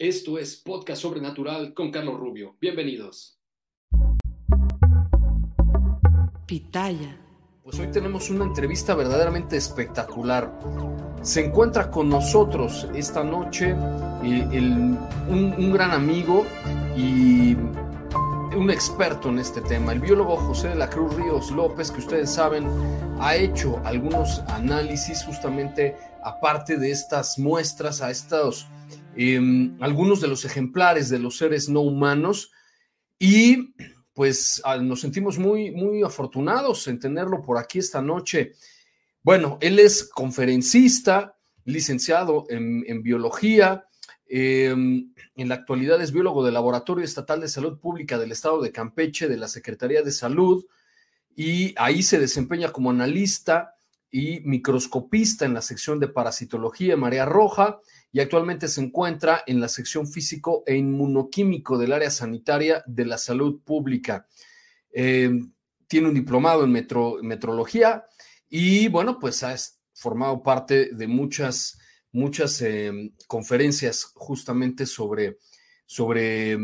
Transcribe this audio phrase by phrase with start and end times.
[0.00, 2.56] Esto es Podcast Sobrenatural con Carlos Rubio.
[2.58, 3.38] Bienvenidos.
[6.46, 7.20] Pitaya.
[7.62, 10.58] Pues hoy tenemos una entrevista verdaderamente espectacular.
[11.20, 13.72] Se encuentra con nosotros esta noche
[14.24, 14.96] eh, el-
[15.28, 16.46] un, un gran amigo
[16.96, 17.52] y
[18.56, 22.30] un experto en este tema, el biólogo José de la Cruz Ríos López, que ustedes
[22.30, 22.66] saben,
[23.20, 28.66] ha hecho algunos análisis justamente aparte de estas muestras, a estos,
[29.16, 32.52] eh, algunos de los ejemplares de los seres no humanos
[33.18, 33.74] y
[34.14, 38.52] pues ah, nos sentimos muy, muy afortunados en tenerlo por aquí esta noche.
[39.22, 43.86] Bueno, él es conferencista, licenciado en, biología,
[44.26, 48.72] eh, en la actualidad es biólogo del Laboratorio Estatal de Salud Pública del Estado de
[48.72, 50.64] Campeche, de la Secretaría de Salud,
[51.36, 53.74] y ahí se desempeña como analista
[54.10, 57.80] y microscopista en la sección de parasitología en Marea Roja
[58.12, 63.18] y actualmente se encuentra en la sección físico e inmunoquímico del área sanitaria de la
[63.18, 64.26] salud pública.
[64.92, 65.30] Eh,
[65.86, 68.04] tiene un diplomado en metro, metrología
[68.48, 69.54] y bueno, pues ha
[69.94, 71.78] formado parte de muchas,
[72.10, 75.38] muchas eh, conferencias justamente sobre,
[75.86, 76.58] sobre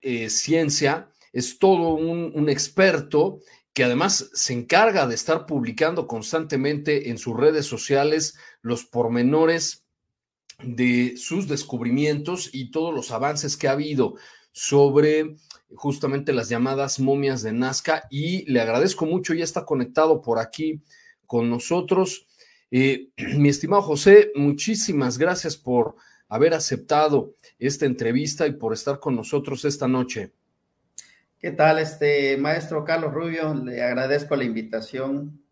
[0.00, 1.08] eh, ciencia.
[1.32, 3.40] Es todo un experto
[3.72, 9.84] que además se encarga de estar publicando constantemente en sus redes sociales los pormenores
[10.62, 14.14] de sus descubrimientos y todos los avances que ha habido
[14.52, 15.36] sobre
[15.74, 20.82] justamente las llamadas momias de Nazca y le agradezco mucho, ya está conectado por aquí
[21.26, 22.26] con nosotros.
[22.70, 25.96] Eh, mi estimado José, muchísimas gracias por
[26.28, 30.32] haber aceptado esta entrevista y por estar con nosotros esta noche.
[31.42, 33.52] ¿Qué tal, este maestro Carlos Rubio?
[33.52, 35.42] Le agradezco la invitación.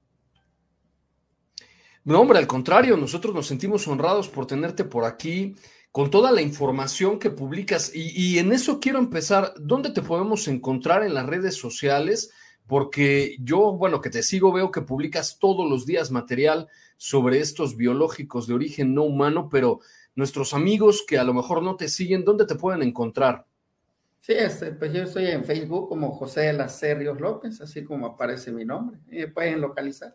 [2.05, 5.57] No, hombre, al contrario, nosotros nos sentimos honrados por tenerte por aquí
[5.91, 7.91] con toda la información que publicas.
[7.93, 9.53] Y, en eso quiero empezar.
[9.59, 12.31] ¿Dónde te podemos encontrar en las redes sociales?
[12.69, 16.69] Porque yo, bueno, que te sigo, veo que publicas todos los días material
[16.99, 19.81] sobre estos biológicos de origen no humano, pero
[20.15, 23.50] nuestros amigos que a lo mejor no te siguen, ¿dónde te pueden encontrar?
[24.21, 26.53] Sí, este, pues yo estoy en Facebook como José
[26.95, 28.99] Ríos López, así como aparece mi nombre.
[29.07, 30.15] Me pueden localizar.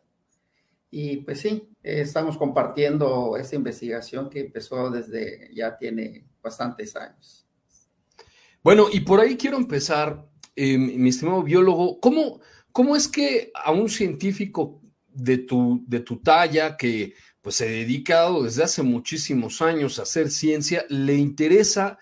[0.92, 7.48] Y pues sí, eh, estamos compartiendo esta investigación que empezó desde ya tiene bastantes años.
[8.64, 12.40] Bueno, y por ahí quiero empezar, eh, mi estimado biólogo, ¿cómo,
[12.72, 17.72] ¿cómo es que a un científico de tu, de tu talla, que pues se ha
[17.72, 21.98] dedicado desde hace muchísimos años a hacer ciencia, le interesa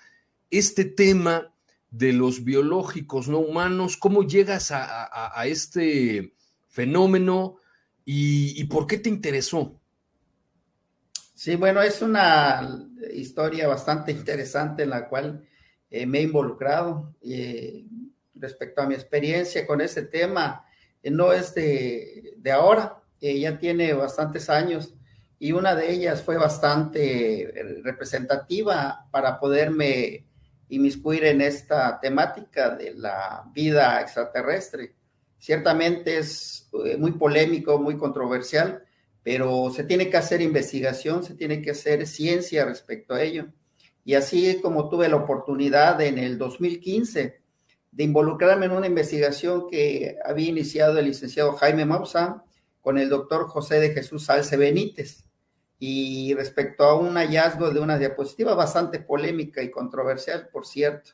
[0.50, 1.53] este tema
[1.94, 3.98] de los biológicos no humanos?
[3.98, 6.34] ¿Cómo llegas a, este
[6.68, 7.58] fenómeno
[8.04, 9.80] y, por qué te interesó?
[11.36, 15.48] Sí, bueno, es una historia bastante interesante en la cual
[15.92, 17.86] eh, me he involucrado eh,
[18.34, 20.66] respecto a mi experiencia con este tema.
[21.04, 24.96] Eh, no es de, de ahora, ya tiene bastantes años
[25.40, 30.26] y una de ellas fue bastante representativa para poderme
[30.76, 34.96] inmiscuir en esta temática de la vida extraterrestre.
[35.38, 38.84] Ciertamente es eh, muy polémico, muy controversial,
[39.22, 43.48] pero se tiene que hacer investigación, se tiene que hacer ciencia respecto a ello.
[44.06, 47.42] Y así como tuve la oportunidad en el 2015
[47.92, 52.42] de involucrarme en una investigación que había iniciado el licenciado Jaime Maussan
[52.82, 55.24] con el doctor José de Jesús Salce Benítez,
[55.86, 61.12] y respecto a un hallazgo de una diapositiva bastante polémica y controversial, por cierto.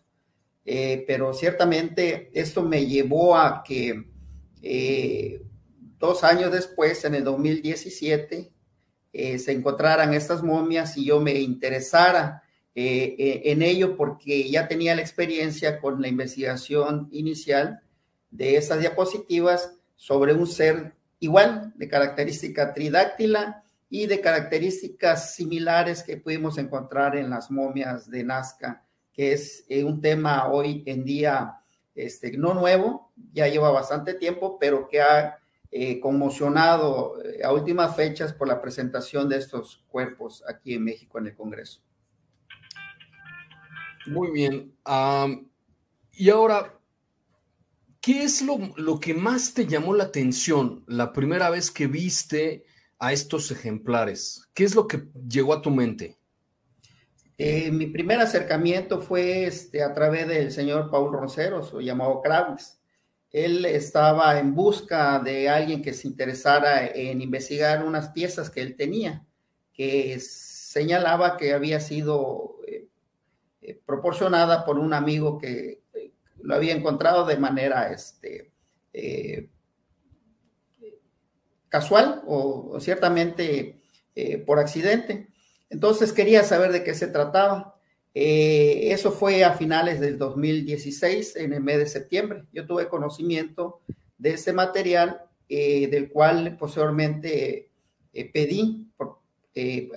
[0.64, 4.06] Eh, pero ciertamente esto me llevó a que
[4.62, 5.42] eh,
[5.98, 8.52] dos años después, en el 2017,
[9.12, 12.44] eh, se encontraran estas momias y yo me interesara
[12.76, 17.82] en ello porque ya tenía la experiencia con la investigación inicial
[18.30, 26.18] de esas diapositivas sobre un ser igual, de característica tridáctila y de características similares que
[26.18, 31.56] pudimos encontrar en las momias de Nazca, que es eh, un tema hoy en día
[31.96, 35.40] este, no nuevo, ya lleva bastante tiempo, pero que ha
[35.72, 41.18] eh, conmocionado eh, a últimas fechas por la presentación de estos cuerpos aquí en México
[41.18, 41.82] en el Congreso.
[44.06, 44.74] Muy bien.
[46.14, 46.80] y ahora,
[48.00, 52.64] ¿qué es lo, lo, que más te llamó la atención la primera vez que viste
[53.00, 54.48] a estos ejemplares?
[54.54, 56.18] ¿Qué es lo que llegó a tu mente?
[57.38, 62.78] Eh, mi primer acercamiento fue este, a través del señor Paul Ronceros, llamado Kravis.
[63.32, 68.76] Él estaba en busca de alguien que se interesara en investigar unas piezas que él
[68.76, 69.26] tenía,
[69.72, 72.88] que señalaba que había sido eh,
[73.62, 75.82] eh, proporcionada por un amigo que
[76.42, 78.52] lo había encontrado de manera este,
[81.70, 83.78] casual o, ciertamente
[84.16, 85.28] eh, por accidente.
[85.70, 87.76] Entonces quería saber de qué se trataba.
[88.14, 92.44] Eh, eso fue a finales del 2016, en el mes de septiembre.
[92.52, 93.82] Yo tuve conocimiento
[94.18, 97.70] de ese material, eh, del cual posteriormente
[98.34, 98.88] pedí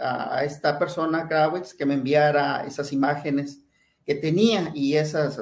[0.01, 3.61] a, esta persona, Krawitz, que me enviara esas imágenes
[4.05, 5.41] que tenía y esas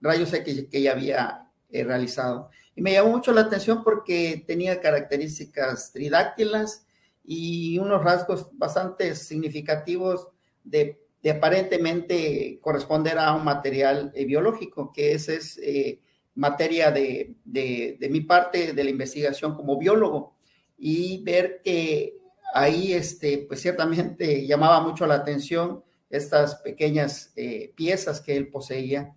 [0.00, 2.50] rayos X que ella había realizado.
[2.78, 6.86] Y me llamó mucho la atención porque tenía características tridáctilas
[7.24, 10.28] y unos rasgos bastante significativos
[10.62, 10.96] de,
[11.28, 16.00] aparentemente corresponder a un material eh, biológico, que esa es eh,
[16.36, 20.36] materia de, de, mi parte de la investigación como biólogo.
[20.78, 22.16] Y ver que
[22.54, 29.16] ahí, este, pues ciertamente llamaba mucho la atención estas pequeñas eh, piezas que él poseía.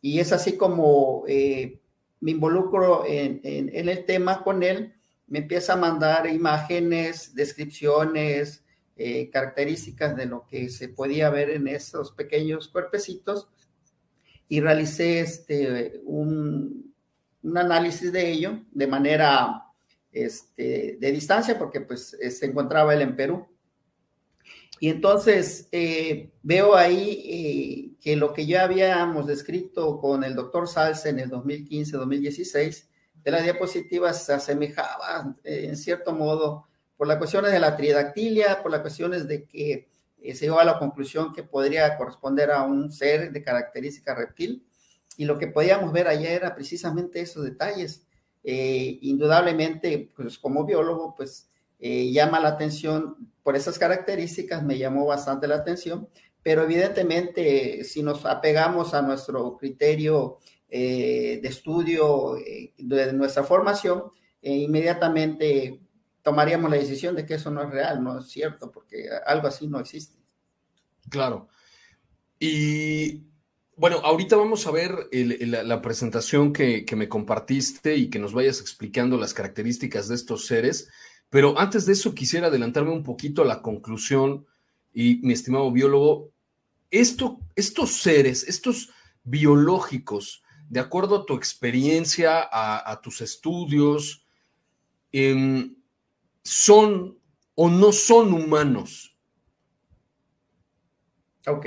[0.00, 1.24] Y es así como
[2.20, 4.94] me involucro en, el tema con él,
[5.26, 8.64] me empieza a mandar imágenes, descripciones,
[8.96, 13.48] eh, características de lo que se podía ver en esos pequeños cuerpecitos
[14.48, 16.92] y realicé este, un,
[17.54, 19.64] análisis de ello de manera
[20.12, 23.46] este, de distancia porque pues se encontraba él en Perú.
[24.80, 30.66] Y entonces eh, veo ahí eh, que lo que ya habíamos descrito con el doctor
[30.68, 32.86] Salce en el 2015-2016,
[33.22, 36.66] de las diapositivas se asemejaba eh, en cierto modo
[36.96, 39.88] por las cuestiones de la tridactilia, por las cuestiones de que
[40.22, 44.66] se llegó a la conclusión que podría corresponder a un ser de característica reptil.
[45.16, 48.06] Y lo que podíamos ver ayer era precisamente esos detalles.
[48.42, 51.48] indudablemente, pues como biólogo, pues
[51.78, 56.08] llama la atención por esas características me llamó bastante la atención,
[56.42, 60.38] pero evidentemente si nos apegamos a nuestro criterio
[60.68, 64.04] eh, de estudio eh, de nuestra formación,
[64.40, 65.80] eh, inmediatamente
[66.22, 69.66] tomaríamos la decisión de que eso no es real, no es cierto, porque algo así
[69.66, 70.18] no existe.
[71.08, 71.48] Claro.
[72.38, 73.24] Y
[73.76, 78.60] bueno, ahorita vamos a ver la, presentación que, que, me compartiste y que nos vayas
[78.60, 80.88] explicando las características de estos seres.
[81.30, 84.46] Pero antes de eso quisiera adelantarme un poquito a la conclusión
[84.92, 86.29] y mi estimado biólogo,
[86.90, 88.90] esto, estos seres, estos
[89.22, 94.24] biológicos, de acuerdo a tu experiencia, a, tus estudios,
[95.12, 95.76] em,
[96.42, 97.18] son
[97.54, 99.16] o no son humanos.
[101.46, 101.66] Ok.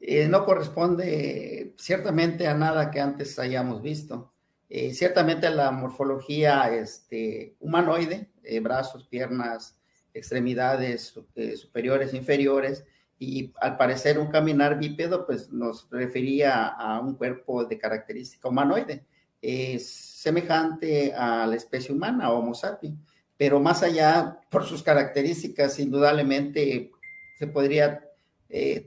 [0.00, 4.32] Eh, no corresponde ciertamente a nada que antes hayamos visto.
[4.74, 9.78] Eh, ciertamente la morfología este, humanoide, eh, brazos, piernas,
[10.14, 12.82] extremidades eh, superiores, inferiores,
[13.22, 19.04] y al parecer un caminar bípedo, pues nos refería a un cuerpo de característica humanoide,
[19.40, 22.98] es semejante a la especie humana, Homo sapiens,
[23.36, 26.90] pero más allá, por sus características, indudablemente
[27.38, 28.08] se podría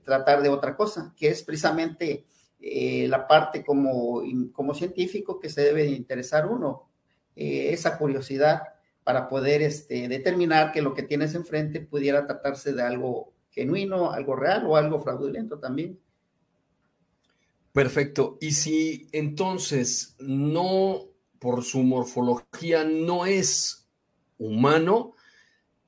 [0.04, 2.26] tratar de otra cosa, que es precisamente
[2.60, 6.90] eh, la parte como, como científico que se debe de interesar uno,
[7.36, 8.64] eh, esa curiosidad
[9.04, 14.36] para poder este, determinar que lo que tienes enfrente pudiera tratarse de algo genuino, algo
[14.36, 15.98] real o algo fraudulento también.
[17.72, 18.38] Perfecto.
[18.40, 21.06] Y si entonces no,
[21.40, 23.88] por su morfología, no es
[24.38, 25.14] humano,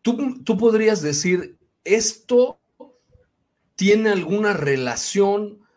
[0.01, 2.59] tú, tú podrías decir, esto
[3.75, 5.67] tiene alguna relación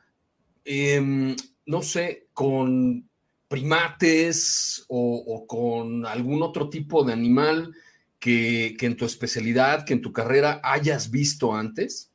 [0.73, 1.35] Em,
[1.67, 3.09] no sé, con
[3.49, 7.75] primates o, con algún otro tipo de animal
[8.21, 12.13] que, en tu especialidad, que en tu carrera hayas visto antes?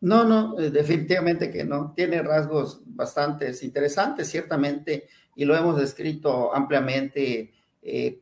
[0.00, 1.92] No, no, eh, definitivamente que no.
[1.94, 5.06] Tiene rasgos bastante interesantes, ciertamente,
[5.36, 8.20] y lo hemos descrito ampliamente eh,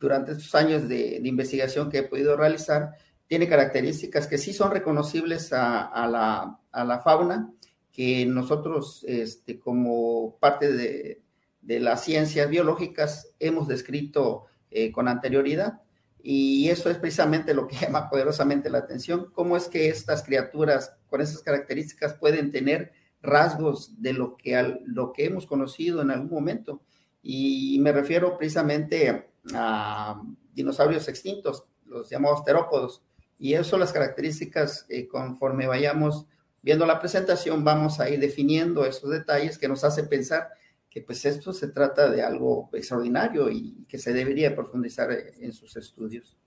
[0.00, 2.96] durante estos años de, investigación que he podido realizar.
[3.28, 7.52] Tiene características que sí son reconocibles a, la, fauna,
[7.92, 11.22] que nosotros, este, como parte de,
[11.62, 15.80] las ciencias biológicas, hemos descrito eh, con anterioridad.
[16.28, 20.96] Y eso es precisamente lo que llama poderosamente la atención, cómo es que estas criaturas
[21.08, 22.90] con esas características pueden tener
[23.22, 26.82] rasgos de lo que, lo que hemos conocido en algún momento.
[27.22, 30.20] Y me refiero precisamente a
[30.52, 33.04] dinosaurios extintos, los llamados terópodos.
[33.38, 36.26] Y eso las características, eh, conforme vayamos
[36.60, 40.48] viendo la presentación, vamos a ir definiendo esos detalles que nos hace pensar
[40.96, 45.76] que pues esto se trata de algo extraordinario y que se debería profundizar en sus
[45.76, 46.38] estudios.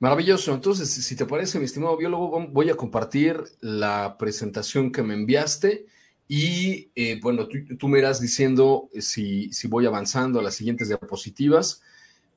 [0.00, 0.52] Maravilloso.
[0.52, 5.86] Entonces, si te parece, mi estimado biólogo, voy a compartir la presentación que me enviaste
[6.28, 11.80] y, eh, bueno, tú, me irás diciendo si, si, voy avanzando a las siguientes diapositivas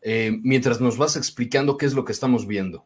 [0.02, 2.86] eh, mientras nos vas explicando qué es lo que estamos viendo.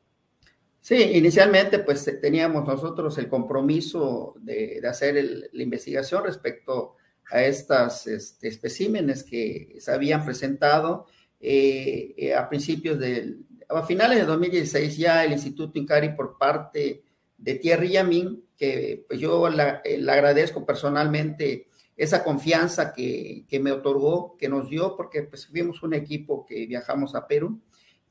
[0.81, 8.47] Sí, inicialmente pues teníamos nosotros el compromiso de, hacer la investigación respecto a estas este,
[8.47, 11.07] especímenes que se habían presentado
[11.39, 17.03] eh, eh, a principios del, a finales de 2016 ya el Instituto Incari por parte
[17.37, 23.71] de Thierry Yamin, que pues yo eh, le agradezco personalmente esa confianza que, que, me
[23.71, 27.59] otorgó, que nos dio, porque pues fuimos un equipo que viajamos a Perú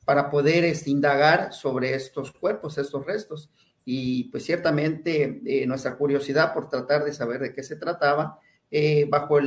[0.05, 3.49] para poder este, indagar sobre estos cuerpos, estos restos.
[3.83, 9.37] Y pues ciertamente nuestra curiosidad por tratar de saber de qué se trataba, eh, bajo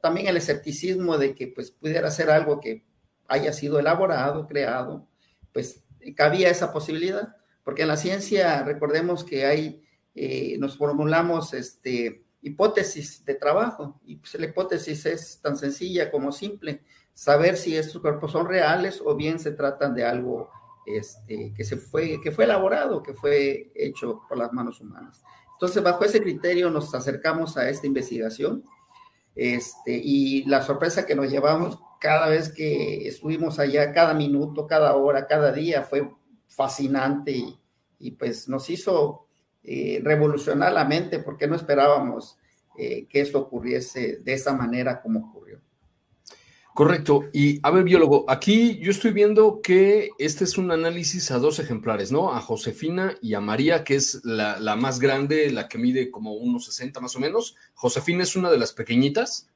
[0.00, 2.84] también el escepticismo de que pues pudiera ser algo que
[3.28, 5.08] haya sido elaborado, creado,
[5.52, 5.84] pues
[6.16, 9.82] cabía esa posibilidad, porque en la ciencia recordemos que hay,
[10.14, 16.32] eh, nos formulamos este, hipótesis de trabajo, y pues la hipótesis es tan sencilla como
[16.32, 20.50] simple, saber si estos cuerpos son reales o bien se tratan de algo
[20.86, 25.22] este, que, se fue, que fue elaborado, que fue hecho por las manos humanas.
[25.62, 28.64] Entonces, bajo ese criterio nos acercamos a esta investigación
[29.36, 34.96] este, y la sorpresa que nos llevamos cada vez que estuvimos allá, cada minuto, cada
[34.96, 36.10] hora, cada día, fue
[36.48, 37.44] fascinante
[38.00, 39.28] y, pues nos hizo
[39.62, 42.36] eh, revolucionar la mente porque no esperábamos
[42.76, 45.41] eh, que esto ocurriese de esa manera como ocurrió.
[46.74, 47.28] Correcto.
[47.34, 51.58] Y a ver, biólogo, aquí yo estoy viendo que este es un análisis a dos
[51.58, 52.32] ejemplares, ¿no?
[52.32, 56.64] A Josefina y a María, que es la, más grande, la que mide como unos
[56.66, 57.56] 60 más o menos.
[57.74, 59.48] Josefina es una de las pequeñitas.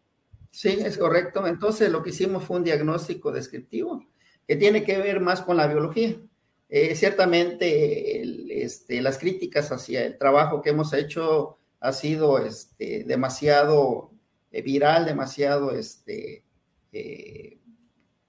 [0.50, 1.46] Sí, es correcto.
[1.46, 4.04] Entonces lo que hicimos fue un diagnóstico descriptivo
[4.46, 6.16] que tiene que ver más con la biología.
[6.68, 14.10] Eh, ciertamente este, las críticas hacia el trabajo que hemos hecho ha sido este, demasiado
[14.52, 15.70] eh, viral, demasiado...
[15.70, 16.45] Este,
[16.96, 17.58] eh,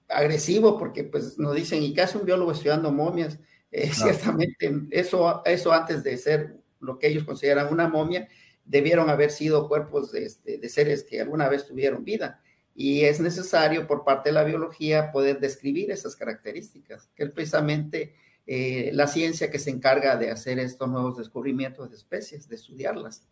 [0.08, 3.38] agresivo, porque pues nos dicen, ¿y qué hace un biólogo estudiando momias?
[3.70, 8.28] Eh, ciertamente, eso, eso antes de ser lo que ellos consideran una momia,
[8.64, 12.40] debieron haber sido cuerpos de, este, de seres que alguna vez tuvieron vida.
[12.74, 18.14] Y es necesario por parte de la biología poder describir esas características, que es precisamente
[18.46, 23.26] eh, la ciencia que se encarga de hacer estos nuevos descubrimientos de especies, de estudiarlas.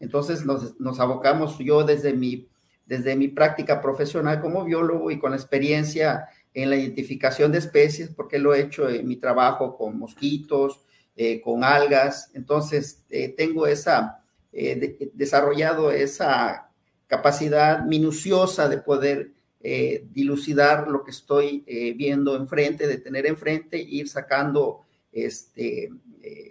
[0.00, 2.48] Entonces nos, nos abocamos, yo desde mi
[2.88, 8.08] desde mi práctica profesional como biólogo y con la experiencia en la identificación de especies,
[8.08, 10.80] porque lo he hecho en mi trabajo con mosquitos,
[11.14, 12.30] eh, con algas.
[12.32, 16.70] Entonces, eh, tengo esa, eh, desarrollado esa
[17.06, 21.64] capacidad minuciosa de poder dilucidar lo que estoy
[21.96, 25.90] viendo enfrente, de tener enfrente, ir sacando este,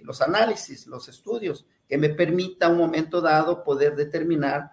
[0.03, 4.71] los análisis, los estudios, que me permita un momento dado poder determinar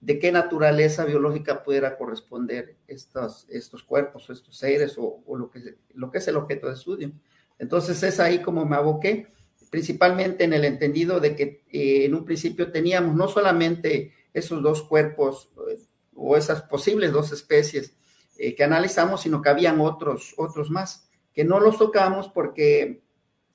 [0.00, 5.76] de qué naturaleza biológica pudiera corresponder estos, estos cuerpos o estos seres o, lo, que,
[5.94, 7.12] lo que es el objeto de estudio.
[7.58, 9.26] Entonces es ahí como me aboqué,
[9.70, 14.82] principalmente en el entendido de que eh, en un principio teníamos no solamente esos dos
[14.82, 15.78] cuerpos eh,
[16.14, 17.94] o esas posibles dos especies
[18.38, 23.02] eh, que analizamos, sino que habían otros, otros más, que no los tocamos porque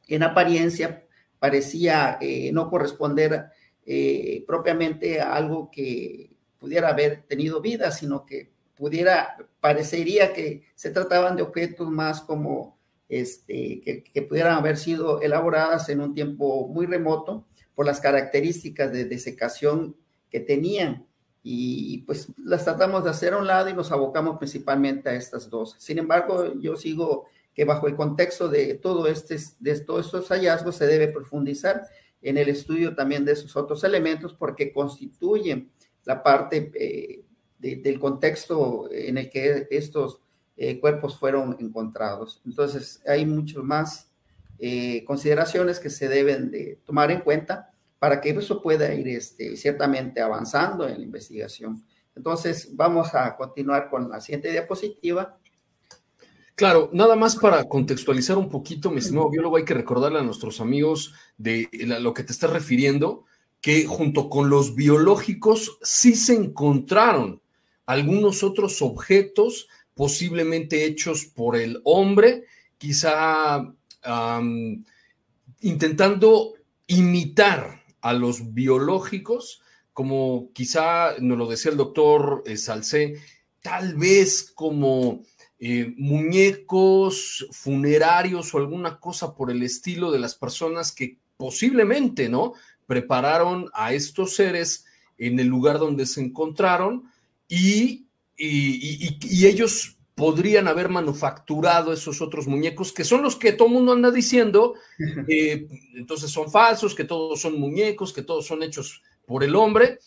[0.07, 1.03] en apariencia
[1.39, 2.19] parecía
[2.53, 3.47] no corresponder
[4.47, 11.35] propiamente a algo que, pudiera haber tenido vida, sino que pudiera, parecería que se trataban
[11.35, 13.81] de objetos más como este,
[14.13, 17.45] que, pudieran haber sido elaboradas en un tiempo muy remoto
[17.75, 19.95] por las características de desecación
[20.29, 21.05] que tenían.
[21.43, 25.49] Y pues las tratamos de hacer a un lado y nos abocamos principalmente a estas
[25.49, 25.75] dos.
[25.77, 30.75] Sin embargo, yo sigo que bajo el contexto de todo este, de todos estos hallazgos
[30.75, 31.83] se debe profundizar
[32.21, 35.71] en el estudio también de esos otros elementos porque constituyen
[36.05, 37.23] la parte eh,
[37.59, 40.21] del contexto en el que estos
[40.57, 42.41] eh, cuerpos fueron encontrados.
[42.45, 44.11] Entonces, hay muchas más
[44.57, 49.57] eh, consideraciones que se deben de tomar en cuenta para que eso pueda ir este,
[49.57, 51.83] ciertamente avanzando en la investigación.
[52.15, 55.37] Entonces, vamos a continuar con la siguiente diapositiva.
[56.55, 60.61] Claro, nada más para contextualizar un poquito, mi estimado biólogo, hay que recordarle a nuestros
[60.61, 61.67] amigos de
[61.99, 63.25] lo que te estás refiriendo,
[63.65, 67.41] que junto con los biológicos sí se encontraron
[67.87, 72.43] algunos otros objetos posiblemente hechos por el hombre,
[72.77, 73.73] quizá
[75.61, 76.53] intentando
[76.85, 83.15] imitar a los biológicos, como quizá nos lo decía el doctor eh, Salcé,
[83.63, 85.23] tal vez como
[85.57, 92.53] eh, muñecos funerarios o alguna cosa por el estilo de las personas que posiblemente, ¿no?
[92.87, 94.85] Prepararon a estos seres
[95.17, 97.09] en el lugar donde se encontraron
[97.47, 98.05] y,
[98.37, 103.91] y, ellos podrían haber manufacturado esos otros muñecos, que son los que todo el mundo
[103.91, 104.75] anda diciendo,
[105.27, 109.99] eh, entonces son falsos, que todos son muñecos, que todos son hechos por el hombre,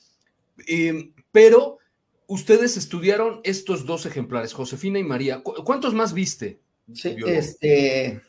[0.66, 1.78] eh, pero
[2.26, 5.42] ustedes estudiaron estos dos ejemplares, Josefina y María.
[5.42, 6.60] ¿Cuántos más viste?
[6.94, 8.22] Sí, este,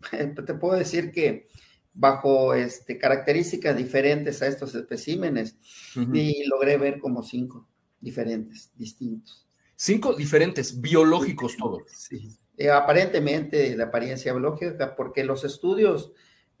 [0.46, 1.48] te puedo decir que
[1.96, 5.56] bajo este, características diferentes a estos especímenes,
[6.12, 7.66] y logré ver como cinco
[8.00, 9.46] diferentes, distintos.
[9.74, 11.82] Cinco diferentes, biológicos todos.
[11.88, 12.36] Sí.
[12.56, 16.12] Eh, aparentemente de apariencia biológica, porque los estudios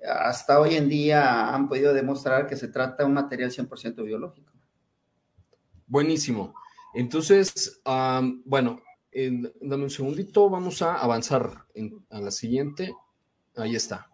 [0.02, 4.52] hasta hoy en día han podido demostrar que se trata de un material 100% biológico.
[5.86, 6.54] Buenísimo.
[6.94, 7.80] Entonces,
[8.44, 11.66] bueno, dame un segundito, vamos a avanzar
[12.10, 12.92] a la siguiente.
[13.54, 14.10] Ahí está.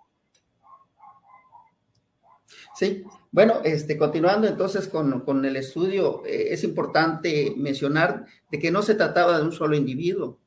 [2.75, 8.83] Sí, bueno, este, continuando entonces con, el estudio, eh, es importante mencionar de que no
[8.83, 10.39] se trataba de un solo individuo,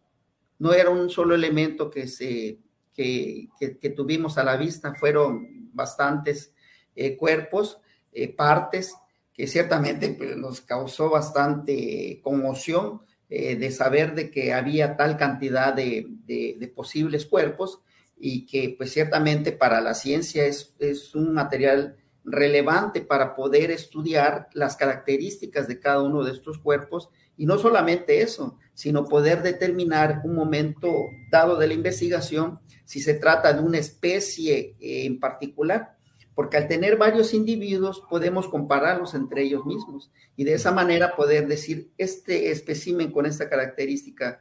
[0.59, 2.59] no era un solo elemento que, se,
[2.93, 3.49] que,
[3.95, 6.53] tuvimos a la vista, fueron bastantes
[6.95, 7.79] eh, cuerpos,
[8.11, 8.95] eh, partes
[9.33, 16.71] que ciertamente pues, nos causó bastante conmoción de saber de que había tal cantidad de,
[16.75, 17.81] posibles cuerpos
[18.17, 24.49] y que pues ciertamente para la ciencia es, es un material relevante para poder estudiar
[24.53, 30.21] las características de cada uno de estos cuerpos y no solamente eso, sino poder determinar
[30.23, 30.91] un momento
[31.29, 35.95] dado de la investigación si se trata de una especie en particular
[36.35, 41.47] porque al tener varios individuos podemos compararlos entre ellos mismos y de esa manera poder
[41.47, 44.39] decir, este espécimen con esta característica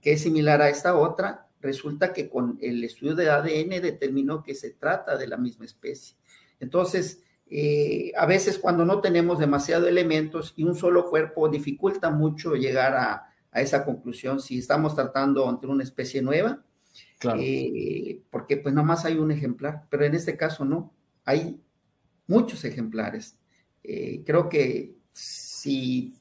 [0.00, 4.54] que es similar a esta otra, resulta que con el estudio de ADN determinó que
[4.54, 6.16] se trata de la misma especie.
[6.62, 7.20] Entonces,
[7.50, 12.94] eh, a veces cuando no tenemos demasiados elementos y un solo cuerpo dificulta mucho llegar
[12.94, 16.64] a, esa conclusión si estamos tratando entre una especie nueva,
[17.18, 17.38] claro.
[17.42, 20.94] Eh, porque pues nada más hay un ejemplar, pero en este caso no
[21.26, 21.60] hay
[22.26, 23.36] muchos ejemplares.
[23.84, 26.16] Eh, creo que si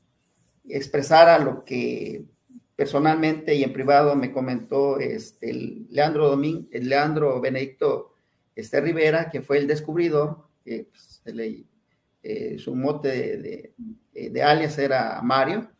[0.68, 2.26] expresara lo que
[2.76, 8.11] personalmente y en privado me comentó este, el Leandro Domín, el Leandro Benedicto
[8.56, 11.22] este, Rivera, que fue el descubridor, que pues,
[12.24, 13.74] eh, su mote
[14.14, 15.72] de, alias era Mario,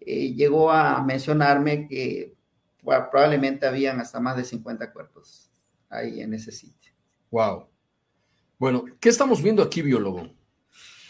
[0.00, 2.34] eh, llegó a mencionarme que
[2.82, 5.50] probablemente habían hasta más de 50 cuerpos
[5.88, 6.92] ahí en ese sitio.
[7.30, 7.68] Wow.
[8.58, 10.28] Bueno, ¿qué estamos viendo aquí, biólogo?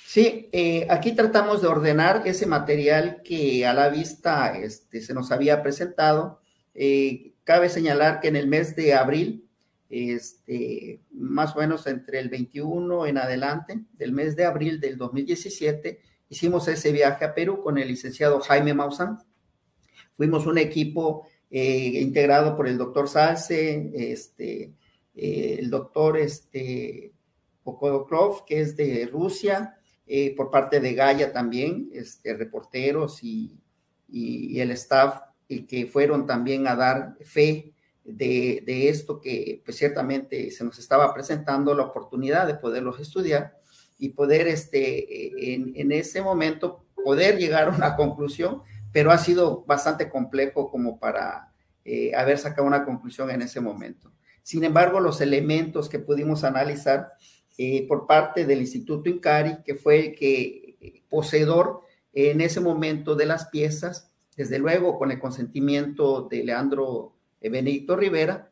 [0.06, 5.32] Sí, eh, aquí tratamos de ordenar ese material que a la vista este, se nos
[5.32, 6.40] había presentado.
[6.74, 9.48] Eh, cabe señalar que en el mes de abril,
[9.92, 16.00] este, más o menos entre el 21 en adelante, del mes de abril del 2017,
[16.30, 19.18] hicimos ese viaje a Perú con el licenciado Jaime Maussan.
[20.14, 24.72] Fuimos un equipo eh, integrado por el doctor Salce, este,
[25.14, 27.12] el doctor este,
[27.62, 29.76] Pokodokrov, que es de Rusia,
[30.06, 33.58] eh, por parte de Gaia también, este, reporteros y,
[34.08, 37.71] el staff, y que fueron también a dar fe
[38.04, 43.56] de, esto que pues ciertamente se nos estaba presentando la oportunidad de poderlos estudiar
[43.98, 48.62] y poder este, en, ese momento poder llegar a una conclusión,
[48.92, 51.52] pero ha sido bastante complejo como para
[51.84, 54.12] eh, haber sacado una conclusión en ese momento.
[54.42, 57.12] Sin embargo, los elementos que pudimos analizar
[57.58, 60.62] eh, por parte del Instituto Incari, que fue el que
[61.08, 67.11] poseedor en ese momento de las piezas, desde luego con el consentimiento de Leandro
[67.48, 68.50] Benedicto Rivera,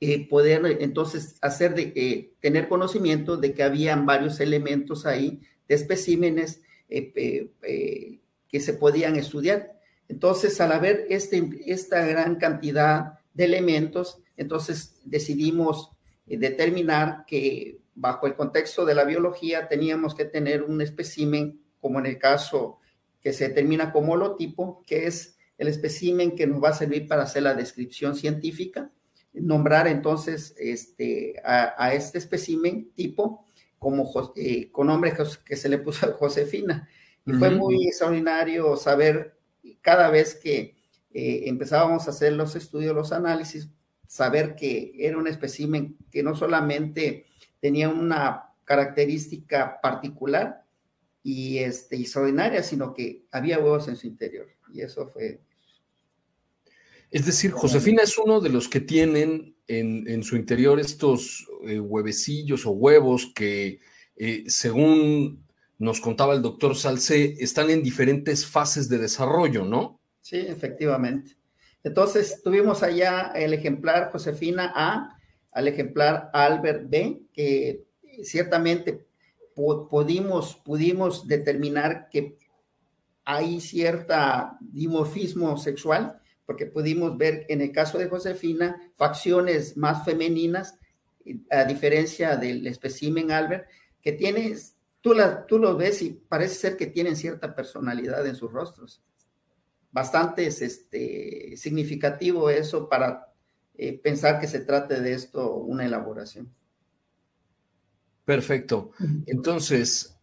[0.00, 5.74] eh, poder entonces hacer de, eh, tener conocimiento de que habían varios elementos ahí de
[5.74, 9.80] especímenes que se podían estudiar.
[10.08, 15.90] Entonces, al haber este, esta gran cantidad de elementos, entonces decidimos
[16.26, 22.06] determinar que bajo el contexto de la biología teníamos que tener un espécimen, como en
[22.06, 22.78] el caso
[23.20, 27.22] que se determina como holotipo, que es el espécimen que nos va a servir para
[27.22, 28.90] hacer la descripción científica,
[29.32, 33.44] nombrar entonces este, a, este espécimen tipo
[33.78, 35.12] como eh, con nombre
[35.44, 36.88] que se le puso a Josefina.
[37.26, 39.38] Y fue muy extraordinario saber
[39.80, 40.76] cada vez que
[41.12, 43.68] eh, empezábamos a hacer los estudios, los análisis,
[44.06, 47.26] saber que era un espécimen que no solamente
[47.60, 50.64] tenía una característica particular
[51.22, 54.53] y este, extraordinaria, sino que había huevos en su interior.
[54.72, 55.40] Y eso fue...
[57.10, 62.66] Es decir, Josefina es uno de los que tienen en, su interior estos eh, huevecillos
[62.66, 63.78] o huevos que,
[64.16, 65.44] eh, según
[65.78, 70.00] nos contaba el doctor Salce, están en diferentes fases de desarrollo, ¿no?
[70.20, 71.36] Sí, efectivamente.
[71.84, 75.18] Entonces, tuvimos allá el ejemplar Josefina A,
[75.52, 77.84] al ejemplar Albert B, que
[78.22, 79.06] ciertamente
[79.54, 82.38] pudimos, pudimos determinar que
[83.24, 90.78] hay cierta dimorfismo sexual, porque pudimos ver en el caso de Josefina facciones más femeninas,
[91.50, 93.66] a diferencia del espécimen Albert,
[94.02, 94.54] que tiene,
[95.00, 99.02] tú, la, tú lo ves y parece ser que tienen cierta personalidad en sus rostros.
[99.90, 103.32] Bastante este, significativo eso para
[103.76, 106.52] eh, pensar que se trate de esto una elaboración.
[108.24, 108.90] Perfecto.
[109.26, 110.13] Entonces,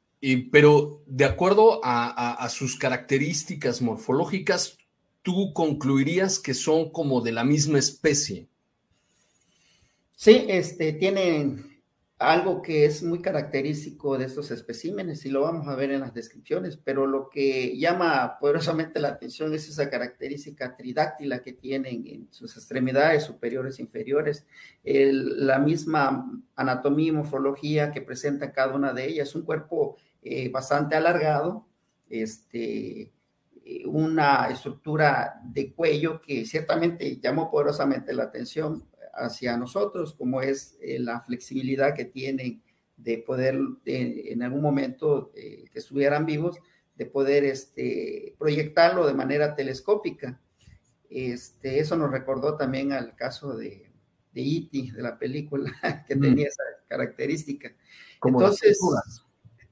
[0.51, 4.77] pero de acuerdo a, sus características morfológicas,
[5.23, 8.47] tú concluirías que son como de la misma especie.
[10.15, 11.71] Sí, este, tienen
[12.21, 16.13] algo que es muy característico de estos especímenes y lo vamos a ver en las
[16.13, 22.27] descripciones, pero lo que llama poderosamente la atención es esa característica tridáctila que tienen en
[22.31, 24.45] sus extremidades superiores e inferiores,
[24.83, 30.95] la misma anatomía y morfología que presenta cada una de ellas, un cuerpo eh, bastante
[30.95, 31.67] alargado,
[32.09, 33.11] este,
[33.85, 40.99] una estructura de cuello que ciertamente llamó poderosamente la atención hacia nosotros, como es eh,
[40.99, 42.61] la flexibilidad que tienen
[42.97, 46.59] de poder en algún momento eh, que estuvieran vivos,
[46.95, 50.39] de poder este, proyectarlo de manera telescópica.
[51.09, 53.91] Este, eso nos recordó también al caso de,
[54.33, 55.71] de E.T., de la película,
[56.07, 56.21] que mm.
[56.21, 57.73] tenía esa característica.
[58.23, 58.79] Entonces,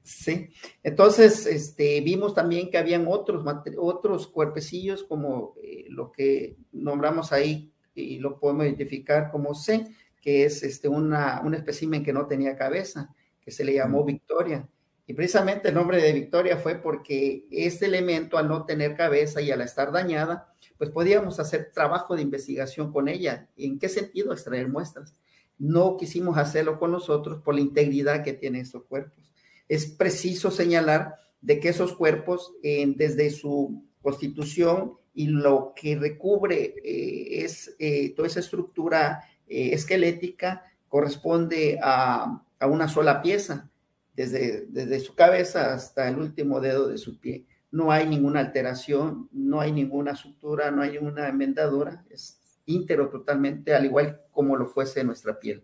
[0.02, 0.50] sí,
[0.82, 3.44] entonces este, vimos también que habían otros,
[3.78, 9.86] otros cuerpecillos como eh, lo que nombramos ahí y lo podemos identificar como C,
[10.20, 14.68] que es este, una, un espécimen que no tenía cabeza, que se le llamó Victoria.
[15.06, 19.50] Y precisamente el nombre de Victoria fue porque este elemento, al no tener cabeza y
[19.50, 23.48] al estar dañada, pues podíamos hacer trabajo de investigación con ella.
[23.56, 24.32] ¿En qué sentido?
[24.32, 25.16] Extraer muestras.
[25.58, 29.29] No quisimos hacerlo con nosotros por la integridad que tienen estos cuerpos.
[29.70, 37.44] Es preciso señalar de que esos cuerpos, desde su constitución y lo que recubre eh,
[37.44, 43.70] es eh, toda esa estructura eh, esquelética corresponde a, una sola pieza,
[44.16, 47.46] desde, desde su cabeza hasta el último dedo de su pie.
[47.70, 53.72] No hay ninguna alteración, no hay ninguna sutura, no hay ninguna enmendadura, es íntegro totalmente,
[53.72, 55.62] al igual como lo fuese nuestra piel.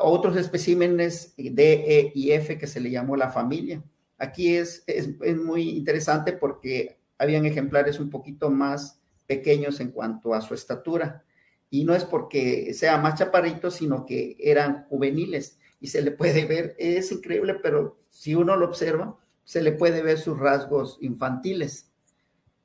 [0.00, 3.82] Otros especímenes D, E y F que se le llamó la familia.
[4.18, 10.34] Aquí es, es, es muy interesante porque habían ejemplares un poquito más pequeños en cuanto
[10.34, 11.24] a su estatura.
[11.70, 16.44] Y no es porque sea más chaparrito, sino que eran juveniles y se le puede
[16.44, 21.90] ver, es increíble, pero si uno lo observa, se le puede ver sus rasgos infantiles.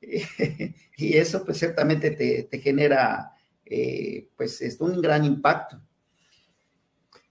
[0.00, 3.32] y eso pues ciertamente te, genera
[3.66, 5.80] eh, pues es un gran impacto.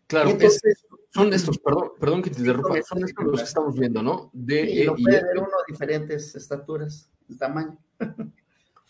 [0.07, 4.01] Claro, entonces, son estos, perdón, perdón que te interrumpa, son estos los que estamos viendo,
[4.01, 4.29] ¿no?
[4.33, 7.77] De, y lo puede ver uno diferentes estaturas tamaño.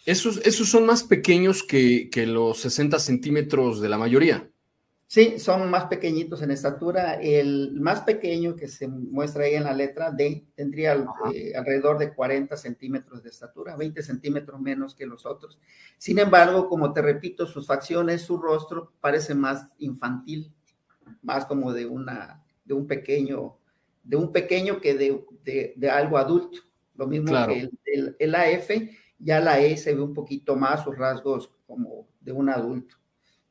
[0.05, 4.49] Esos, esos son más pequeños que, los 60 centímetros de la mayoría.
[5.05, 7.15] Sí, son más pequeñitos en estatura.
[7.15, 10.93] El más pequeño que se muestra ahí en la letra D tendría
[11.33, 15.59] eh, alrededor de 40 centímetros de estatura, 20 centímetros menos que los otros.
[15.97, 20.53] Sin embargo, como te repito, sus facciones, su rostro parece más infantil,
[21.21, 23.57] más como de una, de un pequeño,
[24.03, 26.59] de un pequeño que de, de algo adulto.
[26.95, 28.69] Lo mismo que el, el, AF,
[29.19, 32.95] ya la E se ve un poquito más sus rasgos como de un adulto.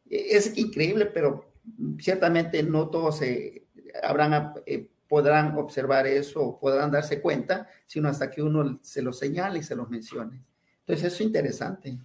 [0.08, 1.52] es increíble, pero
[1.98, 3.66] ciertamente no todos se
[4.02, 9.12] habrán, eh, podrán observar eso o podrán darse cuenta, sino hasta que uno se lo
[9.12, 10.42] señale y se lo mencione.
[10.80, 11.98] Entonces, eso es interesante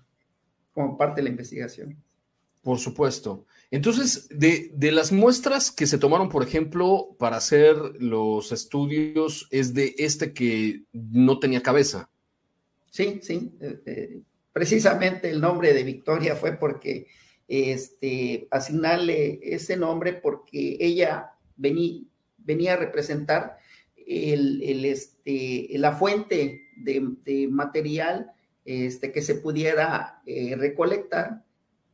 [0.73, 1.97] como parte de la investigación.
[2.61, 3.45] Por supuesto.
[3.71, 9.73] Entonces, de, de, las muestras que se tomaron, por ejemplo, para hacer los estudios, es
[9.73, 12.09] de este que no tenía cabeza.
[12.89, 13.53] Sí, sí.
[13.61, 17.07] Eh, eh, precisamente el nombre de Victoria fue porque
[17.47, 23.57] este, asignarle ese nombre porque ella venía, a representar
[23.95, 28.33] el, el, este, la fuente de, de material
[28.65, 31.43] este, que se pudiera eh, recolectar.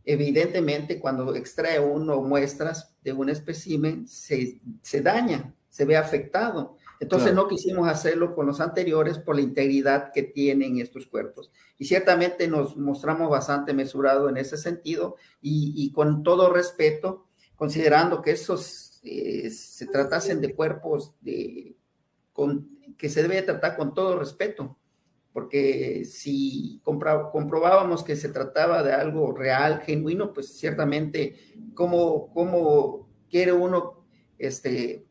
[0.10, 6.78] Evidentemente, cuando extrae uno muestras de un espécimen, se, se daña, se ve afectado.
[7.02, 11.52] Entonces no quisimos hacerlo con los anteriores por la integridad que tienen estos cuerpos.
[11.78, 17.26] Y ciertamente nos mostramos bastante mesurado en ese sentido y, con todo respeto,
[17.58, 21.76] considerando que esos eh, se tratasen de cuerpos de,
[22.32, 24.78] con, que se debe tratar con todo respeto,
[25.38, 31.36] porque si comprobábamos que se trataba de algo real, genuino, pues ciertamente,
[31.76, 34.04] ¿cómo, cómo quiere uno
[34.40, 35.06] este,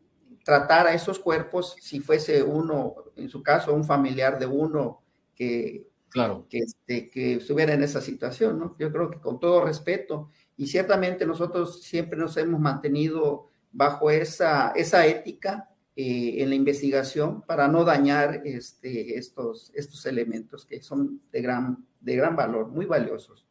[0.45, 5.87] tratar a esos cuerpos si fuese uno, en su caso, un familiar de uno que,
[6.09, 6.45] claro.
[6.51, 8.77] que, este, que estuviera en esa situación, ¿no?
[8.81, 14.73] Yo creo que con todo respeto, y ciertamente nosotros siempre nos hemos mantenido bajo esa,
[14.73, 21.23] esa ética eh, en la investigación para no dañar este, estos, estos elementos que son
[21.33, 23.47] de gran, de gran valor, muy valiosos.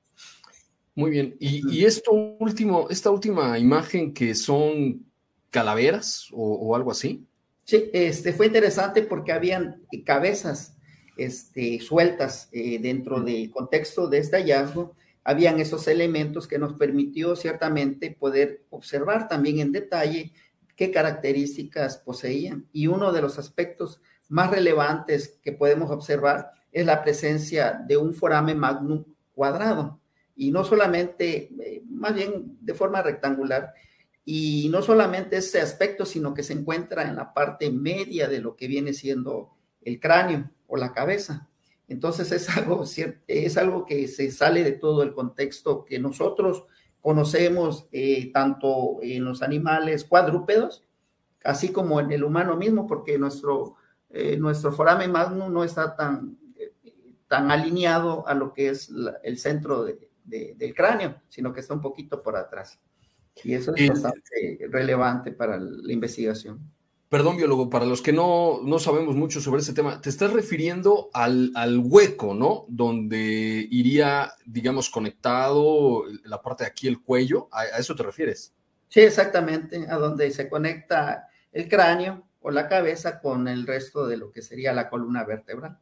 [0.93, 1.36] Muy bien.
[1.39, 5.05] Y, y esto último, esta última imagen que son
[5.55, 7.25] calaveras o, algo así.
[7.63, 10.75] Sí, este, fue interesante porque habían cabezas
[11.15, 14.95] este, sueltas eh, dentro del contexto de este hallazgo.
[15.23, 20.34] Habían esos elementos que nos permitió ciertamente poder observar también en detalle
[20.75, 22.67] qué características poseían.
[22.71, 28.13] Y uno de los aspectos más relevantes que podemos observar es la presencia de un
[28.13, 29.99] foramen magnum cuadrado.
[30.35, 33.73] Y no solamente, eh, más bien de forma rectangular,
[34.25, 38.55] y no solamente ese aspecto, sino que se encuentra en la parte media de lo
[38.55, 41.47] que viene siendo el cráneo o la cabeza.
[41.88, 42.83] Entonces es algo,
[43.27, 46.65] es algo que se sale de todo el contexto que nosotros
[47.05, 50.83] conocemos eh, tanto en los animales cuadrúpedos,
[51.43, 53.75] así como en el humano mismo, porque nuestro,
[54.09, 56.35] eh, nuestro foramen magnum no está tan,
[57.27, 58.91] tan alineado a lo que es
[59.21, 62.79] el centro del cráneo, sino que está un poquito por atrás.
[63.43, 66.59] Y eso es bastante relevante para la investigación.
[67.09, 71.09] Perdón, biólogo, para los que no, no sabemos mucho sobre ese tema, te estás refiriendo
[71.13, 72.65] al, al, hueco, ¿no?
[72.67, 77.47] Donde iría, digamos, conectado la parte de aquí, el cuello.
[77.51, 78.53] ¿A, ¿A, eso te refieres?
[78.89, 84.17] Sí, exactamente, a donde se conecta el cráneo o la cabeza con el resto de
[84.17, 85.77] lo que sería la columna vertebral.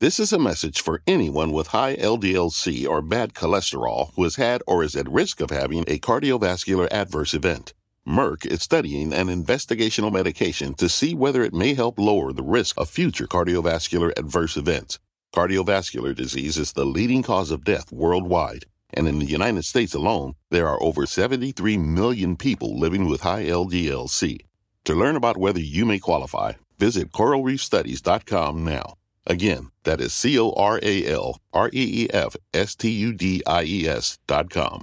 [0.00, 4.60] This is a message for anyone with high LDLC or bad cholesterol who has had
[4.66, 7.72] or is at risk of having a cardiovascular adverse event.
[8.06, 12.76] Merck is studying an investigational medication to see whether it may help lower the risk
[12.76, 14.98] of future cardiovascular adverse events.
[15.32, 20.34] Cardiovascular disease is the leading cause of death worldwide, and in the United States alone,
[20.50, 24.40] there are over 73 million people living with high LDLC.
[24.84, 28.94] To learn about whether you may qualify, visit coralreefstudies.com now.
[29.28, 33.12] Again, that is C O R A L R E E F S T U
[33.12, 34.82] D I E S dot com.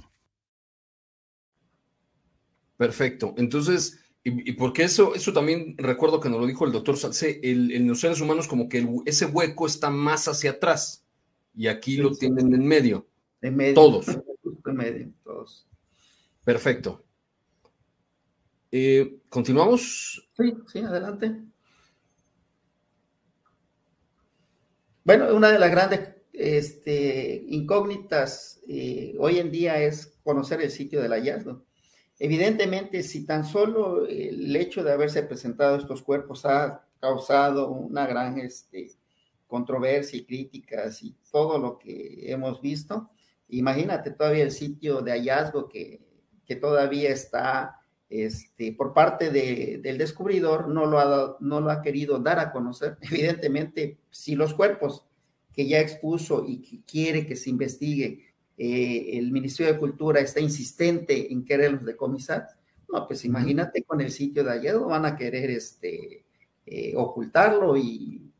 [2.80, 3.34] Perfecto.
[3.36, 7.38] Entonces, y, y, porque eso, eso también recuerdo que nos lo dijo el doctor Salce,
[7.42, 11.04] el, en los seres humanos como que el, ese hueco está más hacia atrás
[11.54, 12.20] y aquí sí, lo sí.
[12.20, 13.06] tienen en medio.
[13.42, 13.74] En medio.
[13.74, 14.06] Todos.
[14.08, 15.68] En medio, todos.
[16.42, 17.04] Perfecto.
[18.72, 20.30] Eh, ¿Continuamos?
[20.38, 21.36] Sí, sí, adelante.
[25.04, 31.02] Bueno, una de las grandes este, incógnitas eh, hoy en día es conocer el sitio
[31.02, 31.68] del hallazgo.
[32.22, 38.38] Evidentemente, si tan solo el hecho de haberse presentado estos cuerpos ha causado una gran
[38.38, 38.92] este,
[39.46, 43.08] controversia y críticas y todo lo que hemos visto,
[43.48, 45.98] imagínate todavía el sitio de hallazgo que,
[46.44, 47.80] que todavía está
[48.10, 52.52] este, por parte de, del descubridor, no lo, ha, no lo ha querido dar a
[52.52, 52.98] conocer.
[53.00, 55.06] Evidentemente, si los cuerpos
[55.54, 58.29] que ya expuso y que quiere que se investigue
[58.62, 62.46] eh, el Ministerio de Cultura está insistente en quererlos decomisar,
[62.92, 66.26] no, pues imagínate con el sitio de ayer, van a querer este,
[66.66, 68.30] eh, ocultarlo y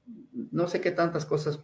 [0.53, 1.59] no sé qué tantas cosas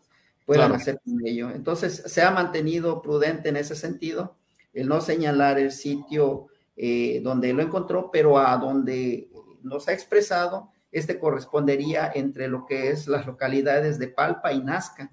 [0.47, 0.75] puedan claro.
[0.77, 1.51] hacer con ello.
[1.51, 4.39] Entonces, se ha mantenido prudente en ese sentido.
[4.73, 6.47] el no señalar el sitio
[6.79, 9.29] eh, donde lo encontró, pero a donde
[9.63, 15.13] nos ha expresado, este correspondería entre lo que es las localidades de Palpa y Nazca.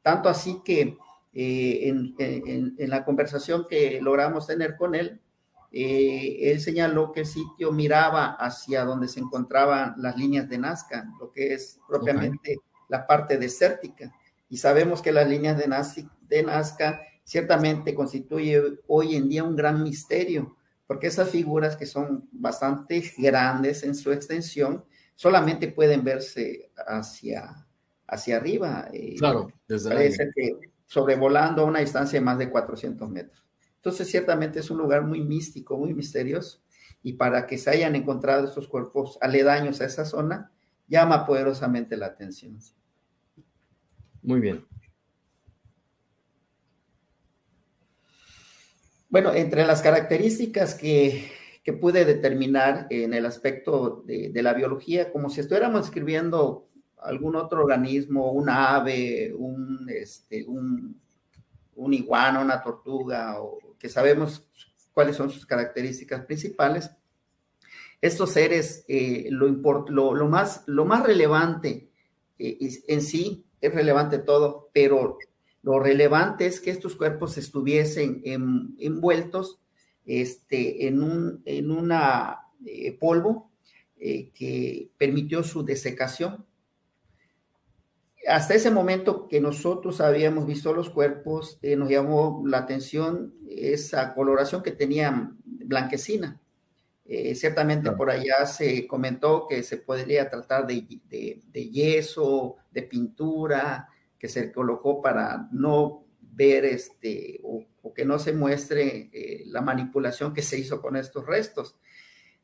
[0.00, 0.96] Tanto así que
[1.34, 5.20] eh, en, la conversación que logramos tener con él,
[5.72, 11.06] eh, él señaló que el sitio miraba hacia donde se encontraban las líneas de Nazca,
[11.18, 14.12] lo que es propiamente la parte desértica.
[14.48, 19.82] Y sabemos que las líneas de, de Nazca ciertamente constituye hoy en día un gran
[19.82, 24.84] misterio, porque esas figuras que son bastante grandes en su extensión,
[25.16, 27.66] solamente pueden verse hacia,
[28.06, 28.88] hacia arriba.
[28.92, 33.44] Eh, claro, desde parece que sobrevolando a una distancia de más de 400 metros.
[33.74, 36.60] Entonces, ciertamente es un lugar muy místico, muy misterioso,
[37.02, 40.52] y para que se hayan encontrado estos cuerpos aledaños a esa zona,
[40.86, 42.60] llama poderosamente la atención.
[44.22, 44.64] Muy bien.
[49.08, 51.28] Bueno, entre las características que,
[51.80, 56.68] pude determinar en el aspecto de, la biología, como si estuviéramos escribiendo
[57.04, 61.00] algún otro organismo, una ave, un, este, un,
[61.92, 64.46] iguana, una tortuga, o que sabemos
[64.92, 66.90] cuáles son sus características principales,
[68.00, 69.48] estos seres, eh, lo,
[69.88, 71.88] lo, más, lo más relevante
[72.38, 75.18] eh, en sí, es relevante todo, pero
[75.62, 78.22] lo relevante es que estos cuerpos estuviesen
[78.78, 79.58] envueltos
[80.04, 83.50] este, en, un en una eh, polvo
[83.98, 86.44] que permitió su desecación.
[88.26, 94.14] Hasta ese momento que nosotros habíamos visto los cuerpos, eh, nos llamó la atención esa
[94.14, 96.40] coloración que tenían blanquecina.
[97.34, 104.28] ciertamente por allá se comentó que se podría tratar de, de yeso, de pintura, que
[104.30, 110.40] se colocó para no ver este o, que no se muestre eh, la manipulación que
[110.40, 111.76] se hizo con estos restos.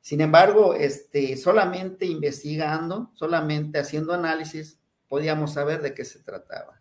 [0.03, 4.79] Sin embargo, este, solamente investigando, solamente haciendo análisis,
[5.11, 6.81] podíamos saber de qué se trataba.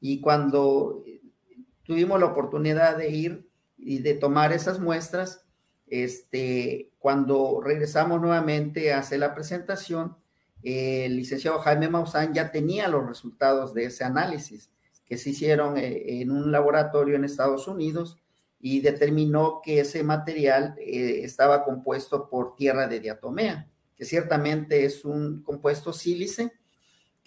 [0.00, 1.04] Y cuando
[1.84, 5.46] tuvimos la oportunidad de ir y de tomar esas muestras,
[5.86, 10.16] este, cuando regresamos nuevamente a hacer la presentación,
[10.64, 14.70] el licenciado Jaime Maussan ya tenía los resultados de ese análisis
[15.06, 18.18] que se hicieron eh, en un laboratorio en Estados Unidos
[18.58, 25.04] y determinó que ese material eh, estaba compuesto por tierra de diatomea, que ciertamente es
[25.04, 26.52] un compuesto sílice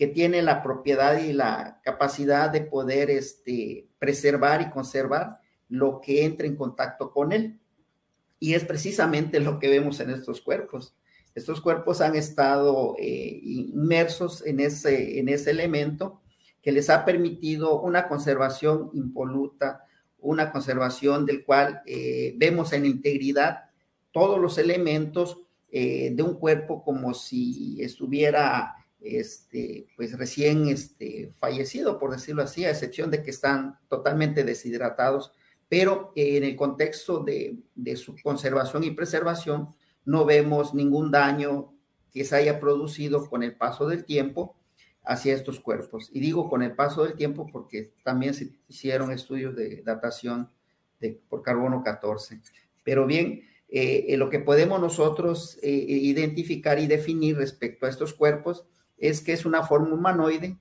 [0.03, 5.39] que tiene la propiedad y la capacidad de poder este, preservar y conservar
[5.69, 7.57] lo que entra en contacto con él.
[8.37, 10.93] Y es precisamente lo que vemos en estos cuerpos.
[11.35, 16.19] Estos cuerpos han estado eh, inmersos en ese, en ese elemento
[16.61, 19.85] que les ha permitido una conservación impoluta,
[20.19, 23.69] una conservación del cual eh, vemos en integridad
[24.11, 25.39] todos los elementos
[25.71, 32.65] eh, de un cuerpo como si estuviera este, pues recién este, fallecido, por decirlo así,
[32.65, 35.33] a excepción de que están totalmente deshidratados,
[35.69, 37.57] pero en el contexto de,
[37.95, 39.73] su conservación y preservación,
[40.05, 41.73] no vemos ningún daño
[42.11, 44.55] que se haya producido con el paso del tiempo
[45.03, 46.09] hacia estos cuerpos.
[46.13, 50.49] Y digo con el paso del tiempo porque también se hicieron estudios de datación
[51.27, 52.41] por carbono 14.
[52.83, 58.67] Pero bien, eh, lo que podemos nosotros eh, identificar y definir respecto a estos cuerpos
[59.09, 60.57] es que es una forma humanoide,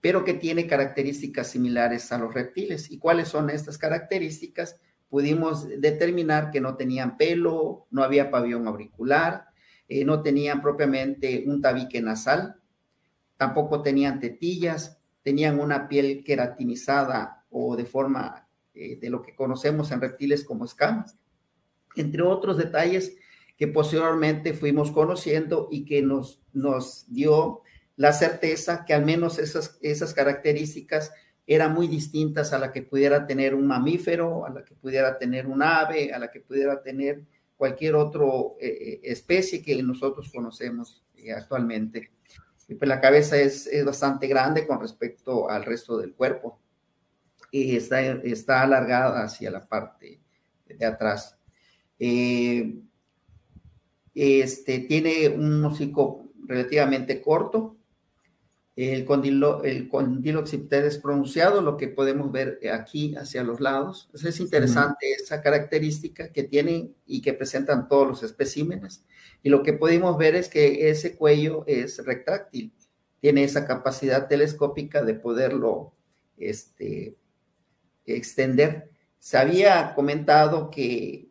[0.00, 2.90] pero que tiene características similares a los reptiles.
[2.90, 4.76] ¿Y cuáles son estas características?
[5.12, 9.44] pudimos determinar que no tenían pelo, no había pabellón auricular,
[9.86, 12.56] eh, no tenían propiamente un tabique nasal,
[13.36, 19.92] tampoco tenían tetillas, tenían una piel queratinizada o de forma eh, de lo que conocemos
[19.92, 21.18] en reptiles como escamas,
[21.94, 23.14] entre otros detalles
[23.56, 27.62] que posteriormente fuimos conociendo y que nos, nos dio
[27.96, 31.12] la certeza que al menos esas, esas características
[31.46, 35.46] eran muy distintas a la que pudiera tener un mamífero, a la que pudiera tener
[35.46, 37.22] un ave, a la que pudiera tener
[37.56, 38.24] cualquier otra
[38.60, 42.10] eh, eh, especie que nosotros conocemos eh, actualmente.
[42.68, 46.58] Y pues la cabeza es, bastante grande con respecto al resto del cuerpo
[47.50, 50.20] y está, está alargada hacia la parte
[50.66, 51.36] de atrás.
[54.14, 57.76] Este, tiene un hocico relativamente corto,
[58.74, 64.08] el condilo, el es pronunciado, lo que podemos ver aquí hacia los lados.
[64.14, 69.04] es interesante esa característica que tienen y que presentan todos los especímenes.
[69.42, 72.72] Y lo que podemos ver es que ese cuello es retráctil,
[73.20, 75.92] tiene esa capacidad telescópica de poderlo
[76.38, 77.16] este,
[78.06, 78.90] extender.
[79.18, 81.28] Se había comentado que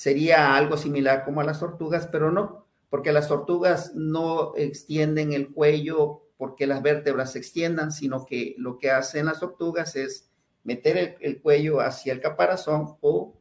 [0.00, 5.52] sería algo similar como a las tortugas, pero no, porque las tortugas no extienden el
[5.52, 10.30] cuello porque las vértebras se extiendan, sino que lo que hacen las tortugas es
[10.64, 13.36] meter el, cuello hacia el caparazón o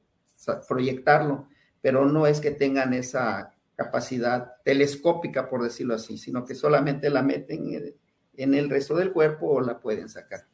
[0.68, 1.48] proyectarlo,
[1.80, 7.22] pero no es que tengan esa capacidad telescópica, por decirlo así, sino que solamente la
[7.22, 7.96] meten
[8.36, 10.46] en el resto del cuerpo o la pueden sacar.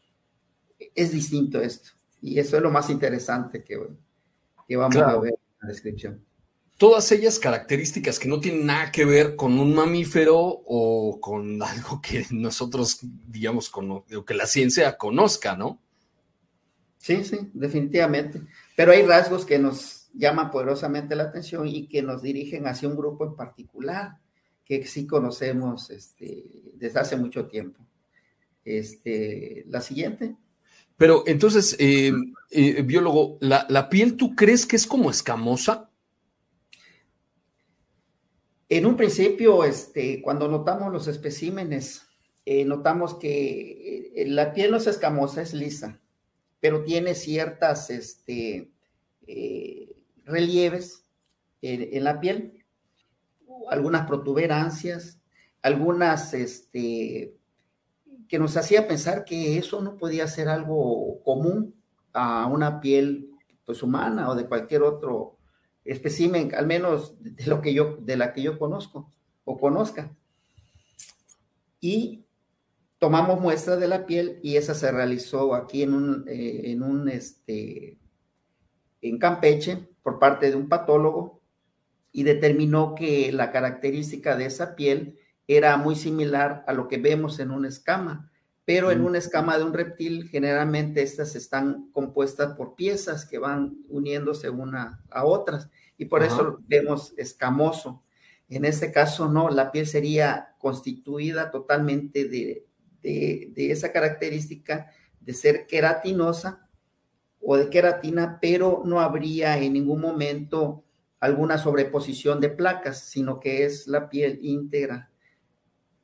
[0.94, 3.84] Es distinto esto, y eso es lo más interesante que,
[4.68, 5.34] que vamos a ver
[5.66, 6.24] la descripción
[6.78, 12.02] todas ellas características que no tienen nada que ver con un mamífero o con algo
[12.02, 15.82] que nosotros, digamos, con, que la ciencia conozca, ¿no?
[16.98, 18.42] Sí, sí, definitivamente.
[18.76, 22.96] Pero hay rasgos que nos llaman poderosamente la atención y que nos dirigen hacia un
[22.96, 24.18] grupo en particular
[24.64, 27.86] que sí conocemos este, desde hace mucho tiempo.
[28.64, 30.36] Este, la siguiente.
[30.98, 32.14] Pero entonces, eh,
[32.52, 35.90] eh, biólogo, ¿la, ¿la piel tú crees que es como escamosa?
[38.70, 42.04] En un principio, este, cuando notamos los especímenes,
[42.46, 46.00] eh, notamos que la piel no es escamosa, es lisa,
[46.60, 48.72] pero tiene ciertas este,
[50.24, 51.06] relieves
[51.62, 52.64] en, la piel,
[53.70, 55.20] algunas protuberancias,
[55.62, 57.36] algunas este,
[58.28, 61.76] que nos hacía pensar que eso no podía ser algo común
[62.14, 63.30] a una piel
[63.66, 65.38] pues, humana o de cualquier otro
[65.84, 69.12] espécimen, al menos de lo que yo, de la que yo conozco
[69.44, 70.16] o conozca.
[71.80, 72.26] Y
[72.98, 77.08] tomamos muestras de la piel y esa se realizó aquí en un, eh, en un,
[77.10, 78.00] este,
[79.02, 81.42] en Campeche por parte de un patólogo
[82.12, 87.40] y determinó que la característica de esa piel era muy similar a lo que vemos
[87.40, 88.32] en una escama,
[88.66, 93.78] pero en una escama de un reptil generalmente estas están compuestas por piezas que van
[93.90, 98.04] uniéndose una a otras y por eso vemos escamoso.
[98.50, 102.66] En este caso no, la piel sería constituida totalmente de,
[103.04, 104.90] de, esa característica
[105.20, 106.68] de ser queratinosa
[107.40, 110.84] o de queratina, pero no habría en ningún momento
[111.20, 115.12] alguna sobreposición de placas, sino que es la piel íntegra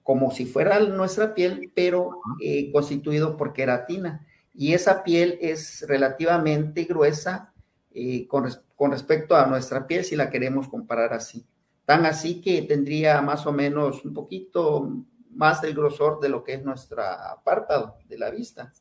[0.04, 4.26] como si fuera nuestra piel, pero eh, constituido por queratina.
[4.54, 7.54] Y esa piel es relativamente gruesa
[7.94, 8.46] eh, con,
[8.92, 11.46] respecto a nuestra piel, si la queremos comparar así.
[11.86, 14.90] Tan así que tendría más o menos un poquito
[15.30, 18.74] más del grosor de lo que es nuestra párpado de la vista.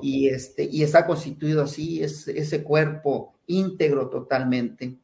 [0.00, 4.96] Y, este, y está constituido así, es ese cuerpo íntegro totalmente.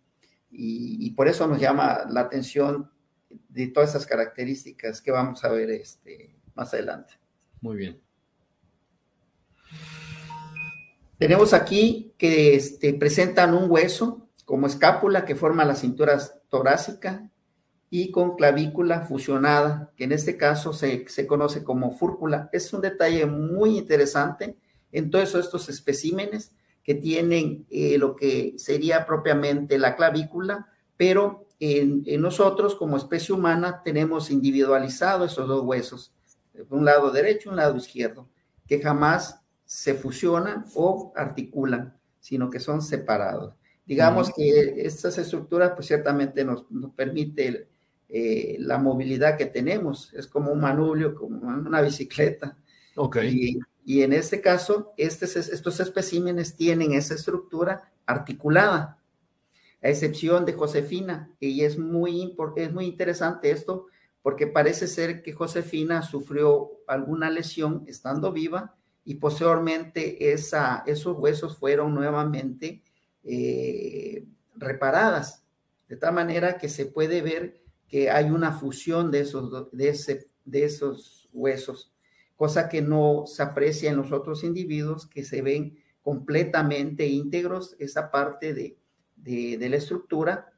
[0.52, 2.88] Y, y, por eso nos llama la atención
[3.48, 7.14] de todas esas características que vamos a ver este, más adelante.
[7.60, 8.00] Muy bien.
[11.18, 16.18] Tenemos aquí que este, presentan un hueso como escápula que forma la cintura
[16.48, 17.28] torácica
[17.90, 22.48] y con clavícula fusionada, que en este caso se, conoce como fúrcula.
[22.52, 24.56] Es un detalle muy interesante
[24.92, 26.52] en todos estos especímenes
[26.84, 33.82] que tienen eh, lo que sería propiamente la clavícula, pero en, nosotros como especie humana
[33.82, 36.14] tenemos individualizado esos dos huesos,
[36.70, 38.28] un lado derecho y un lado izquierdo,
[38.66, 43.54] que jamás se fusionan o articulan, sino que son separados.
[43.86, 47.68] Digamos que estas estructuras pues ciertamente nos, nos permite
[48.10, 52.56] eh, la movilidad que tenemos, es como un manubrio, como una bicicleta.
[52.96, 53.58] Okay.
[53.84, 58.97] Y, en este caso, estos especímenes tienen esa estructura articulada
[59.82, 63.86] a excepción de Josefina, y es muy, es muy interesante esto,
[64.22, 68.74] porque parece ser que Josefina sufrió alguna lesión estando viva
[69.04, 72.82] y posteriormente esos huesos fueron nuevamente
[73.24, 74.26] eh,
[74.56, 75.44] reparadas,
[75.88, 80.28] de tal manera que se puede ver que hay una fusión de esos, de, ese,
[80.44, 81.92] de esos huesos,
[82.36, 88.10] cosa que no se aprecia en los otros individuos que se ven completamente íntegros, esa
[88.10, 88.76] parte de,
[89.22, 90.52] de, la estructura,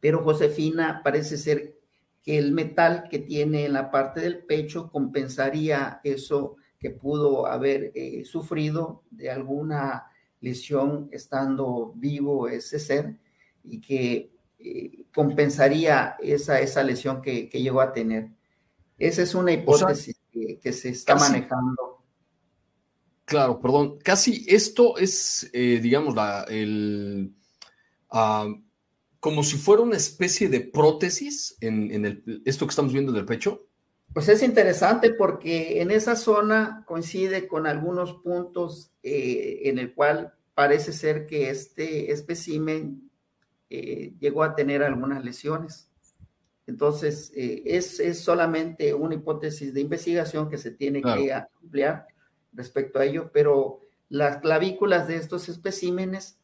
[0.00, 1.76] pero Josefina parece ser
[2.22, 7.92] que el metal que tiene en la parte del pecho compensaría eso que pudo haber
[7.94, 10.06] eh, sufrido de alguna
[10.40, 13.16] lesión estando vivo ese ser
[13.64, 18.30] y que eh, compensaría esa, esa lesión que, llegó a tener.
[18.98, 22.02] Esa es una hipótesis que, se está manejando.
[23.24, 23.98] Claro, perdón.
[24.02, 27.34] Casi esto es, eh, digamos, la, el,
[28.08, 33.66] como si fuera una especie de prótesis en, el, esto que estamos viendo del pecho?
[34.12, 40.34] Pues es interesante porque en esa zona coincide con algunos puntos eh, en el cual
[40.54, 43.10] parece ser que este espécimen
[43.70, 45.90] eh, llegó a tener algunas lesiones.
[46.66, 52.06] Entonces, eh, es, es, solamente una hipótesis de investigación que se tiene que ampliar
[52.52, 56.38] respecto a ello, pero las clavículas de estos especímenes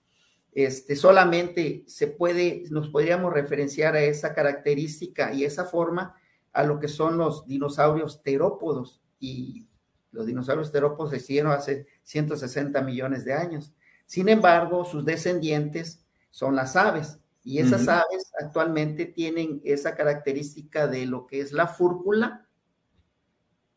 [0.55, 6.15] este, solamente se puede, nos podríamos referenciar a esa característica y esa forma
[6.53, 9.03] a lo que son los dinosaurios terópodos.
[9.19, 9.67] Y
[10.13, 13.75] los dinosaurios terópodos se hicieron hace 160 millones de años.
[14.07, 17.19] Sin embargo, sus descendientes son las aves.
[17.43, 22.49] Y esas aves actualmente tienen esa característica de lo que es la fúrcula,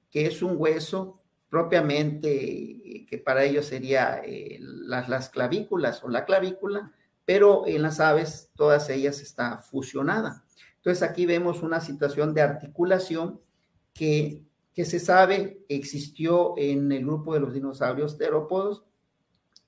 [0.10, 6.26] que es un hueso propiamente que para ellos sería eh, las, las clavículas o la
[6.26, 6.92] clavícula,
[7.26, 10.44] pero en las aves todas ellas está fusionada.
[10.78, 13.42] Entonces aquí vemos una situación de articulación
[13.94, 14.44] que,
[14.74, 18.84] que se sabe existió en el grupo de los dinosaurios terópodos,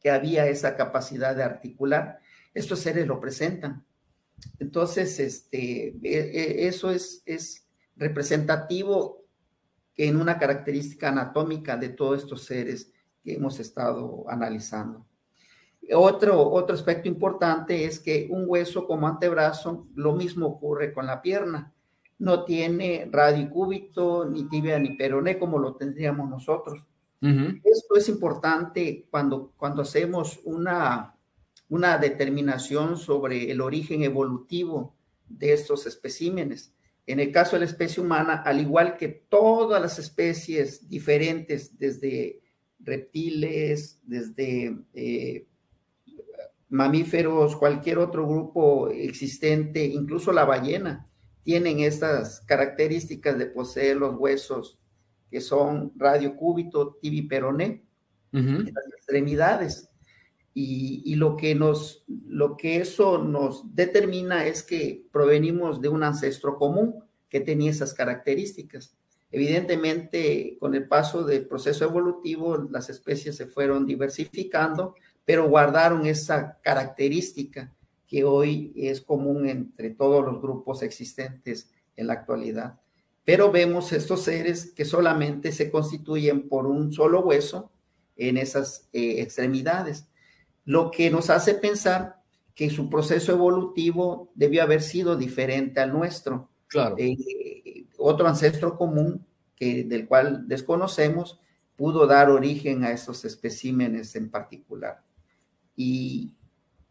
[0.02, 2.20] que había esa capacidad de articular.
[2.54, 3.86] Estos seres lo presentan.
[4.60, 7.66] Entonces, este, e, e, eso es, es
[7.98, 9.19] representativo
[10.08, 12.90] en una característica anatómica de todos estos seres
[13.22, 15.06] que hemos estado analizando.
[15.94, 21.22] Otro, otro aspecto importante es que un hueso como antebrazo, lo mismo ocurre con la
[21.22, 21.74] pierna.
[22.18, 26.86] No tiene radicúbito, ni tibia, ni peroné como lo tendríamos nosotros.
[27.22, 31.18] Esto es importante cuando, cuando hacemos una,
[31.68, 34.96] una determinación sobre el origen evolutivo
[35.28, 36.74] de estos especímenes.
[37.10, 42.40] En el caso de la especie humana, al igual que todas las especies diferentes, desde
[42.80, 45.48] reptiles, desde eh,
[46.70, 51.08] mamíferos, cualquier otro grupo existente, incluso la ballena,
[51.42, 54.78] tienen estas características de poseer los huesos
[55.32, 57.86] que son radiocúbito, tibiperoné,
[58.34, 59.89] en las extremidades.
[60.54, 66.04] Y, y, lo que nos, lo que eso nos determina es que provenimos de un
[66.04, 68.96] ancestro común que tenía esas características.
[69.32, 76.60] Evidentemente, con el paso del proceso evolutivo, las especies se fueron diversificando, pero guardaron esa
[76.62, 77.72] característica
[78.08, 82.80] que hoy es común entre todos los grupos existentes en la actualidad.
[83.24, 87.72] Pero vemos estos seres que solamente se constituyen por un solo hueso
[88.16, 90.09] en esas eh, extremidades
[90.70, 92.22] lo que nos hace pensar
[92.54, 96.52] que su proceso evolutivo debió haber sido diferente al nuestro.
[96.68, 96.96] Claro.
[97.00, 101.40] Eh, otro ancestro común que, del cual desconocemos
[101.76, 105.02] pudo dar origen a esos especímenes en particular.
[105.76, 106.36] Y,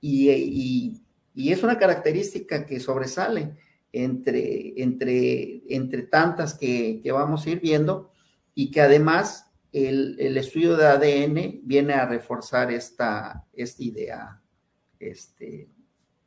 [0.00, 1.00] y,
[1.32, 3.54] y, es una característica que sobresale
[3.92, 8.10] entre, entre, entre tantas que, que vamos a ir viendo
[8.56, 14.40] y que además el, estudio de ADN viene a reforzar esta, esta idea
[14.98, 15.68] este,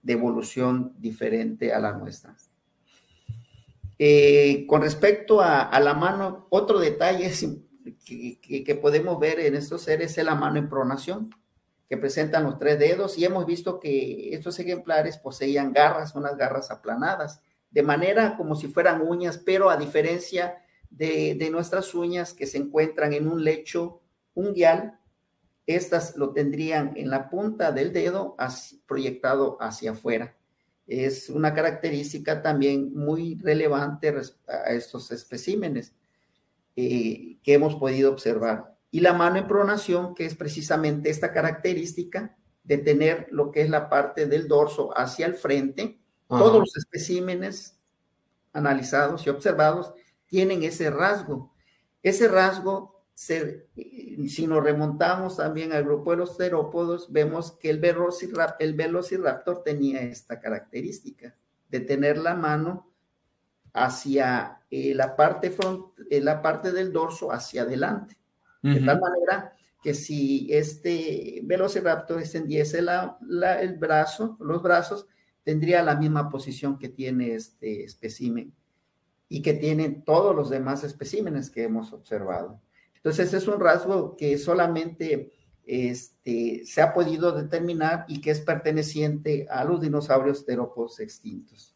[0.02, 2.36] de evolución diferente a la nuestra.
[4.04, 7.32] Eh, con respecto a, la mano, otro detalle
[8.04, 11.30] que, podemos ver en estos seres es la mano en pronación,
[11.88, 16.72] que presentan los tres dedos y hemos visto que estos ejemplares poseían garras, unas garras
[16.72, 22.58] aplanadas, de manera como si fueran uñas, pero a diferencia de, nuestras uñas que se
[22.58, 24.02] encuentran en un lecho
[24.36, 25.00] unguial,
[25.66, 28.36] estas lo tendrían en la punta del dedo
[28.86, 30.36] proyectado hacia afuera.
[30.88, 34.14] Es una característica también muy relevante
[34.48, 35.94] a estos especímenes
[36.76, 38.76] eh, que hemos podido observar.
[38.92, 43.70] Y la mano en pronación, que es precisamente esta característica de tener lo que es
[43.70, 46.00] la parte del dorso hacia el frente.
[46.28, 47.78] Todos los especímenes
[48.54, 49.94] analizados y observados
[50.32, 51.54] tienen ese rasgo.
[52.02, 58.56] Ese rasgo, si nos remontamos también al grupo de los terópodos, vemos que el, velociraptor,
[58.60, 61.36] el velociraptor tenía esta característica
[61.70, 62.90] de tener la mano
[63.74, 68.18] hacia eh, la, parte front, eh, la parte del dorso hacia adelante.
[68.64, 75.08] De tal manera que si este velociraptor extendiese el brazo, los brazos,
[75.44, 78.54] tendría la misma posición que tiene este espécimen
[79.34, 82.60] y que tienen todos los demás especímenes que hemos observado.
[82.96, 85.32] Entonces, es un rasgo que solamente
[85.64, 91.74] este, se ha podido determinar y que es perteneciente a los dinosaurios terópodos extintos.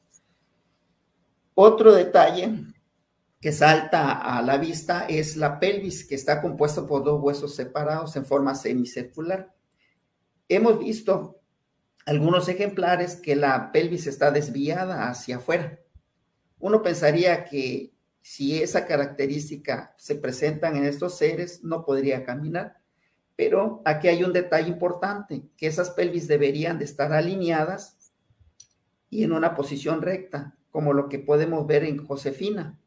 [1.54, 2.74] Otro detalle
[3.40, 8.18] que salta a la vista es la pelvis, que está compuesto por dos huesos separados
[8.18, 9.56] en forma semicircular.
[10.50, 11.40] Hemos visto
[12.06, 15.80] algunos ejemplares que la pelvis está desviada hacia afuera
[16.60, 22.82] uno pensaría que si esa característica se presentan en estos seres, no podría caminar,
[23.36, 28.14] Pero aquí hay un detalle importante, que esas pelvis deberían de estar alineadas
[29.10, 32.80] y en una posición recta, como lo que podemos ver en Josefina.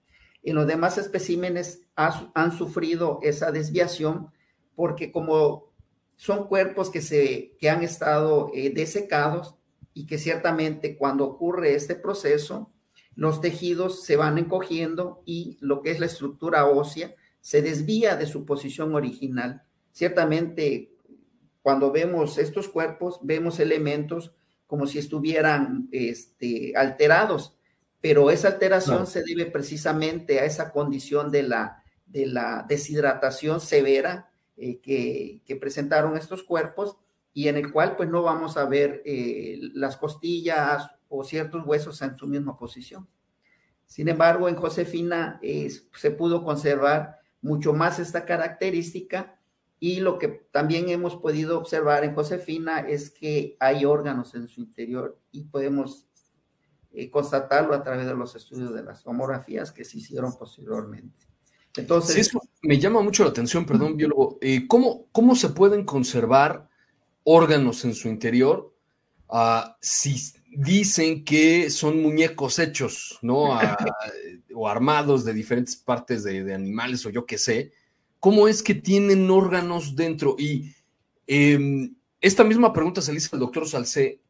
[0.42, 4.32] En los demás especímenes han sufrido esa desviación
[4.74, 5.68] porque como
[6.16, 9.54] son cuerpos que, se, que han estado eh, desecados
[9.94, 12.72] y que ciertamente cuando ocurre este proceso,
[13.18, 18.26] los tejidos se van encogiendo y lo que es la estructura ósea se desvía de
[18.26, 19.62] su posición original.
[19.90, 20.92] Ciertamente,
[21.60, 24.30] cuando vemos estos cuerpos, vemos elementos
[24.68, 27.56] como si estuvieran este, alterados,
[28.00, 34.30] pero esa alteración se debe precisamente a esa condición de la, de la deshidratación severa
[34.56, 36.96] eh, que, presentaron estos cuerpos
[37.34, 42.00] y en el cual pues no vamos a ver eh, las costillas o ciertos huesos
[42.02, 43.08] en su misma posición.
[43.86, 45.40] Sin embargo, en Josefina
[45.94, 49.38] se pudo conservar mucho más esta característica
[49.80, 54.60] y lo que también hemos podido observar en Josefina es que hay órganos en su
[54.60, 56.06] interior y podemos
[56.92, 61.26] eh, constatarlo a través de los estudios de las tomografías que se hicieron posteriormente.
[61.76, 64.38] Entonces, eso me llama mucho la atención, perdón, biólogo.
[64.40, 66.68] Eh, ¿cómo, ¿Cómo se pueden conservar
[67.22, 68.74] órganos en su interior
[69.28, 70.16] uh, si
[70.58, 73.56] dicen que son muñecos hechos, ¿no?
[74.54, 77.70] o armados de diferentes partes de, animales o yo qué sé.
[78.18, 80.34] ¿Cómo es que tienen órganos dentro?
[80.36, 80.74] Y
[81.28, 84.20] em, esta misma pregunta se le hizo al doctor Salcé,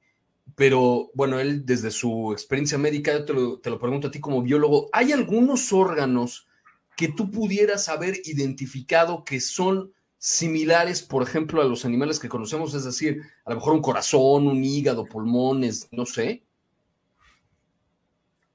[0.54, 4.20] pero bueno, él desde su experiencia médica, yo te lo, te lo pregunto a ti
[4.20, 6.46] como biólogo, ¿hay algunos órganos
[6.94, 12.74] que tú pudieras haber identificado que son similares, por ejemplo, a los animales que conocemos,
[12.74, 16.42] es decir, a lo mejor un corazón, un hígado, pulmones, no sé.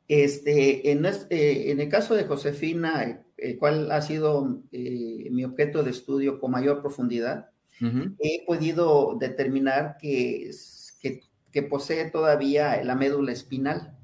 [0.08, 5.84] Este, en, eh, en el caso de Josefina, el cual ha sido eh, mi objeto
[5.84, 7.50] de estudio con mayor profundidad,
[8.20, 10.50] he podido determinar que,
[11.52, 13.98] que, posee todavía la médula espinal,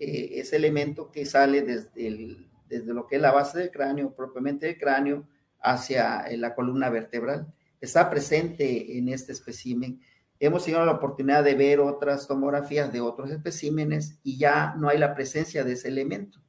[0.00, 4.66] eh, ese elemento que sale desde, desde lo que es la base del cráneo, propiamente
[4.66, 5.28] del cráneo,
[5.60, 7.52] hacia eh, la columna vertebral.
[7.80, 10.00] Está presente en este espécimen.
[10.38, 14.98] Hemos tenido la oportunidad de ver otras tomografías de otros especímenes y ya no hay
[14.98, 16.40] la presencia de ese elemento.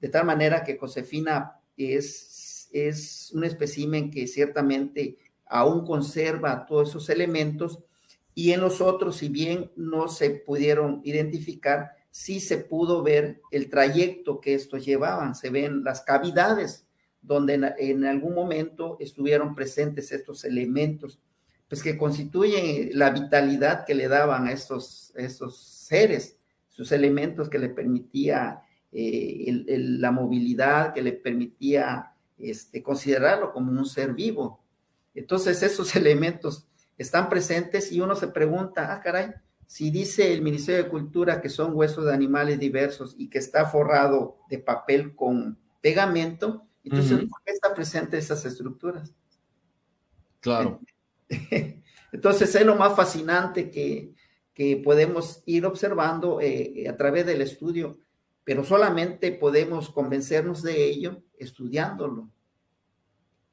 [0.00, 7.08] De tal manera que Josefina es, es un espécimen que ciertamente aún conserva todos esos
[7.08, 7.78] elementos
[8.34, 13.68] y en los otros, si bien no se pudieron identificar, sí se pudo ver el
[13.68, 15.34] trayecto que estos llevaban.
[15.34, 16.86] Se ven las cavidades
[17.28, 21.20] donde en, algún momento estuvieron presentes estos elementos,
[21.68, 26.38] pues que constituyen la vitalidad que le daban a estos, estos seres,
[26.70, 33.84] sus elementos que le permitía eh, la movilidad, que le permitía este, considerarlo como un
[33.84, 34.60] ser vivo.
[35.14, 36.66] Entonces esos elementos
[36.96, 39.34] están presentes y uno se pregunta, ah, caray,
[39.66, 43.66] si dice el Ministerio de Cultura que son huesos de animales diversos y que está
[43.66, 49.14] forrado de papel con pegamento, entonces, ¿por qué están presentes esas estructuras?
[50.40, 50.80] Claro.
[52.12, 54.14] Entonces, es lo más fascinante que,
[54.82, 58.00] podemos ir observando eh, a través del estudio,
[58.42, 62.28] pero solamente podemos convencernos de ello estudiándolo,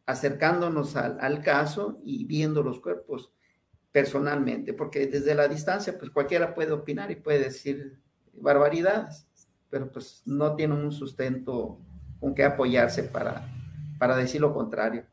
[0.07, 3.31] acercándonos al, al caso y viendo los cuerpos
[3.91, 7.99] personalmente, porque desde la distancia, pues cualquiera puede opinar y puede decir
[8.33, 9.27] barbaridades,
[9.69, 11.79] pero pues no tiene un sustento
[12.19, 13.47] con qué apoyarse para,
[13.97, 15.05] para decir lo contrario.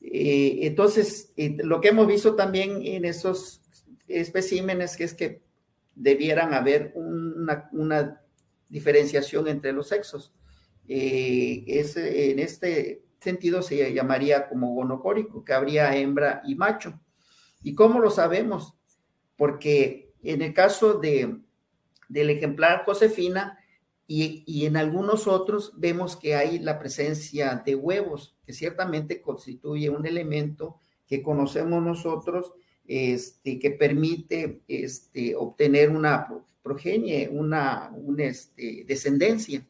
[0.00, 3.60] Eh, entonces, eh, lo que hemos visto también en esos
[4.08, 5.42] especímenes que es que
[5.94, 8.22] debieran haber una,
[8.68, 10.32] diferenciación entre los sexos.
[10.86, 17.00] Eh, en este sentido se llamaría como gonocórico, que habría hembra y macho.
[17.64, 18.74] ¿Y cómo lo sabemos?
[19.36, 21.36] Porque en el caso de,
[22.08, 23.58] del ejemplar Josefina,
[24.12, 30.04] y, en algunos otros vemos que hay la presencia de huevos, que ciertamente constituye un
[30.04, 32.52] elemento que conocemos nosotros,
[32.88, 36.26] este, que permite este, obtener una
[36.60, 39.64] progenie, una, este, descendencia.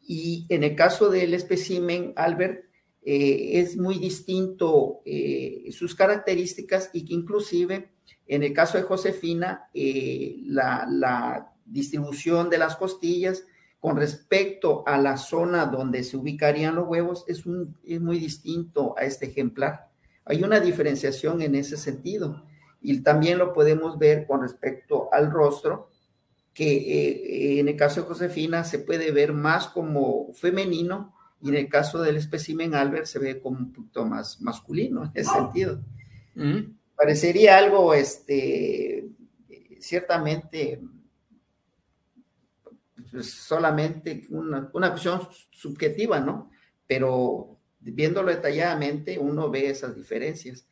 [0.00, 2.64] Y en el caso del espécimen, Albert,
[3.02, 7.90] eh, es muy distinto eh, sus características y que inclusive
[8.26, 13.44] en el caso de Josefina, eh, la, la distribución de las costillas
[13.80, 18.94] con respecto a la zona donde se ubicarían los huevos es, un, es muy distinto
[18.96, 19.90] a este ejemplar.
[20.24, 22.44] Hay una diferenciación en ese sentido
[22.80, 25.90] y también lo podemos ver con respecto al rostro,
[26.54, 31.56] que eh, en el caso de Josefina se puede ver más como femenino y en
[31.56, 35.80] el caso del espécimen Albert se ve como un punto más masculino en ese sentido.
[36.96, 39.08] Parecería algo, este,
[39.78, 40.80] ciertamente,
[43.22, 46.50] solamente una, una cuestión subjetiva, ¿no?
[46.86, 50.66] Pero viéndolo detalladamente, uno ve esas diferencias.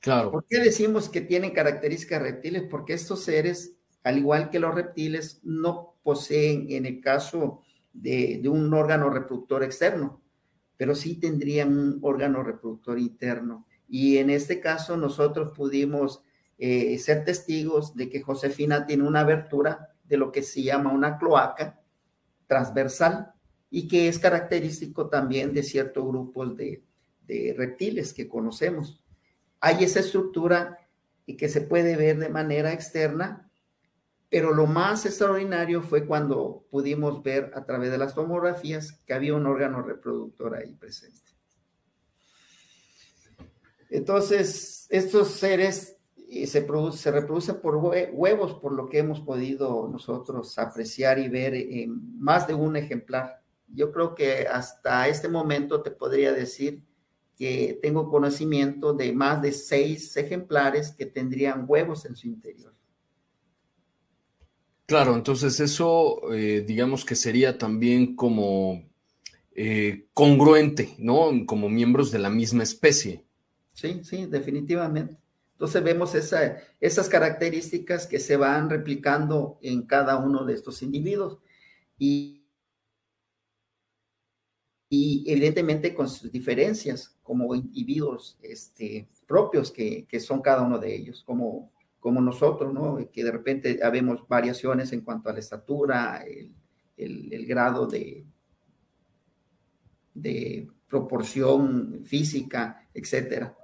[0.00, 0.30] Claro.
[0.30, 2.64] ¿Por qué decimos que tienen características reptiles?
[2.70, 7.62] Porque estos seres, al igual que los reptiles, no poseen, en el caso
[7.94, 10.20] de, un órgano reproductor externo,
[10.76, 13.66] pero sí tendrían un órgano reproductor interno.
[13.88, 16.22] Y en este caso nosotros pudimos
[16.58, 21.18] eh, ser testigos de que Josefina tiene una abertura de lo que se llama una
[21.18, 21.80] cloaca
[22.46, 23.32] transversal
[23.70, 26.84] y que es característico también de ciertos grupos de,
[27.56, 29.02] reptiles que conocemos.
[29.60, 30.78] Hay esa estructura
[31.26, 33.50] y que se puede ver de manera externa,
[34.28, 39.34] pero lo más extraordinario fue cuando pudimos ver a través de las tomografías que había
[39.34, 41.32] un órgano reproductor ahí presente.
[43.88, 45.96] Entonces, estos seres
[46.46, 52.18] se, se reproducen por huevos, por lo que hemos podido nosotros apreciar y ver en
[52.20, 56.82] más de un ejemplar yo creo que hasta este momento te podría decir
[57.36, 62.72] que tengo conocimiento de más de seis ejemplares que tendrían huevos en su interior.
[64.86, 68.84] Claro, entonces eso eh, digamos que sería también como
[69.52, 71.30] eh, congruente, ¿no?
[71.46, 73.24] Como miembros de la misma especie.
[73.72, 75.16] Sí, sí, definitivamente.
[75.54, 81.38] Entonces vemos esas características que se van replicando en cada uno de estos individuos.
[81.98, 82.44] Y
[84.94, 90.94] y evidentemente con sus diferencias como individuos este, propios que, que, son cada uno de
[90.94, 92.98] ellos, como, como nosotros, ¿no?
[93.10, 96.54] Que de repente habemos variaciones en cuanto a la estatura, el,
[96.96, 98.24] el, grado de,
[100.14, 103.56] de proporción física, etcétera.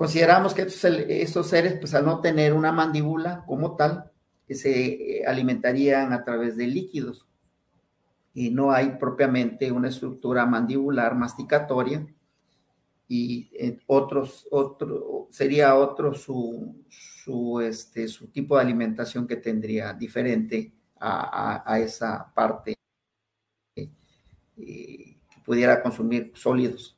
[0.00, 4.10] Consideramos que estos, seres, pues al no tener una mandíbula como tal,
[4.46, 4.70] que se
[5.18, 7.28] eh, alimentarían a través de líquidos
[8.32, 12.06] y no hay propiamente una estructura mandibular masticatoria
[13.08, 19.92] y eh, otros, otro, sería otro su, su, este, su tipo de alimentación que tendría
[19.92, 22.74] diferente a, a, esa parte
[23.76, 23.90] eh,
[24.56, 26.96] que pudiera consumir sólidos.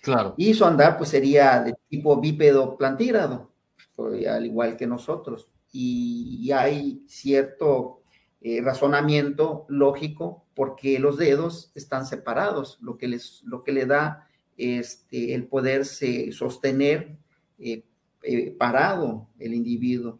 [0.00, 0.34] Claro.
[0.36, 3.52] Y su andar pues sería de tipo bípedo plantígrado,
[3.94, 5.48] pues, al igual que nosotros.
[5.72, 8.00] Y hay cierto
[8.40, 14.26] eh, razonamiento lógico porque los dedos están separados, lo que, les, lo que le da
[14.56, 17.18] este, el poderse sostener
[17.58, 17.84] eh,
[18.22, 20.18] eh, parado el individuo.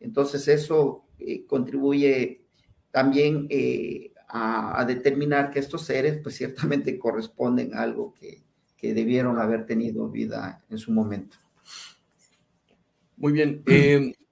[0.00, 1.04] Entonces eso
[1.46, 2.46] contribuye
[2.90, 3.46] también
[4.26, 8.42] a, determinar que estos seres pues ciertamente corresponden a algo que,
[8.80, 11.36] que debieron haber tenido vida en su momento.
[13.16, 13.62] Muy bien.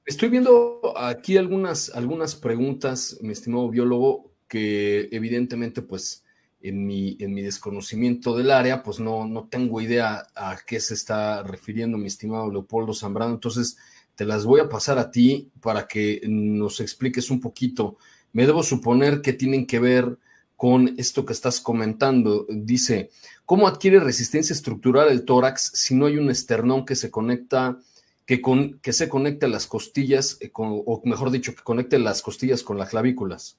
[0.06, 6.24] Estoy viendo aquí algunas, algunas preguntas, mi estimado biólogo, que evidentemente, pues,
[6.62, 10.94] en mi, en mi desconocimiento del área, pues no, no tengo idea a qué se
[10.94, 13.34] está refiriendo mi estimado Leopoldo Zambrano.
[13.34, 13.76] Entonces,
[14.14, 17.98] te las voy a pasar a ti para que nos expliques un poquito.
[18.32, 20.18] Me debo suponer que tienen que ver
[20.58, 22.44] con esto que estás comentando.
[22.48, 23.10] Dice,
[23.46, 27.78] ¿cómo adquiere resistencia estructural el tórax si no hay un esternón que se conecta
[28.26, 32.22] que, con, que se conecte a las costillas, eh, o mejor dicho, que conecte las
[32.22, 33.56] costillas con las clavículas.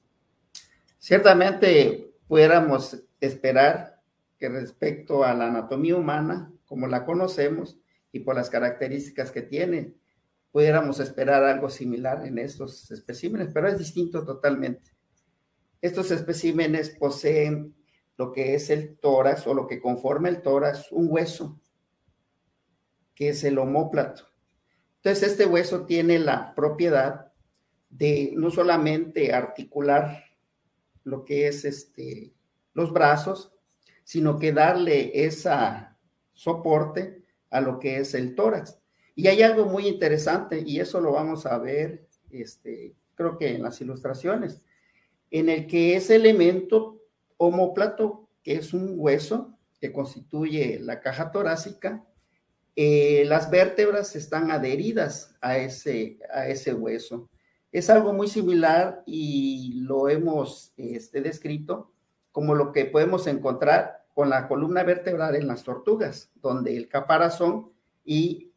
[0.98, 4.02] Ciertamente pudiéramos esperar
[4.38, 7.78] que respecto a la anatomía humana, como la conocemos
[8.12, 9.94] y por las características que tiene,
[10.52, 14.99] pudiéramos esperar algo similar en estos especímenes, pero es distinto totalmente.
[15.80, 17.74] Estos especímenes poseen
[18.16, 21.58] lo que es el tórax o lo que conforma el tórax, un hueso,
[23.14, 24.26] que es el homóplato.
[24.96, 27.32] Entonces, este hueso tiene la propiedad
[27.88, 30.24] de no solamente articular
[31.04, 32.34] lo que es este,
[32.74, 33.52] los brazos,
[34.04, 35.96] sino que darle esa
[36.32, 38.78] soporte a lo que es el tórax.
[39.14, 43.62] Y hay algo muy interesante, y eso lo vamos a ver, este, creo que en
[43.62, 44.62] las ilustraciones,
[45.30, 47.02] en el que ese elemento
[47.36, 52.04] homóplato, que es un hueso que constituye la caja torácica,
[52.76, 57.28] eh, las vértebras están adheridas a ese, a ese hueso.
[57.72, 61.92] Es algo muy similar y lo hemos este, descrito
[62.32, 67.72] como lo que podemos encontrar con la columna vertebral en las tortugas, donde el caparazón
[68.04, 68.52] y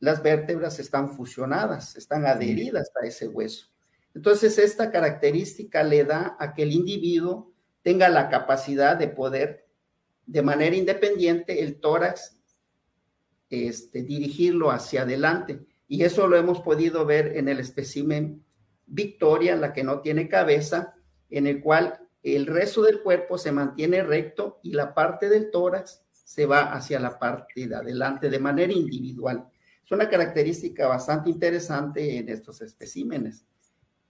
[0.00, 3.73] las vértebras están fusionadas, están adheridas a ese hueso.
[4.14, 7.52] Entonces, esta característica le da a que el individuo
[7.82, 9.66] tenga la capacidad de poder
[10.26, 12.36] de manera independiente el tórax,
[13.50, 15.66] este, dirigirlo hacia adelante.
[15.86, 18.44] Y eso lo hemos podido ver en el espécimen
[18.86, 20.94] Victoria, la que no tiene cabeza,
[21.30, 26.02] en el cual el resto del cuerpo se mantiene recto y la parte del tórax
[26.10, 29.46] se va hacia la parte de adelante de manera individual.
[29.84, 33.44] Es una característica bastante interesante en estos especímenes,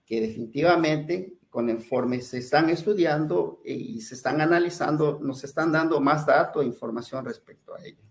[0.05, 6.61] que definitivamente conforme se están estudiando y se están analizando, nos están dando más datos
[6.61, 8.03] e información respecto a ello.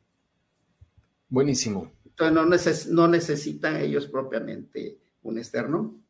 [1.29, 1.93] Buenísimo.
[2.07, 6.01] Entonces no, no necesitan ellos propiamente un externo.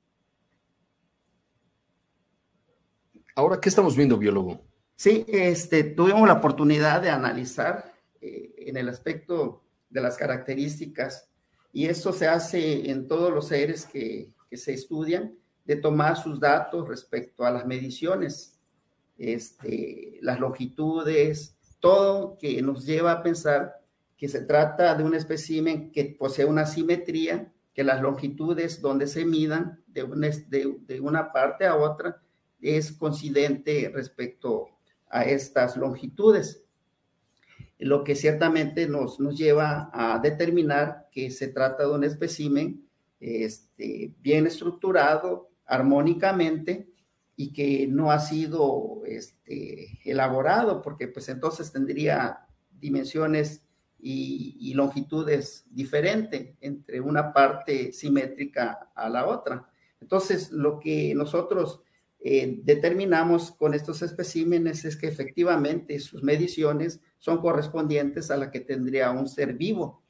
[3.34, 4.60] Ahora, ¿qué estamos viendo, biólogo?
[4.94, 11.28] Sí, este, tuvimos la oportunidad de analizar eh, en el aspecto de las características
[11.72, 16.38] y esto se hace en todos los seres que, que se estudian, de tomar sus
[16.38, 18.58] datos respecto a las mediciones,
[19.18, 23.80] este, las longitudes, todo que nos lleva a pensar
[24.16, 29.24] que se trata de un espécimen que posee una simetría, que las longitudes donde se
[29.24, 32.22] midan de una, de, una parte a otra
[32.60, 34.68] es coincidente respecto
[35.08, 36.64] a estas longitudes,
[37.78, 42.88] lo que ciertamente nos, nos lleva a determinar que se trata de un espécimen
[43.20, 46.88] este, bien estructurado, armónicamente,
[47.36, 52.46] y que no ha sido este, elaborado, porque pues entonces tendría
[52.80, 53.64] dimensiones
[53.98, 59.68] y, y, longitudes diferentes entre una parte simétrica a la otra.
[60.00, 61.80] Entonces, lo que nosotros
[62.26, 68.60] eh, determinamos con estos especímenes es que efectivamente sus mediciones son correspondientes a la que
[68.60, 70.02] tendría un ser vivo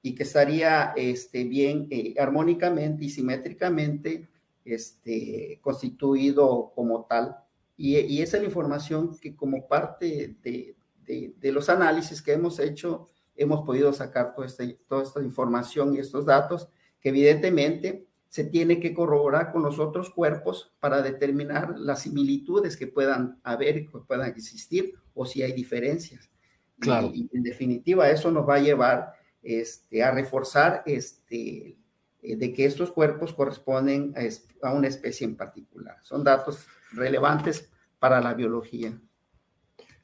[0.00, 4.28] y que estaría este, bien eh, armónicamente y simétricamente
[4.64, 7.36] este, constituido como tal.
[7.76, 12.32] Y, y, esa es la información que como parte de, de, de, los análisis que
[12.32, 16.68] hemos hecho, hemos podido sacar toda esta, toda esta información y estos datos
[17.00, 22.86] que evidentemente se tiene que corroborar con los otros cuerpos para determinar las similitudes que
[22.86, 26.30] puedan haber que puedan existir o si hay diferencias.
[26.78, 27.10] Claro.
[27.12, 31.78] Y, y en definitiva, eso nos va a llevar este, a reforzar este,
[32.22, 34.14] de que estos cuerpos corresponden
[34.62, 35.96] a, una especie en particular.
[36.02, 38.98] Son datos relevantes para la biología.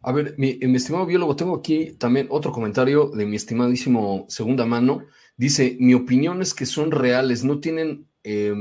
[0.02, 4.64] A ver, mi, mi, estimado biólogo, tengo aquí también otro comentario de mi estimadísimo segunda
[4.64, 5.04] mano.
[5.36, 8.54] Dice, mi opinión es que son reales, no tienen eh,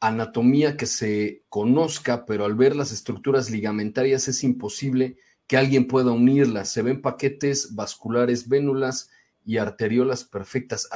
[0.00, 5.16] anatomía que se conozca, pero al ver las estructuras ligamentarias es imposible
[5.46, 6.70] que alguien pueda unirlas.
[6.70, 9.10] Se ven paquetes vasculares, vénulas
[9.44, 10.88] y arteriolas perfectas.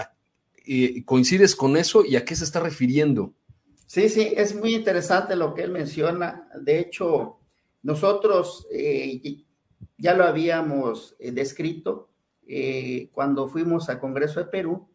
[1.04, 3.34] ¿Coincides con eso y a qué se está refiriendo?
[3.88, 6.46] Sí, sí, es muy interesante lo que él menciona.
[6.60, 7.38] De hecho,
[7.82, 9.44] nosotros eh,
[9.96, 12.10] ya lo habíamos eh, descrito
[12.46, 14.88] eh, cuando fuimos al Congreso de Perú,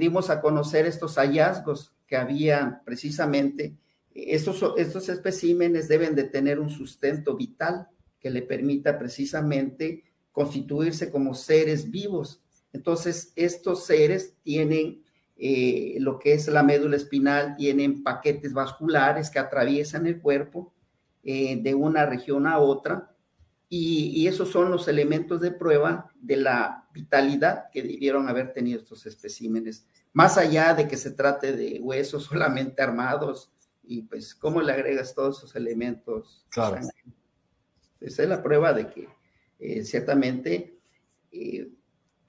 [0.00, 3.76] dimos a conocer estos hallazgos que había precisamente.
[4.12, 7.86] Estos, estos especímenes deben de tener un sustento vital
[8.18, 10.02] que le permita precisamente
[10.32, 12.42] constituirse como seres vivos.
[12.72, 15.04] Entonces, estos seres tienen
[15.36, 20.72] eh, lo que es la médula espinal, tienen paquetes vasculares que atraviesan el cuerpo
[21.22, 23.12] eh, de una región a otra,
[23.68, 28.78] y, y, esos son los elementos de prueba de la vitalidad que debieron haber tenido
[28.78, 34.62] estos especímenes más allá de que se trate de huesos solamente armados y pues cómo
[34.62, 36.46] le agregas todos esos elementos.
[36.48, 36.78] Claro.
[38.00, 39.08] Esa es la prueba de que
[39.58, 40.78] eh, ciertamente
[41.30, 41.68] eh,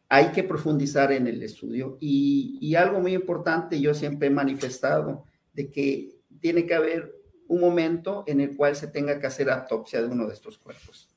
[0.09, 5.25] hay que profundizar en el estudio y, y, algo muy importante, yo siempre he manifestado
[5.53, 7.13] de que tiene que haber
[7.47, 11.09] un momento en el cual se tenga que hacer autopsia de uno de estos cuerpos.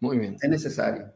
[0.00, 0.36] Muy bien.
[0.40, 1.12] Es necesario.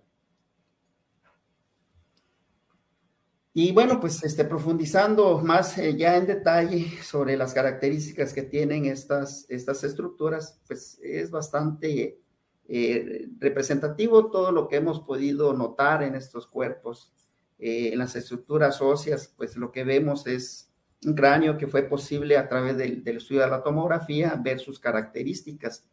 [3.57, 8.87] Y bueno, pues este, profundizando más eh, ya en detalle sobre las características que tienen
[8.87, 12.21] estas, estas estructuras, pues es bastante
[12.69, 17.13] eh, representativo todo lo que hemos podido notar en estos cuerpos.
[17.59, 20.73] Eh, en las estructuras óseas, pues lo que vemos es
[21.05, 25.87] un cráneo que fue posible a través del, estudio de la tomografía ver sus características,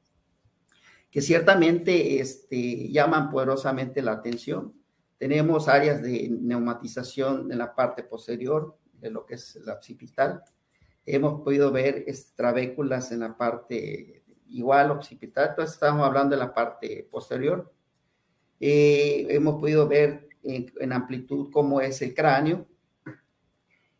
[1.12, 4.74] que ciertamente este, llaman poderosamente la atención
[5.22, 10.44] tenemos áreas de neumatización en la parte posterior de lo que es la occipital.
[11.06, 12.06] Hemos podido ver
[12.36, 14.21] trabéculas en la parte
[14.52, 17.72] igual occipital, entonces estamos hablando de la parte posterior.
[18.60, 22.68] Eh, hemos podido ver en, en, amplitud cómo es el cráneo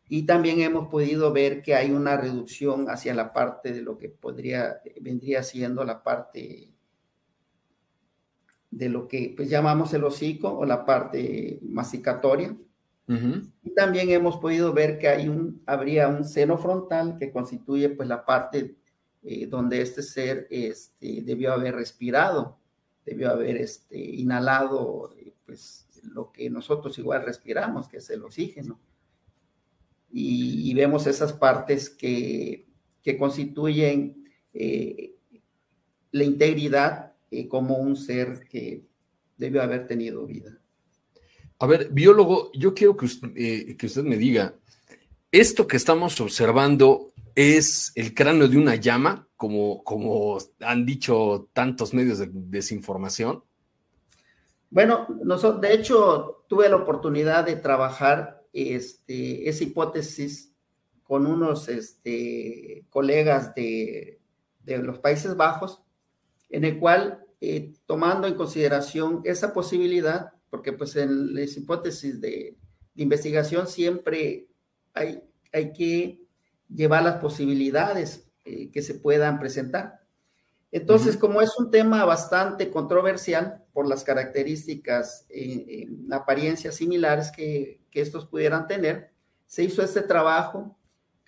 [0.08, 4.10] y también hemos podido ver que hay una reducción hacia la parte de lo que
[4.10, 6.72] podría vendría siendo la parte
[8.70, 12.56] de lo que pues llamamos el hocico o la parte masticatoria.
[13.62, 18.08] Y también hemos podido ver que hay un, habría un seno frontal que constituye pues
[18.08, 18.76] la parte
[19.22, 22.58] eh, donde este ser este, debió haber respirado,
[23.04, 25.14] debió haber este, inhalado
[25.46, 28.80] pues lo que nosotros igual respiramos, que es el oxígeno.
[30.10, 32.66] Y, vemos esas partes que,
[33.02, 35.14] que constituyen eh,
[36.10, 38.84] la integridad eh, como un ser que
[39.38, 40.58] debió haber tenido vida.
[41.58, 44.54] A ver, biólogo, yo quiero que usted, eh, que usted me diga,
[45.30, 51.94] ¿esto que estamos observando es el cráneo de una llama, como, como han dicho tantos
[51.94, 53.42] medios de desinformación?
[54.70, 55.06] Bueno,
[55.60, 60.52] de hecho, tuve la oportunidad de trabajar este, esa hipótesis
[61.02, 64.20] con unos este, colegas de,
[64.64, 65.82] de los Países Bajos,
[66.48, 72.56] en el cual, eh, tomando en consideración esa posibilidad, porque pues en las hipótesis de,
[72.94, 74.48] investigación siempre
[74.92, 76.21] hay, hay, que
[76.74, 80.00] llevar las posibilidades eh, que se puedan presentar.
[80.70, 87.80] Entonces, como es un tema bastante controversial por las características eh, en apariencias similares que,
[87.90, 89.12] que, estos pudieran tener,
[89.46, 90.78] se hizo este trabajo.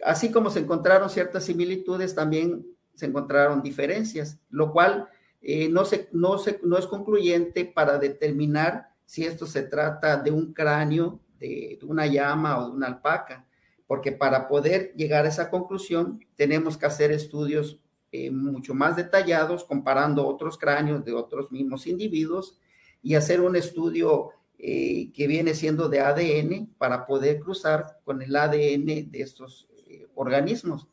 [0.03, 5.09] Así como se encontraron ciertas similitudes, también se encontraron diferencias, lo cual
[5.47, 10.31] eh, no, se, no, se, no es concluyente para determinar si esto se trata de
[10.31, 13.47] un cráneo, de, una llama o de una alpaca,
[13.87, 17.79] porque para poder llegar a esa conclusión tenemos que hacer estudios
[18.13, 22.59] eh, mucho más detallados comparando otros cráneos de otros mismos individuos
[23.03, 28.35] y hacer un estudio eh, que viene siendo de ADN para poder cruzar con el
[28.35, 29.69] ADN de estos
[30.15, 30.89] organismos.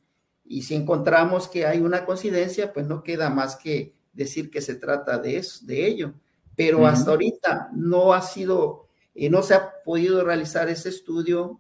[0.52, 4.76] Y si encontramos que hay una coincidencia, pues no queda más que decir que se
[4.76, 6.14] trata de, eso, de ello.
[6.56, 11.60] Pero hasta ahorita no ha sido, eh, no se ha podido realizar ese estudio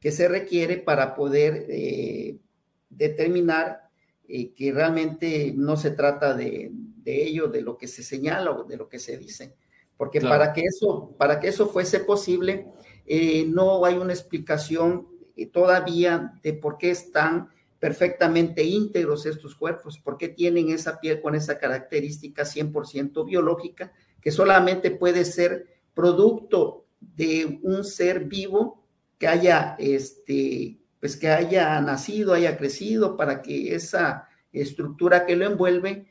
[0.00, 2.38] que se requiere para poder eh,
[2.88, 3.90] determinar
[4.26, 6.72] eh, que realmente no se trata de,
[7.04, 9.54] ello, de lo que se señala o de lo que se dice.
[9.96, 12.66] Porque para, que eso, para que eso fuese posible,
[13.48, 15.08] no hay una explicación
[15.52, 21.58] todavía de por qué están perfectamente íntegros estos cuerpos, porque tienen esa piel con esa
[21.58, 28.79] característica 100% biológica, que solamente puede ser producto de un ser vivo
[29.20, 35.44] que haya, este, pues que haya nacido, haya crecido, para que esa estructura que lo
[35.44, 36.06] envuelve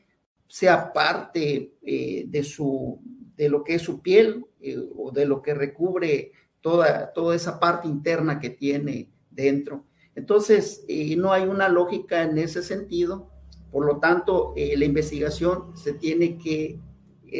[0.46, 3.00] sea parte eh, de, su,
[3.36, 6.30] de lo que es su piel eh, o de lo que recubre
[6.60, 9.86] toda, toda esa parte interna que tiene dentro.
[10.14, 13.28] Entonces, eh, no hay una lógica en ese sentido,
[13.72, 16.80] por lo tanto, la investigación se tiene que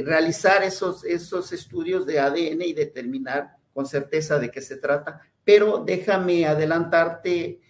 [0.04, 5.20] realizar esos, esos estudios de ADN y determinar con certeza de qué se trata.
[5.44, 7.60] Pero déjame adelantarte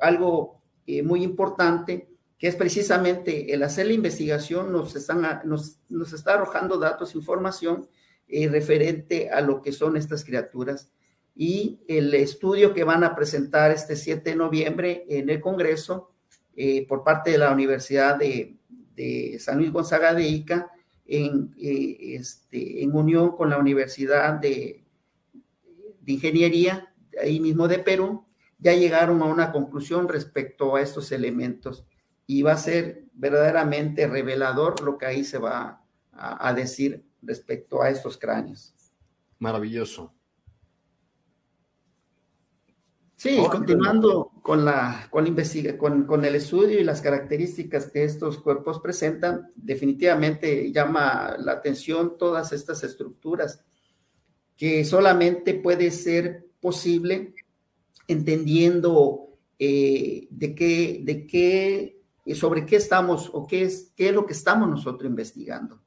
[0.00, 0.62] algo
[1.04, 4.72] muy importante, que es precisamente el hacer la investigación.
[4.72, 7.88] Nos, están, nos, nos está arrojando datos, información
[8.28, 10.90] referente a lo que son estas criaturas.
[11.34, 16.12] Y el estudio que van a presentar este 7 de noviembre en el Congreso
[16.56, 18.56] eh, por parte de la Universidad de,
[19.38, 20.70] San Luis Gonzaga de Ica
[21.04, 24.85] en, eh, este, en unión con la Universidad de,
[26.06, 28.26] de Ingeniería, ahí mismo de Perú,
[28.58, 31.84] ya llegaron a una conclusión respecto a estos elementos
[32.26, 37.90] y va a ser verdaderamente revelador lo que ahí se va a decir respecto a
[37.90, 38.74] estos cráneos.
[39.38, 40.14] Maravilloso.
[43.16, 48.38] Sí, continuando con, la, con, investiga, con, con, el estudio y las características que estos
[48.38, 53.64] cuerpos presentan, definitivamente llama la atención todas estas estructuras
[54.56, 57.34] que solamente puede ser posible
[58.08, 59.26] entendiendo
[59.58, 62.00] eh, de qué, de qué,
[62.34, 65.82] sobre qué estamos o qué es, qué es lo que estamos nosotros investigando.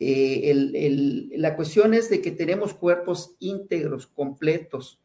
[0.00, 5.00] Eh, la cuestión es de que tenemos cuerpos íntegros, completos,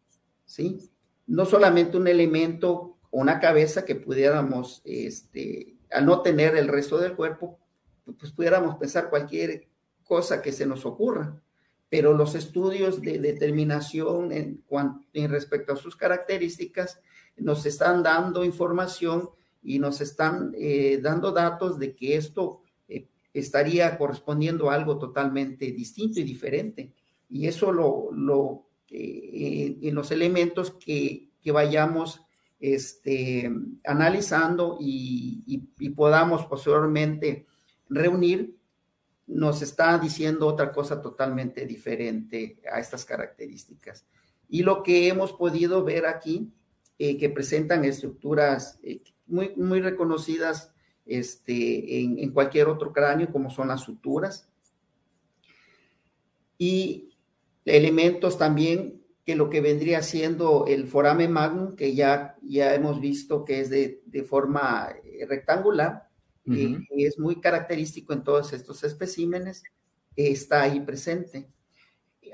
[0.46, 0.92] ¿sí?
[1.26, 7.16] no solamente un elemento, una cabeza que pudiéramos, este, al no tener el resto del
[7.16, 7.60] cuerpo,
[8.20, 9.68] pues pudiéramos pensar cualquier
[10.04, 11.42] cosa que se nos ocurra.
[11.94, 14.64] Pero los estudios de determinación en,
[15.14, 17.00] en respecto a sus características
[17.38, 19.30] nos están dando información
[19.62, 25.72] y nos están eh, dando datos de que esto eh, estaría correspondiendo a algo totalmente
[25.72, 26.92] distinto y diferente.
[27.30, 32.22] Y eso lo, lo eh, en los elementos que, vayamos
[32.60, 33.52] este,
[33.86, 35.60] analizando y,
[35.96, 37.46] podamos posteriormente
[37.88, 38.56] reunir
[39.28, 44.06] nos está diciendo otra cosa totalmente diferente a estas características.
[44.50, 46.52] Y lo que hemos podido ver aquí,
[47.00, 50.72] eh, que presentan estructuras eh, muy, muy reconocidas
[51.06, 54.48] este, en, cualquier otro cráneo, como son las suturas,
[56.58, 57.10] y
[57.66, 63.46] elementos también que lo que vendría siendo el foramen magnum, que ya, ya hemos visto
[63.46, 64.90] que es de, de forma
[66.52, 69.64] eh, y es muy característico en todos estos especímenes,
[70.16, 71.48] está ahí presente.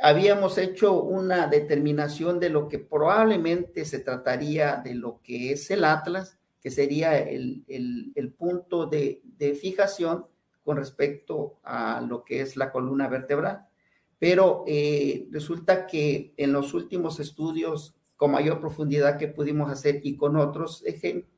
[0.02, 5.84] Habíamos hecho una determinación de lo que probablemente se trataría de lo que es el
[5.84, 10.26] atlas, que sería el, el, el punto de, de fijación
[10.64, 13.70] con respecto a lo que es la columna vertebral
[14.20, 20.18] pero eh, resulta que en los últimos estudios con mayor profundidad que pudimos hacer y
[20.18, 20.84] con otros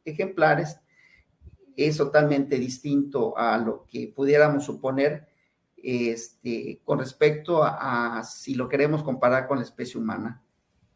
[0.03, 0.79] ejemplares,
[1.85, 5.27] es totalmente distinto a lo que pudiéramos suponer
[5.77, 10.41] este, con respecto a, si lo queremos comparar con la especie humana.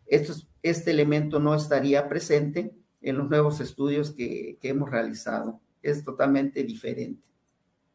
[0.06, 5.60] este elemento no estaría presente en los nuevos estudios que, que hemos realizado.
[5.82, 7.30] Es totalmente diferente.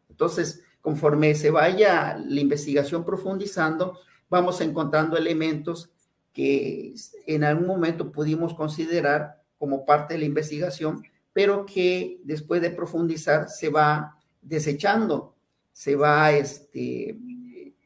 [0.08, 5.90] Entonces, conforme se vaya la investigación profundizando, vamos encontrando elementos
[6.32, 6.94] que
[7.26, 11.02] en algún momento pudimos considerar como parte de la investigación,
[11.32, 15.36] pero que después de profundizar se va desechando,
[15.72, 17.18] se va, este,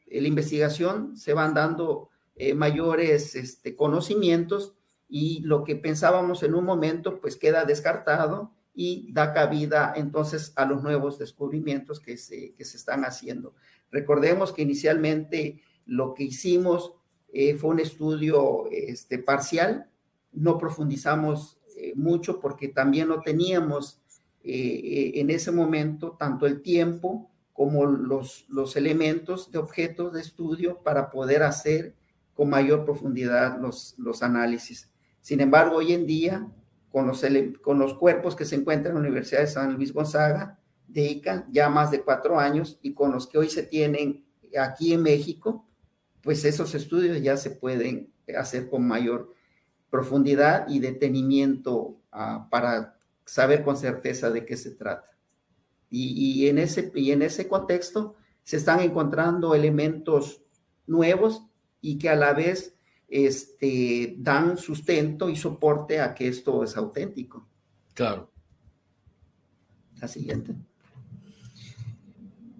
[0.09, 4.73] la investigación se van dando eh, mayores este, conocimientos
[5.07, 10.65] y lo que pensábamos en un momento pues queda descartado y da cabida entonces a
[10.65, 13.55] los nuevos descubrimientos que se, que se están haciendo.
[13.91, 16.93] Recordemos que inicialmente lo que hicimos
[17.31, 19.89] eh, fue un estudio este, parcial,
[20.33, 23.99] no profundizamos eh, mucho porque también no teníamos
[24.43, 30.81] eh, en ese momento tanto el tiempo como los, los elementos de objetos de estudio
[30.83, 31.95] para poder hacer
[32.33, 34.91] con mayor profundidad los, los análisis.
[35.21, 36.47] Sin embargo, hoy en día
[36.89, 37.25] con los,
[37.61, 41.45] con los cuerpos que se encuentran en la Universidad de San Luis Gonzaga, de ICA,
[41.49, 44.25] ya más de cuatro años, y con los que hoy se tienen
[44.57, 45.67] aquí en México,
[46.21, 49.34] pues esos estudios ya se pueden hacer con mayor
[49.95, 55.09] profundidad y detenimiento uh, para saber con certeza de qué se trata.
[55.89, 60.41] Y, y, en ese, y en ese contexto se están encontrando elementos
[60.85, 61.45] nuevos
[61.79, 62.75] y que a la vez
[63.07, 67.47] este, dan sustento y soporte a que esto es auténtico.
[67.93, 68.33] Claro.
[70.01, 70.55] La siguiente.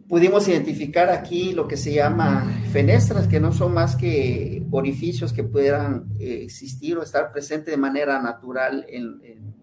[0.08, 5.44] Pudimos identificar aquí lo que se llama fenestras, que no son más que orificios que
[5.44, 9.56] puedan eh, existir o estar presentes de manera natural en, en,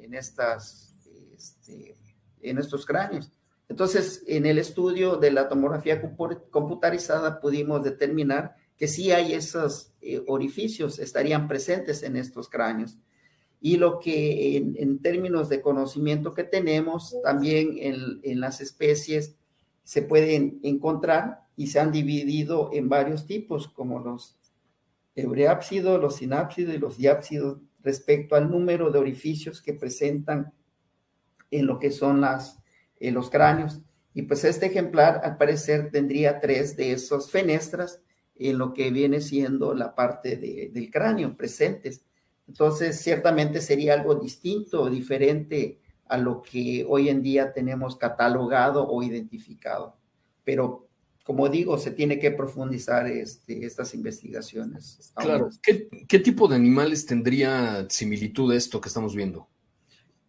[0.00, 0.94] en estas,
[1.36, 1.96] este,
[2.40, 3.30] en estos cráneos.
[3.68, 6.00] Entonces, en el estudio de la tomografía
[6.50, 12.98] computarizada pudimos determinar que sí hay esos eh, orificios, estarían presentes en estos cráneos.
[13.60, 19.36] Y lo que en, en términos de conocimiento que tenemos, también en, en, las especies
[19.84, 24.36] se pueden encontrar y se han dividido en varios tipos, como los
[25.14, 30.52] eureápsidos, los sinápsidos y los diápsidos, respecto al número de orificios que presentan
[31.50, 32.58] en lo que son las,
[33.00, 33.80] en los cráneos.
[34.14, 38.00] Y pues este ejemplar, al parecer, tendría tres de esos fenestras
[38.36, 42.04] en lo que viene siendo la parte de, del cráneo presentes.
[42.48, 45.81] Entonces, ciertamente sería algo distinto diferente
[46.12, 49.96] a lo que hoy en día tenemos catalogado o identificado.
[50.44, 50.86] Pero,
[51.24, 55.10] como digo, se tiene que profundizar este, estas investigaciones.
[55.16, 55.48] Claro.
[55.62, 59.48] ¿Qué, ¿Qué, tipo de animales tendría similitud esto que estamos viendo?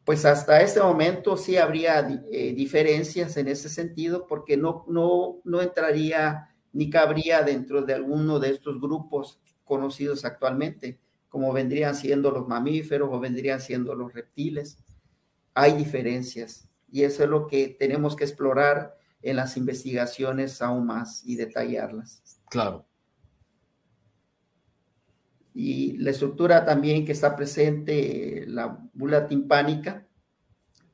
[0.05, 5.61] Pues hasta este momento sí habría eh, diferencias en ese sentido, porque no, no, no
[5.61, 10.97] entraría ni cabría dentro de alguno de estos grupos conocidos actualmente,
[11.27, 14.77] como vendrían siendo los mamíferos o vendrían siendo los reptiles.
[15.53, 21.23] Hay diferencias y eso es lo que tenemos que explorar en las investigaciones aún más
[21.25, 22.21] y detallarlas.
[22.49, 22.85] Claro.
[25.53, 30.07] Y la estructura también que está presente, la bula timpánica,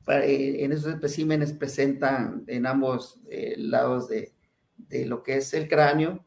[0.06, 4.34] eh, en esos especímenes presentan en ambos eh, lados de,
[4.76, 6.24] de lo que es el cráneo,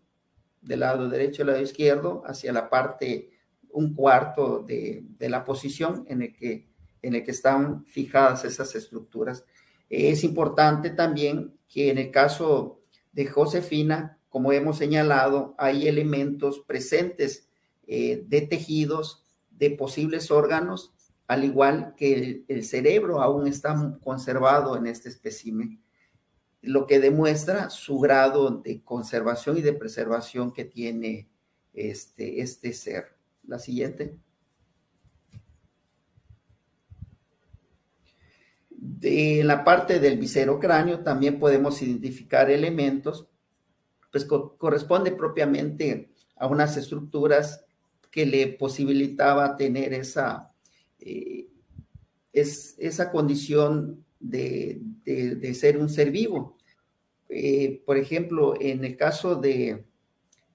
[0.61, 3.31] del lado derecho y lado izquierdo, hacia la parte,
[3.69, 6.69] un cuarto de, de, la posición en el, que,
[7.03, 9.45] en el que están fijadas esas estructuras.
[9.89, 12.81] Es importante también que en el caso
[13.11, 17.47] de Josefina, como hemos señalado, hay elementos presentes
[17.85, 20.93] eh, de tejidos, de posibles órganos,
[21.27, 25.81] al igual que el, cerebro aún está conservado en este espécimen
[26.61, 31.29] lo que demuestra su grado de conservación y de preservación que tiene
[31.73, 33.17] este, este ser.
[33.45, 34.17] La siguiente.
[38.85, 43.29] De la parte del viscerocráneo también podemos identificar elementos,
[44.11, 47.63] pues corresponde propiamente a unas estructuras
[48.11, 50.51] que le posibilitaba tener esa,
[50.99, 51.47] eh,
[52.33, 54.81] es, esa condición de,
[55.53, 56.57] ser un ser vivo.
[57.29, 59.85] Eh, por ejemplo, en el caso de,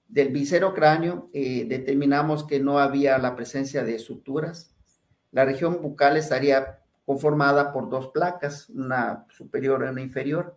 [0.07, 4.75] del viscerocráneo, eh, determinamos que no había la presencia de suturas.
[5.31, 6.78] La región bucal estaría
[7.09, 10.55] conformada por dos placas, una superior y una inferior.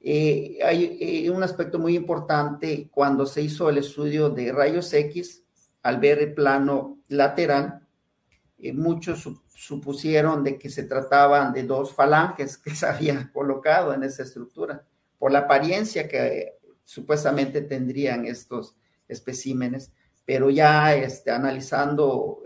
[0.00, 5.44] Eh, hay eh, un aspecto muy importante cuando se hizo el estudio de rayos X,
[5.82, 7.86] al ver el plano lateral,
[8.60, 14.04] eh, muchos supusieron de que se trataban de dos falanges que se habían colocado en
[14.04, 14.86] esa estructura,
[15.18, 18.74] por la apariencia que supuestamente tendrían estos
[19.06, 19.92] especímenes,
[20.24, 22.42] pero ya este, analizando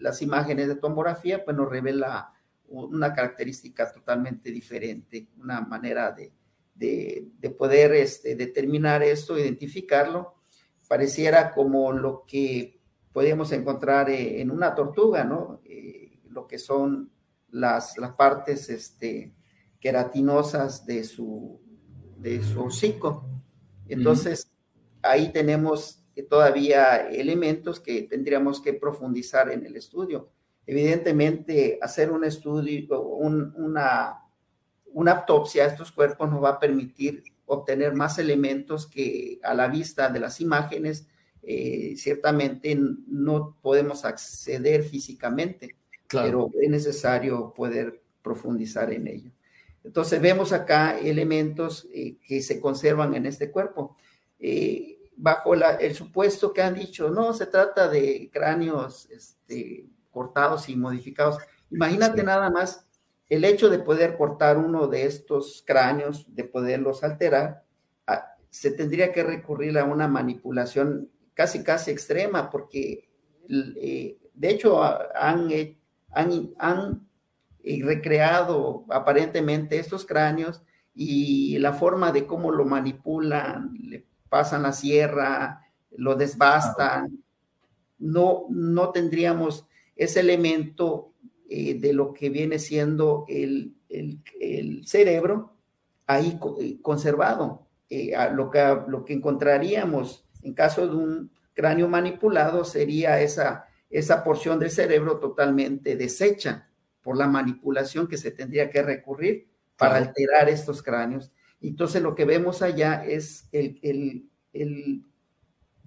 [0.00, 2.32] las imágenes de tomografía, pues nos revela
[2.70, 6.32] una característica totalmente diferente, una manera de,
[6.74, 10.34] de, poder este, determinar esto, identificarlo.
[10.88, 12.80] Pareciera como lo que
[13.12, 15.60] podemos encontrar eh, en una tortuga, ¿no?
[15.64, 17.10] Eh, lo que son
[17.50, 19.34] las, las partes este,
[19.78, 21.60] queratinosas de su,
[22.16, 23.28] de su hocico.
[23.88, 24.50] Entonces,
[25.02, 30.30] ahí tenemos todavía elementos que tendríamos que profundizar en el estudio.
[30.70, 34.22] Evidentemente, hacer un estudio, una,
[34.92, 39.66] una autopsia a estos cuerpos nos va a permitir obtener más elementos que a la
[39.66, 41.08] vista de las imágenes
[41.42, 45.74] eh, ciertamente no podemos acceder físicamente,
[46.08, 49.32] pero es necesario poder profundizar en ello.
[49.82, 53.96] Entonces vemos acá elementos eh, que se conservan en este cuerpo.
[54.38, 60.76] Eh, bajo el supuesto que han dicho, no, se trata de cráneos este, cortados y
[60.76, 61.38] modificados.
[61.70, 62.86] Imagínate nada más
[63.28, 67.64] el hecho de poder cortar uno de estos cráneos, de poderlos alterar,
[68.50, 73.08] se tendría que recurrir a una manipulación casi, casi extrema, porque
[73.48, 75.48] eh, de hecho han,
[76.10, 77.08] han, han
[77.62, 80.62] eh, recreado aparentemente estos cráneos
[80.92, 85.62] y la forma de cómo lo manipulan, le pasan la sierra,
[85.96, 87.22] lo desbastan,
[87.98, 89.66] no, no tendríamos
[90.00, 91.12] ese elemento
[91.50, 93.76] eh, de lo que viene siendo el,
[94.84, 95.52] cerebro
[96.06, 97.66] ahí eh, conservado.
[97.90, 104.24] Eh, lo, que, lo que encontraríamos en caso de un cráneo manipulado sería esa, esa
[104.24, 106.70] porción del cerebro totalmente deshecha
[107.02, 111.30] por la manipulación que se tendría que recurrir para alterar estos cráneos.
[111.60, 115.04] Entonces lo que vemos allá es el, el, el,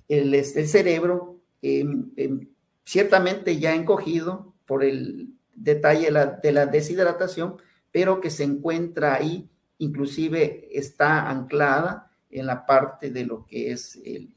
[0.07, 2.53] el este, cerebro em, em,
[2.84, 6.10] ciertamente ya encogido por el detalle
[6.41, 7.57] de la deshidratación,
[7.91, 13.99] pero que se encuentra ahí, inclusive está anclada en la parte de lo que es
[14.03, 14.34] el,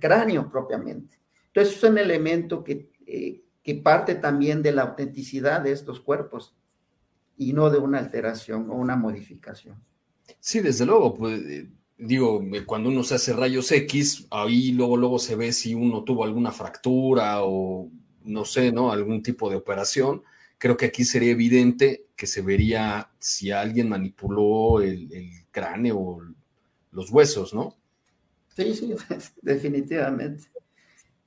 [0.00, 1.18] cráneo propiamente.
[1.46, 6.56] Entonces es un elemento que, eh, que parte también de la autenticidad de estos cuerpos
[7.36, 9.80] y no de una alteración o una modificación.
[10.40, 14.96] Sí, desde luego, pues eh, digo, eh, cuando uno se hace rayos X, ahí luego,
[14.96, 17.90] luego se ve si uno tuvo alguna fractura o
[18.24, 18.92] no sé, ¿no?
[18.92, 20.22] Algún tipo de operación.
[20.58, 25.08] Creo que aquí sería evidente que se vería si alguien manipuló el,
[25.50, 26.22] cráneo o
[26.92, 27.76] los huesos, ¿no?
[28.56, 28.94] Sí, sí,
[29.42, 30.44] definitivamente.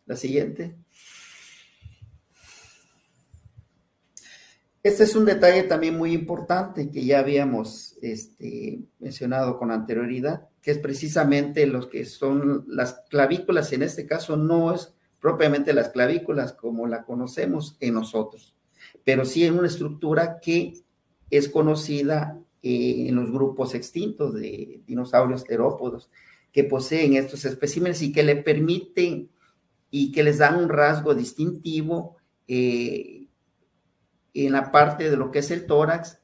[0.06, 0.76] La siguiente.
[4.84, 10.72] Este es un detalle también muy importante que ya habíamos este, mencionado con anterioridad, que
[10.72, 16.54] es precisamente los que son las clavículas, en este caso no es propiamente las clavículas
[16.54, 18.56] como la conocemos en nosotros,
[19.04, 20.74] pero sí en una estructura que
[21.30, 26.10] es conocida eh, en los grupos extintos de dinosaurios terópodos
[26.52, 29.30] que poseen estos especímenes y que le permiten
[29.90, 32.18] y que les dan un rasgo distintivo
[32.48, 33.28] eh,
[34.34, 36.20] en la parte de lo que es el tórax,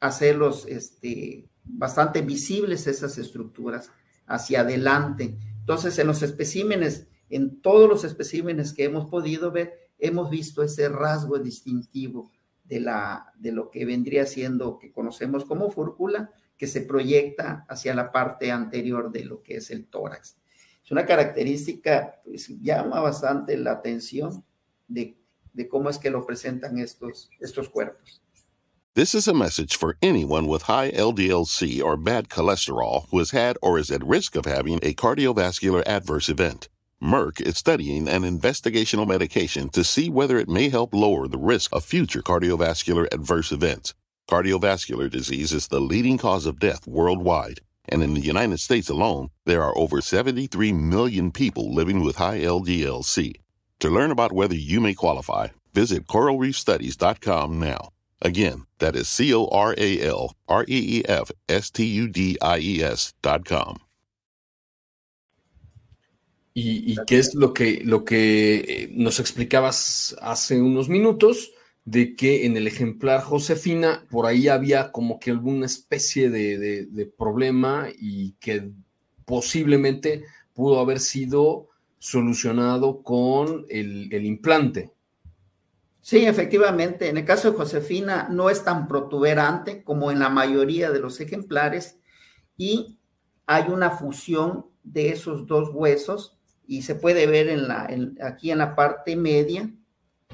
[0.00, 3.90] hacerlos este, bastante visibles esas estructuras
[4.26, 5.38] hacia adelante.
[5.60, 10.90] Entonces, en los especímenes en todos los especímenes que hemos podido ver, hemos visto ese
[10.90, 12.30] rasgo distintivo
[12.62, 17.94] de, la, de lo que vendría siendo, que conocemos como fúrcula, que se proyecta hacia
[17.94, 20.36] la parte anterior de lo que es el tórax.
[20.84, 24.44] Es una característica, pues llama bastante la atención
[24.86, 25.16] de,
[25.70, 28.21] cómo es que lo presentan estos, estos cuerpos.
[28.94, 33.56] This is a message for anyone with high LDLC or bad cholesterol who has had
[33.62, 36.68] or is at risk of having a cardiovascular adverse event.
[37.02, 41.74] Merck is studying an investigational medication to see whether it may help lower the risk
[41.74, 43.94] of future cardiovascular adverse events.
[44.28, 49.30] Cardiovascular disease is the leading cause of death worldwide, and in the United States alone,
[49.46, 53.36] there are over 73 million people living with high LDLC.
[53.80, 57.88] To learn about whether you may qualify, visit coralreefstudies.com now.
[58.24, 62.08] Again, that is C O R A L R E E F S T U
[62.08, 63.78] D I E S dot com.
[66.54, 71.52] ¿Y, qué es lo que, lo que eh, nos explicabas hace unos minutos?
[71.84, 76.86] De que en el ejemplar Josefina, por ahí había como que alguna especie de, de,
[76.86, 78.70] de problema y que
[79.24, 84.91] posiblemente pudo haber sido solucionado con el, el implante.
[86.02, 87.08] Sí, efectivamente.
[87.08, 91.20] En el caso de Josefina no es tan protuberante como en la mayoría de los
[91.20, 92.00] ejemplares
[92.56, 92.98] y
[93.46, 98.50] hay una fusión de esos dos huesos y se puede ver en la, en, aquí
[98.50, 99.70] en la parte media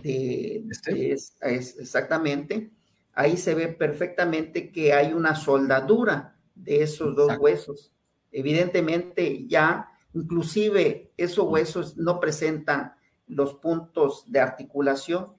[0.02, 0.94] de, ¿Este?
[0.94, 2.70] de es, es exactamente.
[3.12, 7.42] Ahí se ve perfectamente que hay una soldadura de esos dos Exacto.
[7.42, 7.92] huesos.
[8.32, 12.94] Evidentemente ya, inclusive esos huesos no presentan
[13.26, 15.37] los puntos de articulación,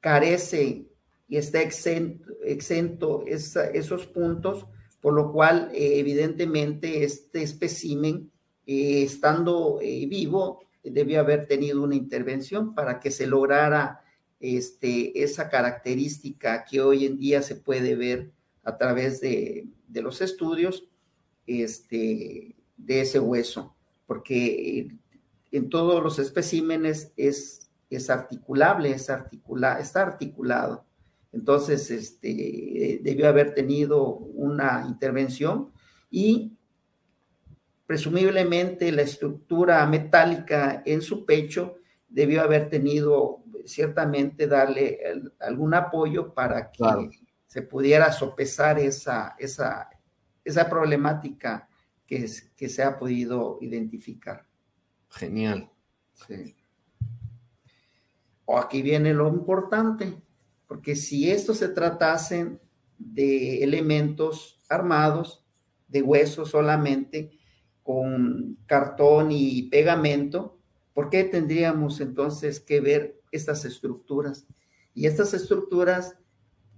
[0.00, 0.86] carece
[1.28, 4.66] y está exento, esos puntos,
[5.00, 8.30] por lo cual eh, evidentemente este espécimen,
[8.66, 14.04] eh, estando eh, vivo, debió haber tenido una intervención para que se lograra
[14.40, 18.32] este, esa característica que hoy en día se puede ver
[18.64, 20.88] a través de, de los estudios
[21.46, 23.74] este, de ese hueso,
[24.06, 24.88] porque
[25.50, 27.61] en todos los especímenes es,
[27.96, 30.84] es articulable, es articula, está articulado.
[31.32, 35.72] Entonces, este, debió haber tenido una intervención
[36.10, 36.56] y
[37.86, 41.76] presumiblemente la estructura metálica en su pecho
[42.08, 47.08] debió haber tenido ciertamente darle el, algún apoyo para que Claro.
[47.46, 49.88] se pudiera sopesar esa, esa,
[50.44, 51.68] esa problemática
[52.06, 54.46] que, es- que se ha podido identificar.
[55.10, 55.70] Genial.
[56.12, 56.56] Sí.
[58.44, 60.14] O aquí viene lo importante,
[60.66, 62.58] porque si esto se tratase
[62.98, 65.44] de elementos armados,
[65.88, 67.30] de huesos solamente,
[67.82, 70.58] con cartón y pegamento,
[70.94, 74.46] ¿por qué tendríamos entonces que ver estas estructuras?
[74.94, 76.16] Y estas estructuras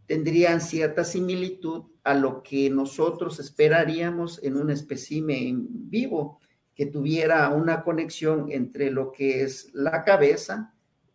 [0.06, 6.40] tendrían cierta similitud a lo que nosotros esperaríamos en un espécimen vivo,
[6.74, 10.73] que tuviera una conexión entre lo que es la cabeza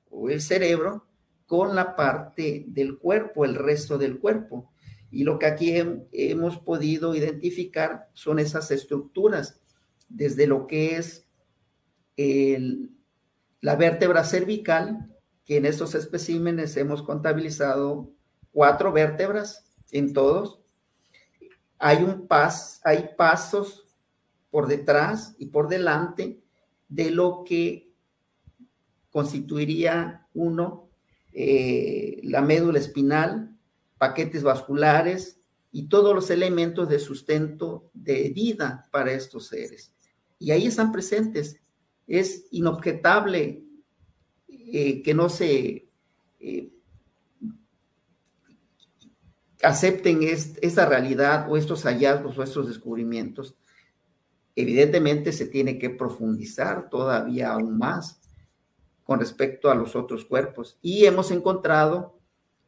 [0.10, 1.06] o el cerebro
[1.45, 4.72] con la parte del cuerpo, el resto del cuerpo.
[5.11, 9.60] Y lo que aquí hem- hemos podido identificar son esas estructuras,
[10.07, 11.27] desde lo que es
[12.18, 12.91] el-
[13.61, 15.15] la vértebra cervical,
[15.45, 18.11] que en estos especímenes hemos contabilizado
[18.52, 20.61] cuatro vértebras en todos.
[21.80, 23.88] Hay un pas, hay pasos
[24.52, 26.40] por detrás y por delante
[26.88, 27.89] de lo que
[29.11, 30.90] constituiría uno,
[31.34, 33.56] eh, la médula espinal,
[33.98, 35.40] paquetes vasculares
[35.72, 39.94] y todos los elementos de sustento de vida para estos seres.
[40.40, 41.60] Y ahí están presentes.
[42.07, 43.64] Es inobjetable
[44.48, 45.90] eh, que no se
[46.40, 46.72] eh,
[49.61, 53.56] acepten es, esa realidad o estos hallazgos o estos descubrimientos.
[54.56, 58.18] Evidentemente se tiene que profundizar todavía aún más
[59.10, 60.77] con respecto a los otros cuerpos.
[60.84, 62.19] Y hemos encontrado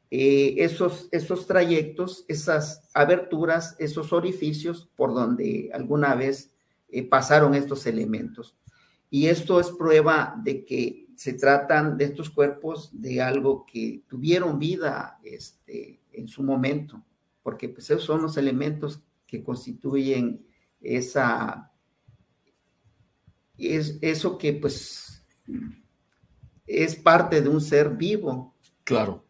[0.09, 6.51] eh, esos, esos trayectos, esas aberturas, esos orificios por donde alguna vez
[6.89, 8.57] eh, pasaron estos elementos.
[9.11, 14.57] Y esto es prueba de que se tratan de estos cuerpos de algo que tuvieron
[14.57, 17.05] vida este, en su momento,
[17.43, 20.43] porque pues esos son los elementos que constituyen
[20.81, 21.71] esa,
[23.59, 25.11] es, eso que pues
[26.71, 28.55] es parte de un ser vivo.
[28.83, 29.25] Claro.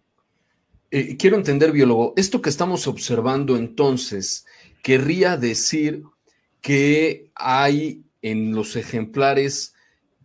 [0.90, 4.46] Eh, quiero entender, biólogo, esto que estamos observando entonces
[4.84, 6.04] querría decir
[6.60, 9.74] que hay en los ejemplares,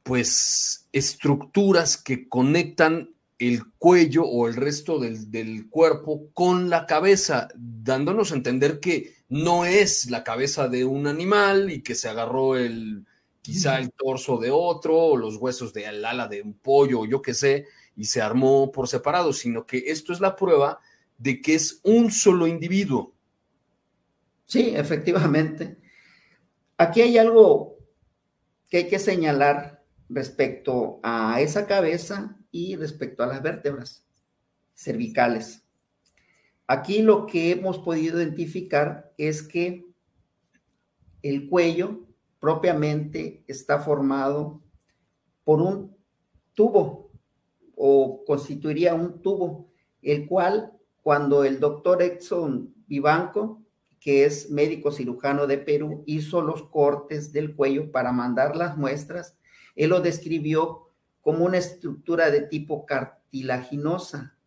[0.03, 7.49] pues, estructuras que conectan el cuello o el resto del, del, cuerpo con la cabeza,
[7.55, 12.57] dándonos a entender que no es la cabeza de un animal y que se agarró
[12.57, 13.05] el
[13.47, 17.33] quizá el torso de otro o los huesos del ala de un pollo yo qué
[17.33, 20.81] sé y se armó por separado, sino que esto es la prueba
[21.17, 23.15] de que es un solo individuo.
[24.45, 25.79] Sí, efectivamente.
[26.77, 27.79] Aquí hay algo
[28.69, 34.05] que hay que señalar respecto a esa cabeza y respecto a las vértebras
[34.75, 35.63] cervicales.
[36.67, 39.87] Aquí lo que hemos podido identificar es que
[41.23, 42.06] el cuello
[42.47, 44.63] propiamente está formado
[45.43, 45.97] por un
[46.55, 47.11] tubo
[47.75, 53.65] o constituiría un tubo, el cual cuando el doctor Exxon Vivanco,
[53.99, 59.37] que es médico cirujano de Perú, hizo los cortes del cuello para mandar las muestras,
[59.75, 60.93] él lo describió
[61.23, 64.39] como una estructura de tipo cartilaginosa,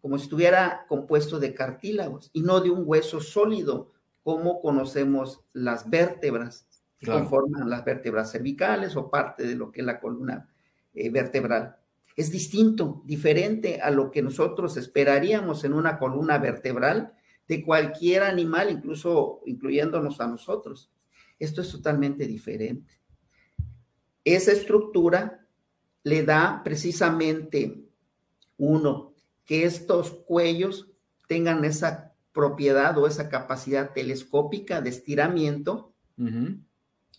[0.00, 3.90] como si estuviera compuesto de cartílagos y no de un hueso sólido,
[4.22, 6.68] como conocemos las vértebras,
[7.02, 10.48] que conforman las vértebras cervicales o parte de lo que es la columna
[10.94, 11.76] eh, vertebral.
[12.16, 17.14] Es distinto, diferente a lo que nosotros esperaríamos en una columna vertebral
[17.48, 20.90] de cualquier animal, incluso incluyéndonos a nosotros.
[21.38, 23.00] Esto es totalmente diferente.
[24.24, 25.44] Esa estructura
[26.04, 27.84] le da precisamente
[28.58, 29.14] uno
[29.44, 30.88] que estos cuellos
[31.26, 35.92] tengan esa propiedad o esa capacidad telescópica de estiramiento,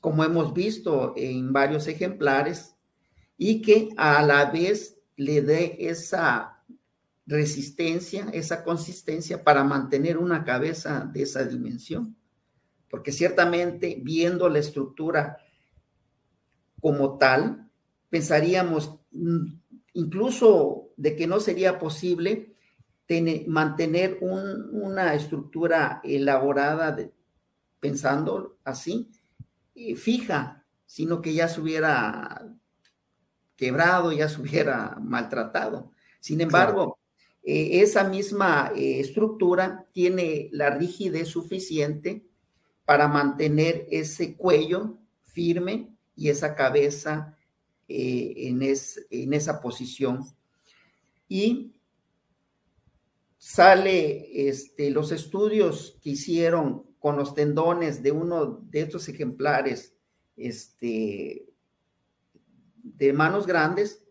[0.03, 2.75] como hemos visto en varios ejemplares,
[3.37, 6.61] y que a la vez le dé esa
[7.25, 12.17] resistencia, esa consistencia para mantener una cabeza de esa dimensión.
[12.89, 15.37] Porque ciertamente viendo la estructura
[16.81, 17.71] como tal,
[18.09, 19.53] pensaríamos mm,
[19.93, 22.57] incluso de que no sería posible
[23.47, 26.97] mantener una estructura elaborada
[27.79, 29.09] pensando así,
[29.95, 32.53] fija, sino que ya se hubiera
[33.55, 35.91] quebrado, ya se hubiera maltratado.
[36.19, 36.99] Sin embargo,
[37.43, 42.25] eh, esa misma eh, estructura tiene la rigidez suficiente
[42.85, 47.37] para mantener ese cuello firme y esa cabeza
[47.87, 50.25] eh, en, en esa posición.
[51.27, 51.73] Y
[53.37, 59.93] sale este, los estudios que hicieron con los tendones de uno de estos ejemplares
[60.37, 61.49] este,
[62.81, 64.05] de manos grandes,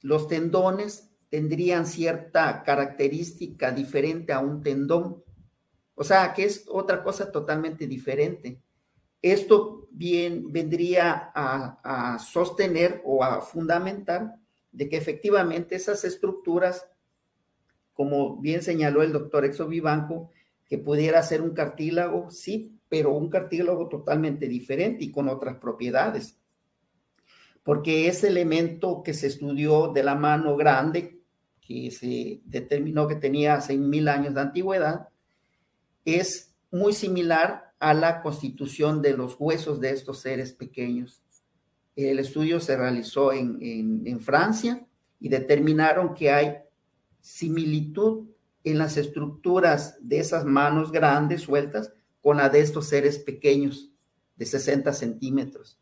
[0.00, 5.22] los tendones tendrían cierta característica diferente a un tendón.
[5.94, 8.62] O sea, que es otra cosa totalmente diferente.
[9.20, 14.36] Esto bien vendría a, sostener o a fundamentar
[14.72, 16.88] de que efectivamente esas estructuras,
[17.92, 20.30] como bien señaló el doctor Exo Vivanco,
[20.68, 26.38] que pudiera ser un cartílago, sí, pero un cartílago totalmente diferente y con otras propiedades.
[27.62, 31.20] Porque ese elemento que se estudió de la mano grande,
[31.60, 35.08] que se determinó que tenía 6.000 años de antigüedad,
[36.04, 41.22] es muy similar a la constitución de los huesos de estos seres pequeños.
[41.94, 44.86] El estudio se realizó en, Francia
[45.18, 46.56] y determinaron que hay
[47.20, 48.28] similitud
[48.66, 53.92] en las estructuras de esas manos grandes sueltas con la de estos seres pequeños
[54.34, 55.78] de 60 centímetros.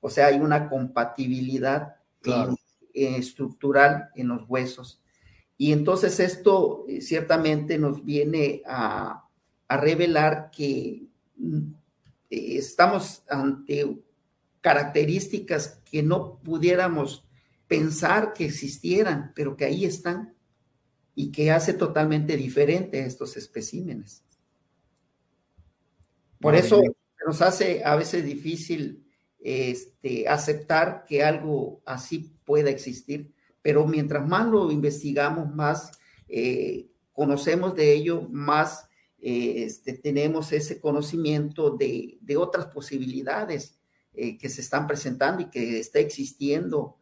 [0.00, 1.96] O sea, hay una compatibilidad
[2.92, 5.02] estructural en los huesos.
[5.56, 9.26] Y entonces esto eh, ciertamente nos viene a,
[9.66, 11.06] a revelar que
[12.28, 14.04] estamos ante
[14.60, 17.26] características que no pudiéramos
[17.66, 20.34] pensar que existieran, pero que ahí están
[21.20, 24.22] y que hace totalmente diferente a estos especímenes.
[26.38, 26.80] Por eso
[27.26, 29.04] nos hace a veces difícil
[29.40, 33.32] este, aceptar que algo así pueda existir,
[33.62, 35.90] pero mientras más lo investigamos, más
[36.28, 38.88] eh, conocemos de ello, más
[39.20, 43.76] eh, este, tenemos ese conocimiento de, otras posibilidades
[44.12, 46.94] eh, que se están presentando y que está existiendo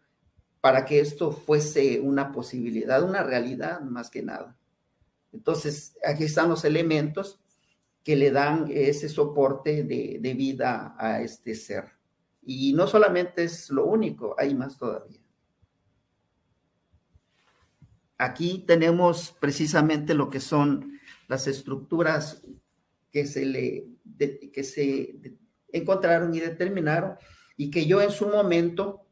[0.66, 4.58] para que esto fuese una posibilidad, una realidad más que nada.
[5.32, 7.38] Entonces, aquí están los elementos
[8.02, 11.84] que le dan ese soporte de, vida a este ser.
[12.42, 15.20] Y no solamente es lo único, hay más todavía.
[18.18, 20.98] Aquí tenemos precisamente lo que son
[21.28, 22.42] las estructuras
[23.12, 23.86] que se le
[24.52, 25.38] que se
[25.70, 27.14] encontraron y determinaron
[27.56, 29.05] y que yo en su momento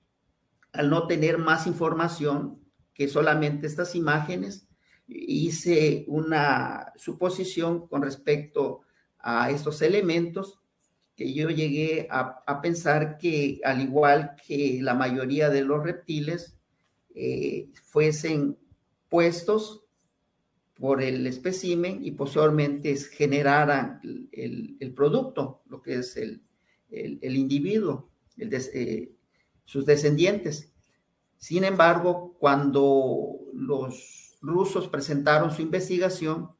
[0.74, 2.60] al no tener más información
[2.92, 4.68] que solamente estas imágenes
[5.06, 8.82] hice una suposición con respecto
[9.18, 10.60] a estos elementos
[11.16, 16.58] que yo llegué a, pensar que al igual que la mayoría de los reptiles
[17.14, 18.58] eh, fuesen
[19.08, 19.84] puestos
[20.74, 24.00] por el espécimen y posteriormente generaran
[24.32, 26.42] el, producto, lo que es el,
[27.22, 29.12] individuo, eh,
[29.64, 30.72] sus descendientes.
[31.38, 36.50] Sin embargo, cuando los rusos presentaron su investigación,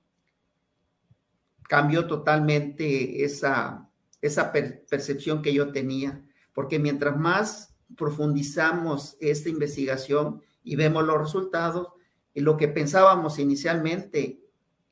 [1.69, 3.89] cambió totalmente esa,
[4.21, 11.89] esa percepción que yo tenía, porque mientras más profundizamos esta investigación y vemos los resultados,
[12.35, 14.41] lo que pensábamos inicialmente,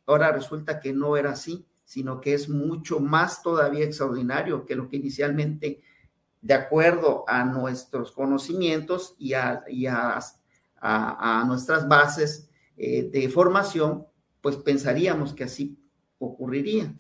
[0.07, 4.89] ahora resulta que no era así, sino que es mucho más todavía extraordinario que lo
[4.89, 5.83] que inicialmente,
[6.43, 9.65] de acuerdo a nuestros conocimientos y a,
[10.81, 14.05] a, nuestras bases eh, de formación,
[14.41, 15.79] pues pensaríamos que así
[16.19, 16.95] ocurriría,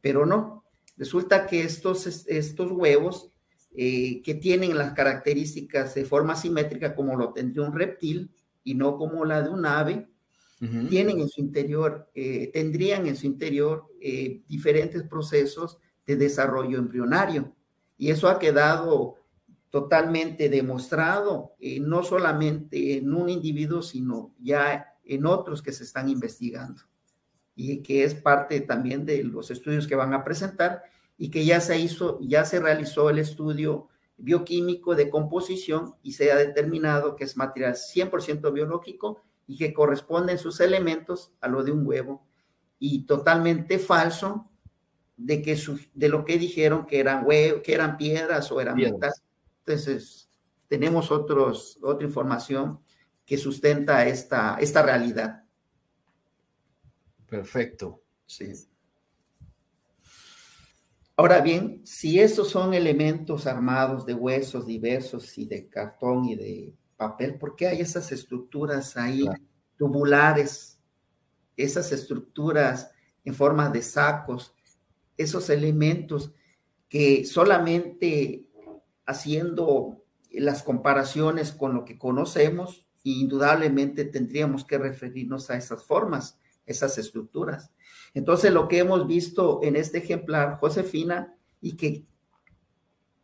[0.00, 0.64] pero no.
[0.96, 3.32] Resulta que estos, estos huevos
[3.76, 8.30] eh, que tienen las características de forma simétrica como lo tendría un reptil
[8.62, 10.08] y no como la de un ave,
[10.88, 13.86] tienen en su interior, eh, tendrían en su interior
[14.48, 15.76] diferentes procesos
[16.06, 17.54] de desarrollo embrionario.
[18.04, 19.16] Y eso ha quedado
[19.70, 26.82] totalmente demostrado, no solamente en un individuo, sino ya en otros que se están investigando
[27.56, 30.82] y que es parte también de los estudios que van a presentar
[31.16, 36.30] y que ya se hizo, ya se realizó el estudio bioquímico de composición y se
[36.30, 41.72] ha determinado que es material 100% biológico y que corresponden sus elementos a lo de
[41.72, 42.22] un huevo
[42.78, 44.50] y totalmente falso
[45.16, 45.58] de que
[45.94, 49.12] de lo que dijeron que eran huevos, que eran piedras o eran metal.
[49.66, 50.28] Entonces,
[50.68, 52.80] tenemos otros, otra información
[53.24, 55.44] que sustenta esta, esta realidad.
[57.26, 58.02] Perfecto.
[58.26, 58.52] Sí.
[61.16, 66.74] Ahora bien, si estos son elementos armados de huesos diversos y de cartón y de
[66.96, 69.24] papel, ¿por qué hay esas estructuras ahí
[69.76, 70.80] tubulares,
[71.56, 72.90] esas estructuras
[73.24, 74.54] en forma de sacos,
[75.16, 76.32] esos elementos
[76.88, 78.46] que solamente
[79.06, 86.96] haciendo las comparaciones con lo que conocemos, indudablemente tendríamos que referirnos a esas formas, esas
[86.98, 87.70] estructuras.
[88.14, 92.04] Entonces, lo que hemos visto en este ejemplar, Josefina, y que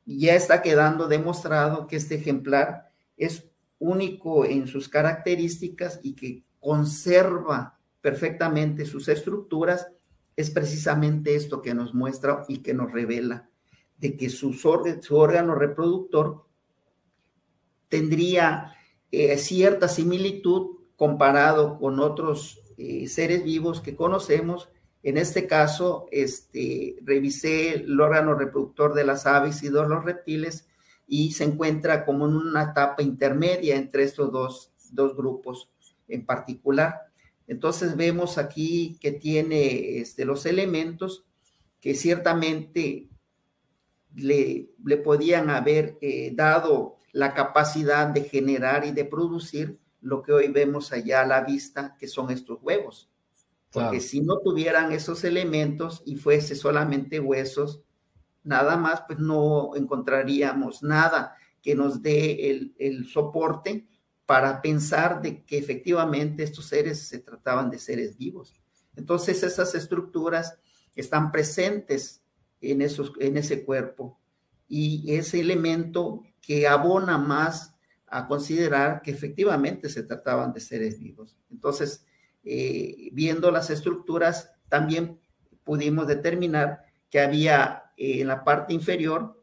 [0.04, 3.48] ya está quedando demostrado que este ejemplar es
[3.78, 9.88] único en sus características y que conserva perfectamente sus estructuras,
[10.40, 13.48] es precisamente esto que nos muestra y que nos revela
[13.98, 14.56] de que su,
[15.10, 16.46] órgano reproductor
[17.88, 18.74] tendría
[19.12, 24.68] eh, cierta similitud comparado con otros eh, seres vivos que conocemos
[25.02, 30.68] en este caso, este, revisé el órgano reproductor de las aves y de los reptiles
[31.06, 34.70] y se encuentra como en una etapa intermedia entre estos dos,
[35.16, 35.70] grupos
[36.06, 37.09] en particular.
[37.50, 41.24] Entonces vemos aquí que tiene este, los elementos
[41.80, 43.08] que ciertamente
[44.14, 50.32] le, le podían haber eh, dado la capacidad de generar y de producir lo que
[50.32, 53.10] hoy vemos allá a la vista, que son estos huevos.
[53.72, 57.82] Porque si no tuvieran esos elementos y fuese solamente huesos,
[58.44, 63.88] nada más, pues no encontraríamos nada que nos dé el, soporte
[64.30, 68.54] para pensar de que efectivamente estos seres se trataban de seres vivos.
[68.94, 70.56] Entonces esas estructuras
[70.94, 72.22] están presentes
[72.60, 74.20] en, esos, en ese cuerpo
[74.68, 77.74] y ese elemento que abona más
[78.06, 81.36] a considerar que efectivamente se trataban de seres vivos.
[81.50, 82.06] Entonces,
[82.44, 85.18] eh, viendo las estructuras, también
[85.64, 89.39] pudimos determinar que había eh, en la parte inferior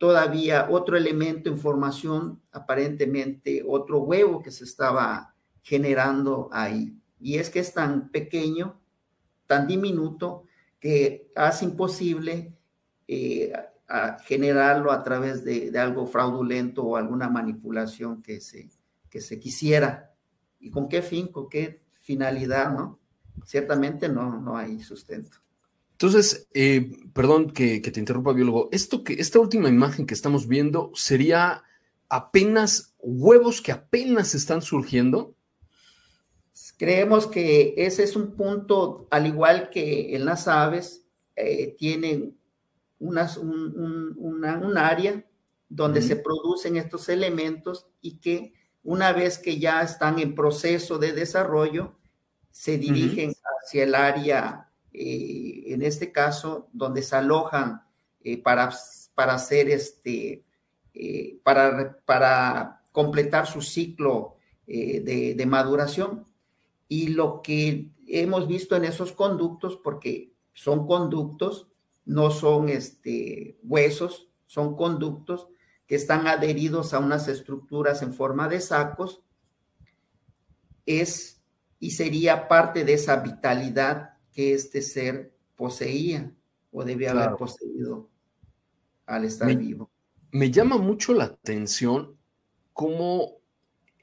[0.00, 6.98] todavía otro elemento, información, aparentemente otro huevo que se estaba generando ahí.
[7.20, 8.80] Y es que es tan pequeño,
[9.46, 10.44] tan diminuto,
[10.78, 12.56] que hace imposible
[13.08, 13.52] eh,
[14.24, 18.70] generarlo a través de, de, algo fraudulento o alguna manipulación que se,
[19.10, 20.14] que se quisiera.
[20.60, 21.28] ¿Y con qué fin?
[21.28, 22.98] ¿Con qué finalidad, ¿no?
[23.44, 25.36] Ciertamente no, no hay sustento.
[26.00, 28.70] Entonces, eh, perdón que, te interrumpa, biólogo.
[28.72, 31.62] Esto que, esta última imagen que estamos viendo sería
[32.08, 35.34] apenas huevos que apenas están surgiendo.
[36.78, 41.04] Creemos que ese es un punto, al igual que en las aves,
[41.36, 42.34] eh, tienen
[42.98, 45.22] unas, un, área
[45.68, 51.12] donde se producen estos elementos y que una vez que ya están en proceso de
[51.12, 51.94] desarrollo,
[52.50, 57.82] se dirigen hacia el área, eh, en este caso, donde se alojan
[58.22, 58.70] eh, para,
[59.14, 60.44] para hacer este,
[60.94, 64.36] eh, para, para completar su ciclo
[64.66, 66.24] de, maduración.
[66.86, 71.68] Y lo que hemos visto en esos conductos, porque son conductos,
[72.04, 75.48] no son este, huesos, son conductos
[75.86, 79.22] que están adheridos a unas estructuras en forma de sacos,
[80.86, 81.40] es
[81.80, 86.32] y sería parte de esa vitalidad que este ser poseía
[86.72, 88.08] o debía haber poseído
[89.06, 89.90] al estar vivo.
[90.30, 92.16] Me llama mucho la atención
[92.72, 93.38] cómo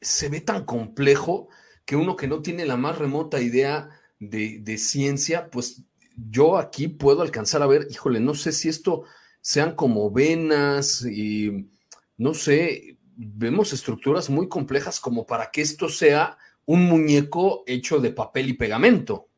[0.01, 1.49] se ve tan complejo
[1.85, 3.89] que uno que no tiene la más remota idea
[4.19, 5.83] de, de, ciencia, pues
[6.29, 9.03] yo aquí puedo alcanzar a ver, híjole, no sé si esto
[9.39, 11.69] sean como venas y
[12.17, 18.11] no sé, vemos estructuras muy complejas como para que esto sea un muñeco hecho de
[18.11, 19.29] papel y pegamento.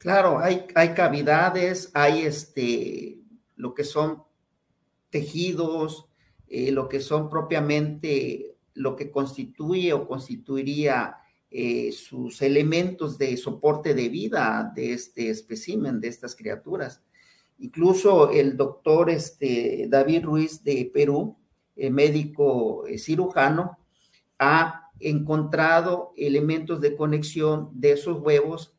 [0.00, 3.18] Claro, hay, cavidades, hay este,
[3.56, 4.22] lo que son
[5.10, 6.06] tejidos,
[6.48, 11.18] eh, lo que son propiamente lo que constituye o constituiría
[11.50, 17.02] eh, sus elementos de soporte de vida de este espécimen, de estas criaturas.
[17.58, 21.36] Incluso el doctor este, David Ruiz de Perú,
[21.76, 23.76] eh, médico cirujano,
[24.38, 28.72] ha encontrado elementos de conexión de esos huevos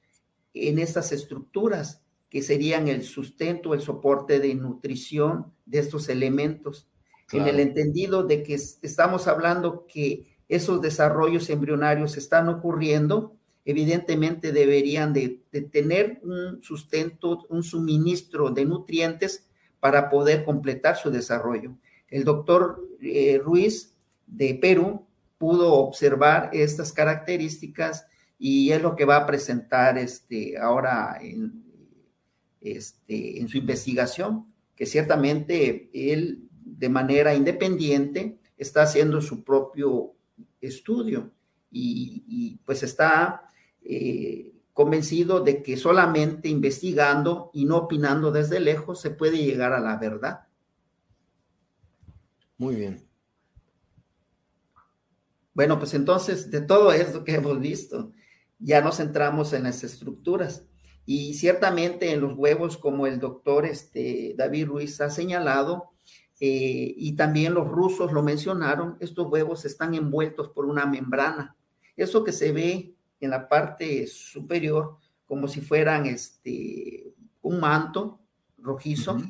[0.53, 6.87] en estas estructuras que serían el sustento, el soporte de nutrición de estos elementos,
[7.33, 15.13] en el entendido de que estamos hablando que esos desarrollos embrionarios están ocurriendo, evidentemente deberían
[15.13, 15.41] de,
[15.71, 19.47] tener un sustento, un suministro de nutrientes
[19.79, 21.75] para poder completar su desarrollo.
[22.09, 23.93] El doctor eh, Ruiz
[24.27, 25.05] de Perú
[25.37, 28.05] pudo observar estas características
[28.43, 31.63] y es lo que va a presentar este, ahora en,
[32.59, 40.15] este, en su investigación, que ciertamente él de manera independiente está haciendo su propio
[40.59, 41.29] estudio
[41.69, 43.43] y, pues está
[43.83, 49.79] eh, convencido de que solamente investigando y no opinando desde lejos se puede llegar a
[49.79, 50.47] la verdad.
[52.57, 53.07] Muy bien.
[55.53, 58.11] Bueno, pues entonces de todo esto que hemos visto,
[58.61, 60.63] ya nos centramos en las estructuras.
[61.05, 65.89] Y ciertamente en los huevos, como el doctor este, David Ruiz ha señalado,
[66.39, 71.55] eh, y también los rusos lo mencionaron, estos huevos están envueltos por una membrana.
[71.95, 78.19] Eso que se ve en la parte superior, como si fueran este, un manto
[78.57, 79.21] rojizo,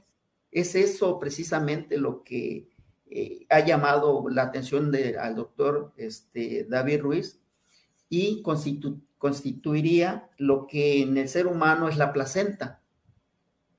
[0.52, 2.70] es eso precisamente lo que
[3.10, 7.40] eh, ha llamado la atención al doctor este, David Ruiz
[8.10, 12.82] y constitu constituiría lo que en el ser humano es la placenta,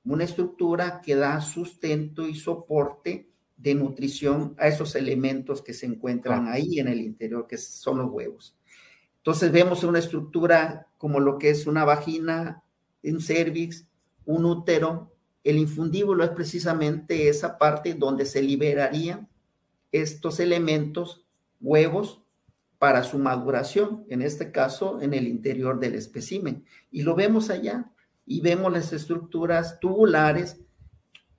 [0.05, 6.47] una estructura que da sustento y soporte de nutrición a esos elementos que se encuentran
[6.47, 8.55] ahí en el interior, que son los huevos.
[9.17, 12.63] Entonces vemos una estructura como lo que es una vagina,
[13.03, 13.85] un cervix,
[14.23, 15.11] un útero.
[15.43, 19.27] El infundíbulo es precisamente esa parte donde se liberarían
[19.91, 21.25] estos elementos,
[21.59, 22.22] huevos,
[22.83, 26.65] para su maduración, en este caso en el interior del espécimen.
[26.91, 27.89] Y lo vemos allá
[28.25, 30.59] y vemos las estructuras tubulares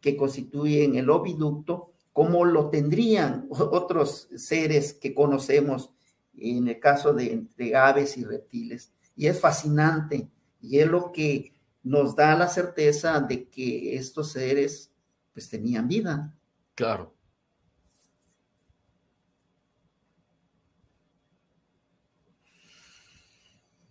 [0.01, 5.91] que constituyen el oviducto, como lo tendrían otros seres que conocemos
[6.35, 8.95] en el caso de entre aves y reptiles.
[9.15, 10.31] Y es fascinante
[10.63, 11.53] y es lo que
[11.83, 14.91] nos da la certeza de que estos seres
[15.35, 16.35] pues tenían vida.
[16.75, 17.14] Claro.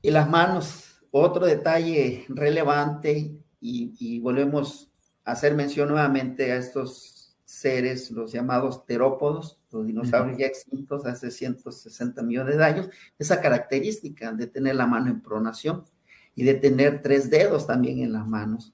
[0.06, 4.92] Y las manos, otro detalle relevante, y, volvemos
[5.24, 11.32] a hacer mención nuevamente a estos seres, los llamados terópodos, los dinosaurios ya extintos hace
[11.32, 15.86] 160 millones de años, esa característica de tener la mano en pronación
[16.36, 18.74] y de tener tres dedos también en las manos.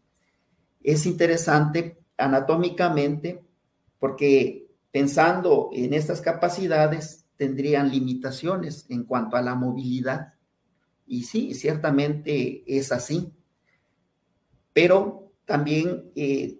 [0.81, 3.43] Es interesante anatómicamente
[3.99, 10.33] porque pensando en estas capacidades tendrían limitaciones en cuanto a la movilidad
[11.09, 13.33] y sí, ciertamente es así.
[14.71, 16.59] Pero también eh,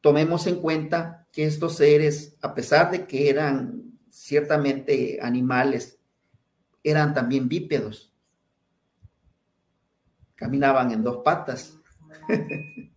[0.00, 5.98] tomemos en cuenta que estos seres, a pesar de que eran ciertamente animales,
[6.82, 8.14] eran también bípedos.
[10.34, 11.78] Caminaban en dos patas.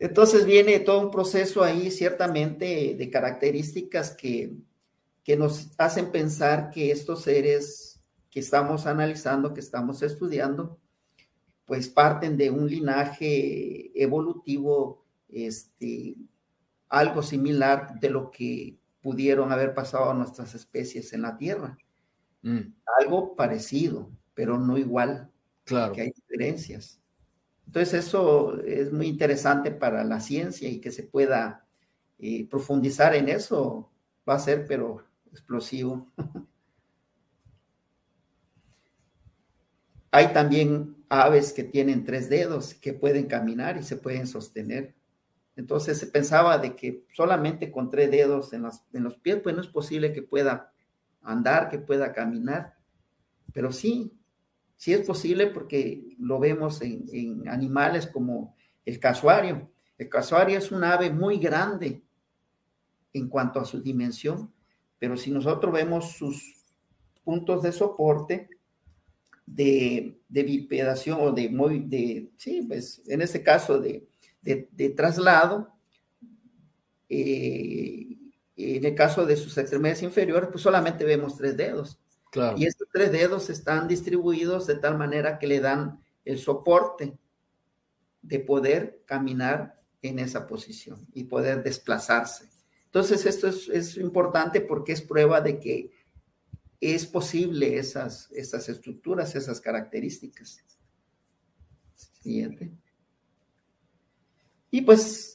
[0.00, 4.56] Entonces viene todo un proceso ahí, ciertamente, de características que,
[5.22, 7.93] que nos hacen pensar que estos seres
[8.34, 10.80] que estamos analizando, que estamos estudiando,
[11.66, 16.16] pues parten de un linaje evolutivo, este,
[16.88, 21.78] algo similar de lo que pudieron haber pasado a nuestras especies en la Tierra.
[22.42, 22.74] Mm.
[22.98, 24.10] Algo parecido.
[24.34, 25.30] pero no igual.
[25.62, 25.92] Claro.
[25.92, 27.00] Que hay diferencias.
[27.68, 31.64] Entonces eso es muy interesante para la ciencia y que se pueda
[32.18, 33.92] eh, profundizar en eso
[34.28, 36.10] va a ser, pero explosivo.
[40.14, 44.94] hay también aves que tienen tres dedos, que pueden caminar y se pueden sostener.
[45.56, 49.60] Entonces se pensaba de que solamente con tres dedos en, en los pies, pues no
[49.60, 50.72] es posible que pueda
[51.20, 52.76] andar, que pueda caminar.
[53.52, 54.12] Pero sí,
[54.76, 58.54] sí es posible porque lo vemos en, animales como
[58.84, 59.68] el casuario.
[59.98, 62.04] El casuario es un ave muy grande
[63.12, 64.52] en cuanto a su dimensión,
[65.00, 66.54] pero si nosotros vemos sus
[67.24, 68.48] puntos de soporte,
[69.46, 74.06] de, de bipedación o de, muy, de, sí, pues en este caso de,
[74.42, 75.72] de, traslado,
[77.08, 78.16] eh,
[78.56, 81.98] en el caso de sus extremidades inferiores, pues solamente vemos tres dedos.
[82.56, 87.16] Y estos tres dedos están distribuidos de tal manera que le dan el soporte
[88.22, 92.48] de poder caminar en esa posición y poder desplazarse.
[92.86, 95.92] Entonces, esto es, es importante porque es prueba de que
[96.92, 100.58] es posible esas, esas estructuras, esas características.
[101.94, 102.72] Siguiente.
[104.70, 105.34] Y pues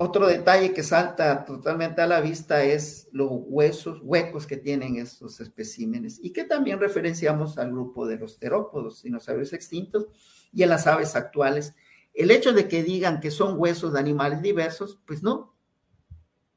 [0.00, 5.40] otro detalle que salta totalmente a la vista es los huesos, huecos que tienen estos
[5.40, 10.06] especímenes y que también referenciamos al grupo de los terópodos, dinosaurios extintos
[10.52, 11.74] y en las aves actuales.
[12.14, 15.56] El hecho de que digan que son huesos de animales diversos, pues no.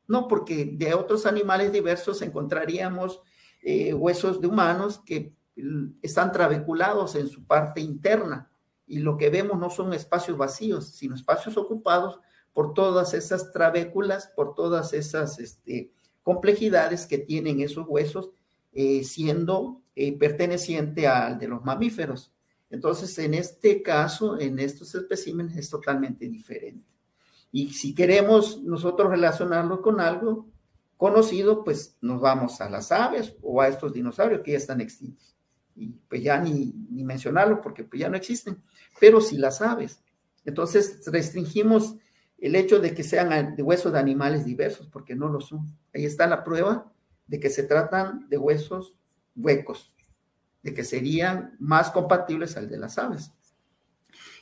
[0.07, 3.21] No, porque de otros animales diversos encontraríamos
[3.61, 5.33] eh, huesos de humanos que
[6.01, 8.49] están trabeculados en su parte interna
[8.87, 12.19] y lo que vemos no son espacios vacíos, sino espacios ocupados
[12.53, 15.91] por todas esas trabéculas, por todas esas este,
[16.23, 18.31] complejidades que tienen esos huesos,
[18.73, 22.31] eh, siendo eh, perteneciente al de los mamíferos.
[22.69, 26.85] Entonces, en este caso, en estos especímenes es totalmente diferente.
[27.51, 30.47] Y si queremos nosotros relacionarlo con algo
[31.01, 35.35] conocido, pues nos vamos a las aves o a estos dinosaurios que ya están extintos.
[35.75, 38.61] Y pues ya ni, ni mencionarlo porque pues ya no existen,
[38.99, 39.99] pero sí las aves.
[40.45, 41.95] Entonces restringimos
[42.37, 45.75] el hecho de que sean de huesos de animales diversos, porque no lo son.
[45.91, 46.93] Ahí está la prueba
[47.25, 48.95] de que se tratan de huesos
[49.35, 49.95] huecos,
[50.61, 53.31] de que serían más compatibles al de las aves.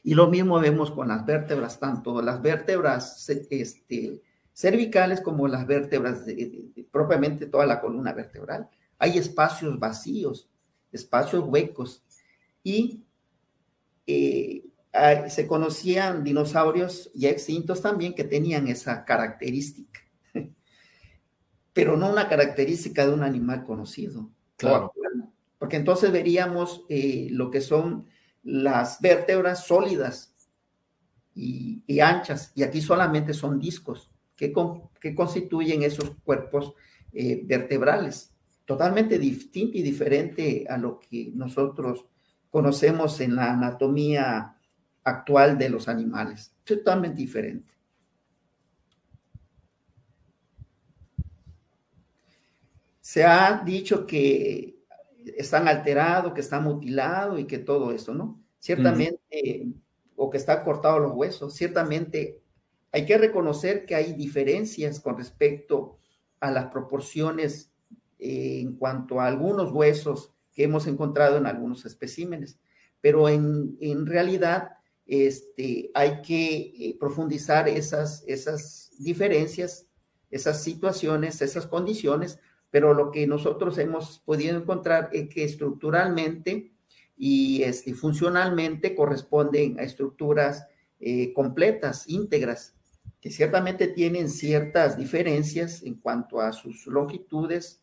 [0.03, 4.21] Y lo mismo vemos con las vértebras, tanto las vértebras este,
[4.59, 6.25] cervicales como las vértebras,
[6.91, 8.69] propiamente toda la columna vertebral.
[8.97, 10.49] Hay espacios vacíos,
[10.91, 12.03] espacios huecos.
[12.61, 13.05] Y
[14.05, 14.65] eh,
[15.29, 20.01] se conocían dinosaurios ya extintos también que tenían esa característica,
[21.73, 24.29] pero no una característica de un animal conocido.
[24.57, 24.91] Claro.
[25.57, 28.07] Porque entonces veríamos eh, lo que son
[28.43, 30.35] las vértebras sólidas
[31.33, 34.09] y, anchas, y aquí solamente son discos
[34.39, 34.53] que,
[35.01, 36.73] que constituyen esos cuerpos
[37.11, 38.33] eh, vertebrales,
[38.63, 42.05] totalmente distinto y diferente a lo que nosotros
[42.49, 44.55] conocemos en la anatomía
[45.03, 46.55] actual de los animales.
[46.63, 47.73] Totalmente diferente.
[53.01, 54.77] Se ha dicho que
[55.35, 58.41] están alterados, que están mutilados y que todo eso, ¿no?
[58.59, 59.67] Ciertamente,
[60.15, 62.38] o que están cortados los huesos, ciertamente
[62.91, 65.97] hay que reconocer que hay diferencias con respecto
[66.39, 67.71] a las proporciones
[68.17, 72.59] eh, en cuanto a algunos huesos que hemos encontrado en algunos especímenes,
[73.01, 74.71] pero en, realidad
[75.05, 79.87] este, hay que eh, profundizar esas, esas diferencias,
[80.31, 82.39] esas situaciones, esas condiciones,
[82.71, 86.71] pero lo que nosotros hemos podido encontrar es que estructuralmente
[87.17, 90.67] y este, funcionalmente corresponden a estructuras
[90.99, 92.75] eh, completas, íntegras,
[93.21, 97.81] que ciertamente tienen ciertas diferencias en cuanto a sus longitudes.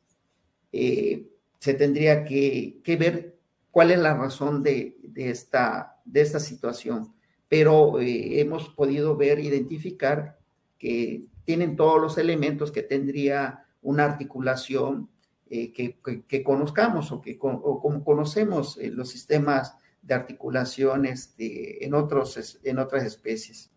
[0.73, 3.39] Eh, se tendría que, ver
[3.71, 7.17] cuál es la razón de, esta, de esta situación
[7.49, 10.39] pero eh, hemos podido ver, identificar
[10.79, 15.09] que tienen todos los elementos que tendría una articulación
[15.49, 22.79] eh, que, conozcamos o, que, como conocemos los sistemas de articulación este, en, otros, en
[22.79, 23.71] otras especies.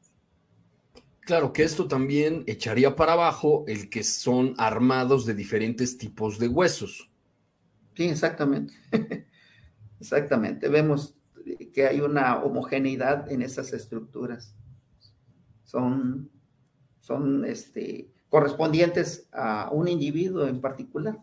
[1.30, 6.48] Claro que esto también echaría para abajo el que son armados de diferentes tipos de
[6.48, 7.08] huesos.
[7.96, 8.74] Sí, exactamente.
[10.00, 10.68] exactamente.
[10.70, 11.14] Vemos
[11.72, 14.56] que hay una homogeneidad en esas estructuras.
[15.66, 16.32] Son,
[17.00, 21.20] son este, correspondientes a un individuo en particular.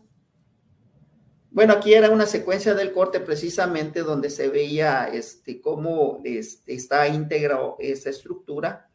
[1.51, 7.09] Bueno, aquí era una secuencia del corte precisamente donde se veía este, cómo este, está
[7.09, 8.87] íntegra esa estructura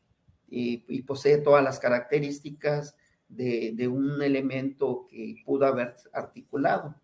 [0.52, 2.94] y, posee todas las características
[3.28, 6.94] de, de, un elemento que pudo haber articulado.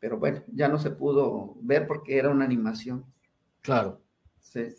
[0.00, 3.04] Pero bueno, ya no se pudo ver porque era una animación.
[3.60, 4.00] Claro.
[4.40, 4.74] Sí.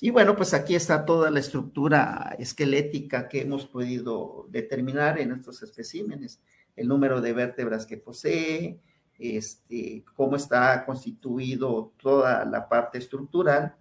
[0.00, 5.62] Y bueno, pues aquí está toda la estructura esquelética que hemos podido determinar en estos
[5.62, 6.40] especímenes
[6.76, 8.80] el número de vértebras que posee,
[9.18, 13.74] este, cómo está constituido toda la parte estructural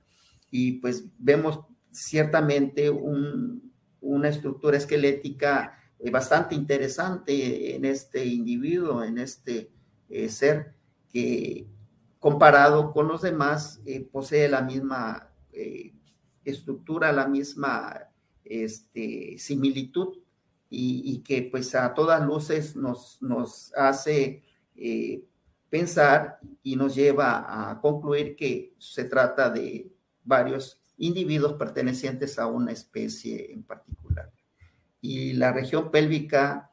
[0.49, 1.59] y pues vemos
[1.91, 9.71] ciertamente una estructura esquelética eh, bastante interesante en este individuo, en este
[10.09, 10.73] eh, ser
[11.11, 11.67] que
[12.19, 15.23] comparado con los demás eh, posee la misma
[16.43, 18.07] estructura, la misma
[18.45, 20.19] este, similitud
[20.69, 24.43] y, que pues a todas luces nos, nos hace
[24.75, 25.23] eh,
[25.69, 29.91] pensar y nos lleva a concluir que se trata de
[30.23, 34.31] varios individuos pertenecientes a una especie en particular.
[35.01, 36.71] Y la región pélvica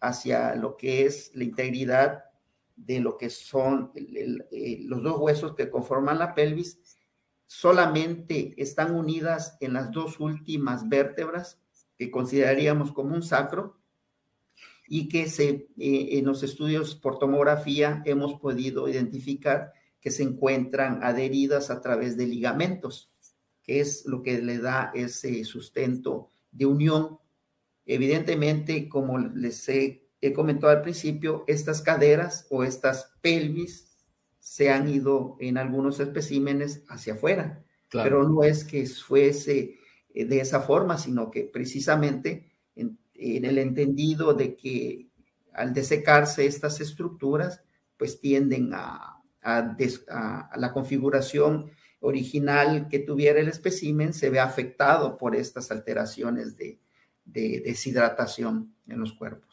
[0.00, 2.24] hacia lo que es la integridad
[2.76, 6.80] de lo que son eh, los dos huesos que conforman la pelvis,
[7.46, 11.60] solamente están unidas en las dos últimas vértebras
[11.96, 13.78] que consideraríamos como un sacro
[14.88, 21.04] y que se, eh, en los estudios por tomografía hemos podido identificar que se encuentran
[21.04, 23.11] adheridas a través de ligamentos,
[23.62, 27.18] que es lo que le da ese sustento de unión.
[27.86, 33.96] Evidentemente, como les he, comentado al principio, estas caderas o estas pelvis
[34.38, 39.76] se han ido en algunos especímenes hacia afuera, pero no es que fuese
[40.14, 45.08] eh, de esa forma, sino que precisamente en, el entendido de que
[45.52, 47.62] al desecarse estas estructuras,
[47.96, 49.08] pues tienden a,
[49.44, 51.70] la configuración
[52.02, 56.78] original que tuviera el espécimen, se ve afectado por estas alteraciones de
[57.24, 59.52] deshidratación en los cuerpos.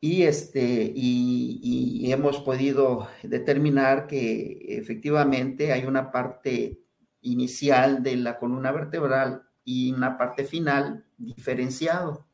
[0.00, 6.80] y, este, y, hemos podido determinar que efectivamente hay una parte
[7.20, 12.26] inicial de la columna vertebral y una parte final diferenciado,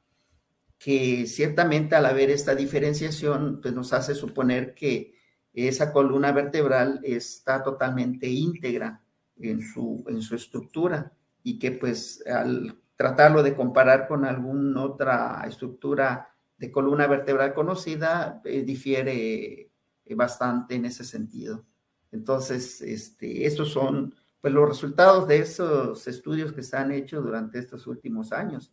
[0.79, 5.16] que ciertamente al haber esta diferenciación, pues nos hace suponer que
[5.57, 9.01] esa columna vertebral está totalmente íntegra
[9.39, 11.13] en su, en su estructura
[11.43, 16.29] y que pues al tratarlo de comparar con alguna otra estructura
[16.59, 19.71] de columna vertebral conocida eh, difiere
[20.05, 21.65] eh, bastante en ese sentido.
[22.13, 27.59] Entonces, este, estos son pues, los resultados de esos estudios que se han hecho durante
[27.59, 28.73] estos últimos años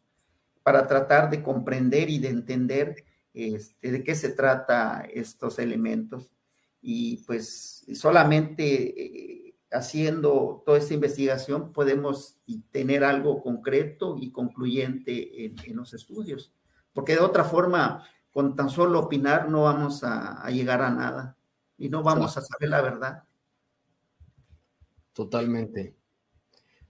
[0.64, 3.04] para tratar de comprender y de entender
[3.34, 6.32] este, de qué se trata estos elementos.
[6.84, 12.38] Y pues solamente eh, haciendo toda esta investigación podemos
[12.72, 16.54] tener algo concreto y concluyente en los estudios
[16.94, 21.38] porque de otra forma, con tan solo opinar no vamos a, llegar a nada
[21.78, 23.24] y no vamos a saber la verdad.
[25.14, 25.96] Totalmente.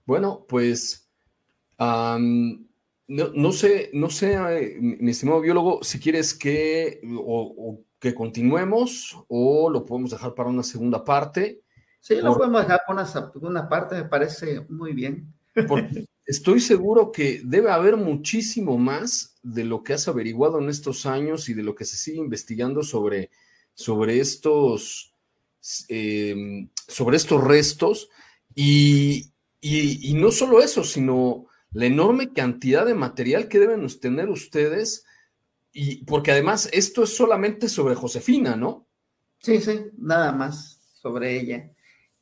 [0.06, 1.10] Bueno, pues
[1.78, 9.70] no, sé, no sé, eh, mi estimado biólogo, si quieres que o, que continuemos o
[9.70, 11.62] lo podemos dejar para una segunda parte.
[12.00, 15.32] Sí, lo podemos dejar para una segunda parte, me parece muy bien.
[15.66, 21.06] Porque, estoy seguro que debe haber muchísimo más de lo que has averiguado en estos
[21.06, 23.30] años y de lo que se sigue investigando sobre,
[23.72, 25.14] sobre estos,
[25.88, 28.10] em, sobre estos restos.
[28.54, 29.32] Y,
[30.14, 35.06] no solo eso, sino la enorme cantidad de material que deben tener ustedes.
[35.74, 38.86] Y porque además esto es solamente sobre Josefina, ¿no?
[39.40, 41.70] Sí, sí, nada más sobre ella.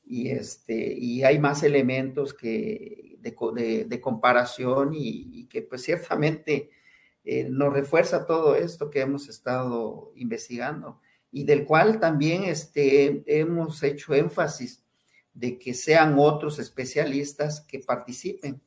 [0.05, 6.71] Y este, y hay más elementos que de, comparación y, que pues ciertamente
[7.25, 11.01] eh, nos refuerza todo esto que hemos estado investigando
[11.31, 14.83] y del cual también este, hemos hecho énfasis
[15.33, 18.61] de que sean otros especialistas que participen,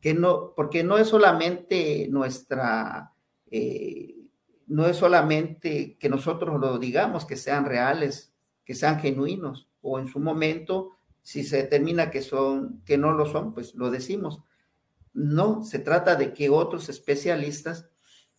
[0.00, 3.12] que no, porque no es solamente nuestra,
[3.50, 4.14] eh,
[4.66, 8.32] no es solamente que nosotros lo digamos, que sean reales,
[8.64, 13.26] que sean genuinos, o en su momento si se determina que son, que no lo
[13.26, 14.40] son, pues lo decimos.
[15.14, 17.88] No, se trata de que otros especialistas,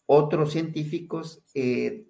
[0.05, 2.07] otros científicos eh,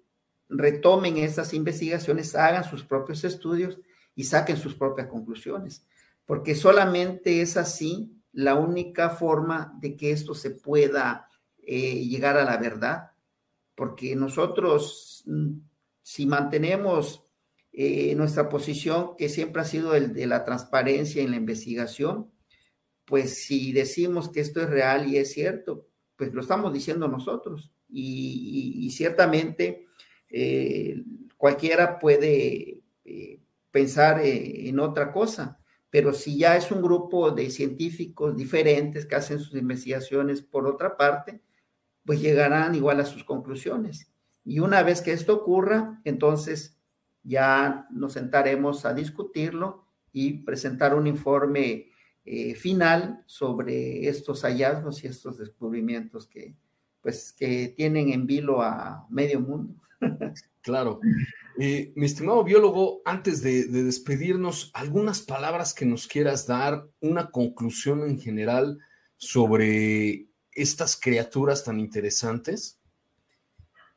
[0.48, 3.78] retomen esas investigaciones, hagan sus propios estudios
[4.14, 5.86] y saquen sus propias conclusiones,
[6.26, 11.28] porque solamente es así la única forma de que esto se pueda
[11.62, 13.13] eh, llegar a la verdad
[13.74, 15.52] porque nosotros, mm,
[16.02, 17.22] si mantenemos
[17.72, 22.30] eh, nuestra posición, que siempre ha sido el de la transparencia en la investigación,
[23.04, 27.72] pues si decimos que esto es real y es cierto, pues lo estamos diciendo nosotros.
[27.88, 29.86] Y, ciertamente
[30.30, 31.02] eh,
[31.36, 33.40] cualquiera puede eh,
[33.70, 35.58] pensar en otra cosa,
[35.90, 40.96] pero si ya es un grupo de científicos diferentes que hacen sus investigaciones por otra
[40.96, 41.40] parte,
[42.04, 44.10] pues llegarán igual a sus conclusiones.
[44.44, 46.78] Y una vez que esto ocurra, entonces
[47.22, 51.88] ya nos sentaremos a discutirlo y presentar un informe
[52.24, 56.56] eh, final sobre estos hallazgos y estos descubrimientos que,
[57.00, 59.74] pues, que tienen en vilo a medio mundo.
[60.64, 60.98] Claro.
[61.58, 68.08] Eh, mi estimado biólogo, antes de, despedirnos, algunas palabras que nos quieras dar, una conclusión
[68.08, 68.78] en general
[69.18, 72.78] sobre estas criaturas tan interesantes.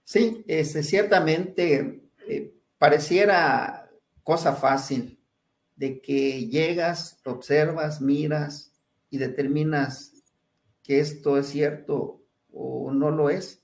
[0.04, 3.90] Sí, este, ciertamente eh, pareciera
[4.24, 5.20] cosa fácil
[5.76, 8.72] de que llegas, observas, miras
[9.10, 10.14] y determinas
[10.84, 13.62] que esto es cierto o no lo es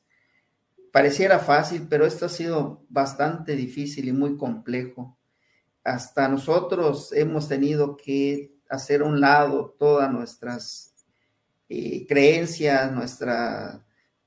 [0.93, 5.17] Pareciera fácil, pero esto ha sido bastante difícil y muy complejo.
[5.83, 10.92] Hasta nosotros hemos tenido que hacer a un lado todas nuestras
[11.75, 13.33] eh, creencias, nuestro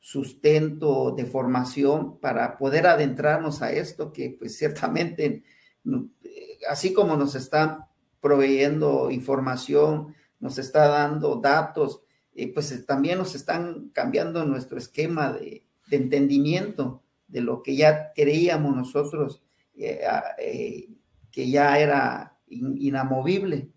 [0.00, 5.42] sustento de formación para poder adentrarnos a esto que pues ciertamente,
[5.84, 7.86] eh, así como nos están
[8.20, 12.02] proveyendo información, nos está dando datos,
[12.34, 18.74] eh, pues también nos están cambiando nuestro esquema de, entendimiento de lo que ya creíamos
[18.74, 19.42] nosotros
[19.76, 20.00] eh,
[20.38, 20.88] eh,
[21.30, 23.68] que ya era inamovible,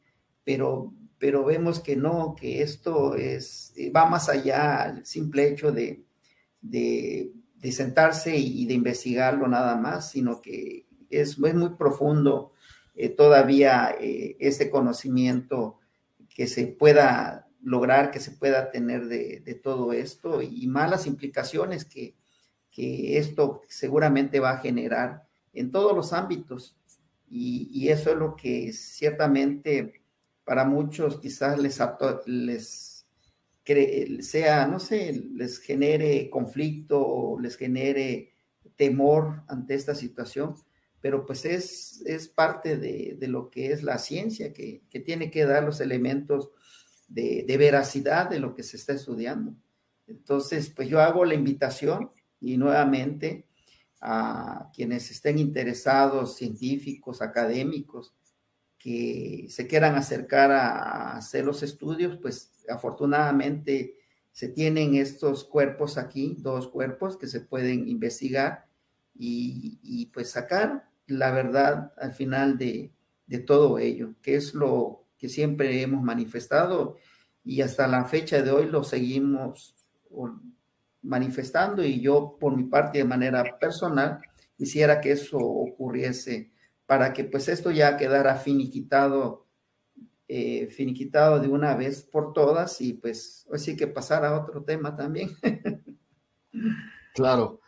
[0.44, 5.72] pero, pero vemos que no, que esto es, eh, va más allá al simple hecho
[5.72, 6.04] de,
[6.62, 7.32] de,
[7.72, 12.54] sentarse y de investigarlo nada más, sino que es, es muy profundo
[13.16, 15.80] todavía ese conocimiento
[16.36, 22.16] que se pueda lograr que se pueda tener de, todo esto y malas implicaciones que,
[22.82, 26.78] esto seguramente va a generar en todos los ámbitos.
[27.30, 29.99] Y, eso es lo que ciertamente
[30.50, 31.80] para muchos quizás les,
[32.26, 33.06] les
[34.28, 38.34] sea, no sé, les genere conflicto o les genere
[38.76, 40.56] temor ante esta situación,
[41.02, 45.46] pero pues es, es parte de, lo que es la ciencia, que, que tiene que
[45.46, 46.50] dar los elementos
[47.08, 49.54] de, veracidad de lo que se está estudiando.
[50.08, 52.10] Entonces, pues yo hago la invitación
[52.42, 53.46] y nuevamente
[54.02, 58.16] a quienes estén interesados, científicos, académicos,
[58.80, 63.96] que se quieran acercar a hacer los estudios, pues afortunadamente
[64.32, 68.66] se tienen estos cuerpos aquí, dos cuerpos que se pueden investigar
[69.14, 72.94] y, pues sacar la verdad al final de,
[73.28, 76.96] de todo ello, que es lo, que siempre hemos manifestado
[77.44, 79.76] y hasta la fecha de hoy lo seguimos
[81.02, 84.20] manifestando y yo por mi parte de manera personal
[84.58, 86.52] quisiera que eso ocurriese
[86.90, 89.46] para que pues esto ya quedara finiquitado,
[90.28, 94.96] eh, finiquitado de una vez por todas y pues así que pasar a otro tema
[94.96, 95.30] también.
[97.14, 97.62] claro.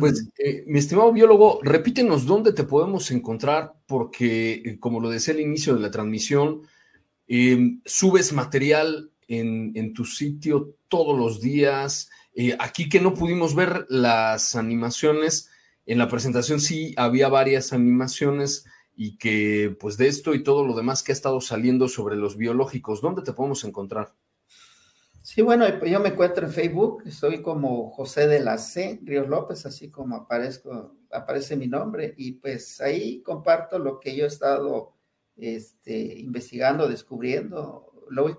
[0.00, 5.34] Pues, eh, mi estimado biólogo, repítenos dónde te podemos encontrar, porque, eh, como lo decía
[5.34, 6.62] al inicio de la transmisión,
[7.34, 12.10] Em, subes material en, tu sitio todos los días.
[12.58, 15.50] Aquí que no pudimos ver las animaciones,
[15.86, 18.64] en la presentación sí había varias animaciones
[18.94, 22.36] y que pues de esto y todo lo demás que ha estado saliendo sobre los
[22.36, 24.14] biológicos, ¿dónde te podemos encontrar?
[25.22, 29.64] Sí, bueno, yo me encuentro en Facebook, estoy como José de la C, Ríos López,
[29.64, 34.96] así como aparezco, aparece mi nombre, y pues ahí comparto lo que yo he estado
[35.36, 37.92] este, investigando, descubriendo.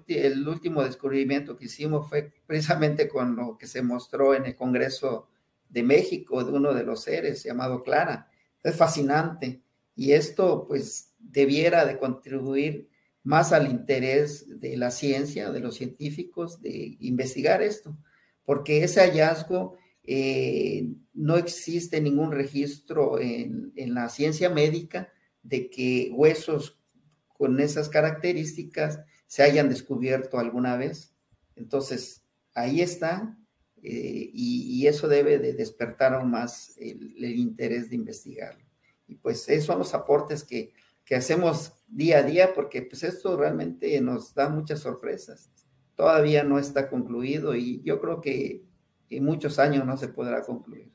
[0.08, 5.30] el último descubrimiento que hicimos fue precisamente con lo que se mostró en el Congreso
[5.74, 8.30] de México de uno de los seres llamado Clara.
[8.62, 9.64] Es fascinante
[9.96, 12.90] y esto pues debiera de contribuir
[13.24, 17.98] más al interés de la ciencia, de los científicos, de investigar esto,
[18.44, 26.12] porque ese hallazgo eh, no existe ningún registro en, en, la ciencia médica de que
[26.14, 26.80] huesos
[27.28, 31.14] con esas características se hayan descubierto alguna vez.
[31.56, 32.24] Entonces,
[32.54, 33.38] ahí está,
[33.84, 38.64] eh, y, eso debe de despertar aún más el, interés de investigarlo.
[39.08, 40.74] Y pues esos son los aportes que,
[41.04, 45.52] que, hacemos día a día, porque pues esto realmente nos da muchas sorpresas.
[45.96, 48.64] Todavía no está concluido y yo creo que
[49.10, 50.92] en muchos años no se podrá concluir.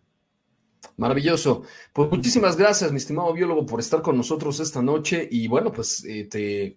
[0.96, 1.62] Maravilloso.
[1.92, 5.28] Pues muchísimas gracias, mi estimado biólogo, por estar con nosotros esta noche.
[5.30, 6.76] Y bueno, pues eh, te,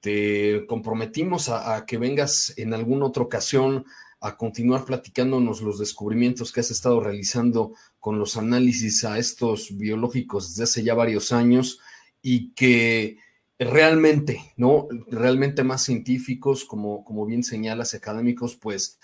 [0.00, 3.84] te, comprometimos a, que vengas en alguna otra ocasión
[4.22, 10.50] a continuar platicándonos los descubrimientos que has estado realizando con los análisis a estos biológicos
[10.50, 11.80] desde hace ya varios años
[12.22, 13.18] y que
[13.58, 14.86] realmente, ¿no?
[15.08, 19.00] Realmente más científicos, como, como bien señalas, académicos, pues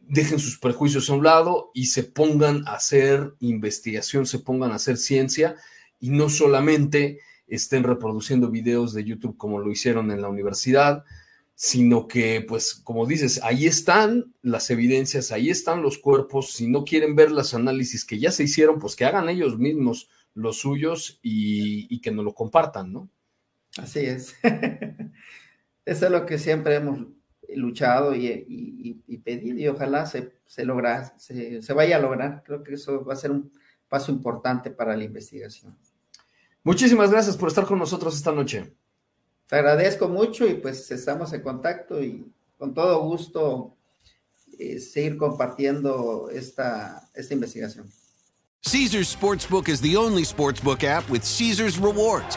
[0.00, 4.76] dejen sus prejuicios a un lado y se pongan a hacer investigación, se pongan a
[4.76, 5.56] hacer ciencia
[6.00, 11.04] y no solamente estén reproduciendo videos de YouTube como lo hicieron en la universidad,
[11.58, 16.84] sino que, pues, como dices, ahí están las evidencias, ahí están los cuerpos, si no
[16.84, 21.18] quieren ver los análisis que ya se hicieron, pues que hagan ellos mismos los suyos
[21.22, 23.08] y, que nos lo compartan, ¿no?
[23.78, 24.36] Así es.
[25.86, 27.06] Eso es lo que siempre hemos
[27.48, 32.42] luchado y, pedido y ojalá se, se, logra, se, vaya a lograr.
[32.44, 33.50] Creo que eso va a ser un
[33.88, 35.76] paso importante para la investigación.
[36.64, 38.74] Muchísimas gracias por estar con nosotros esta noche.
[39.46, 42.26] Te agradezco mucho y pues estamos en contacto y
[42.58, 43.76] con todo gusto
[44.58, 47.90] eh, seguir compartiendo esta, esta investigación.
[48.62, 52.36] Caesars Sportsbook is the only sportsbook app with Caesars rewards.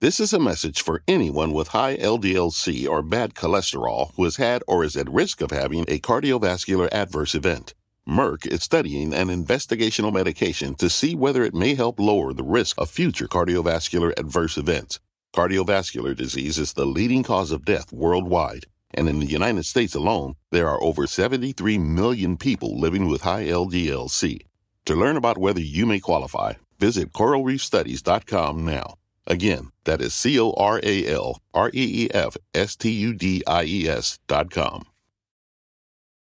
[0.00, 4.62] This is a message for anyone with high LDLC or bad cholesterol who has had
[4.68, 7.74] or is at risk of having a cardiovascular adverse event.
[8.08, 12.78] Merck is studying an investigational medication to see whether it may help lower the risk
[12.78, 15.00] of future cardiovascular adverse events.
[15.34, 20.34] Cardiovascular disease is the leading cause of death worldwide, and in the United States alone,
[20.52, 24.42] there are over 73 million people living with high LDLC.
[24.84, 28.97] To learn about whether you may qualify, visit coralreefstudies.com now.
[29.28, 33.12] Again, that is C O R A L R E E F S T U
[33.12, 34.86] D I E S dot com.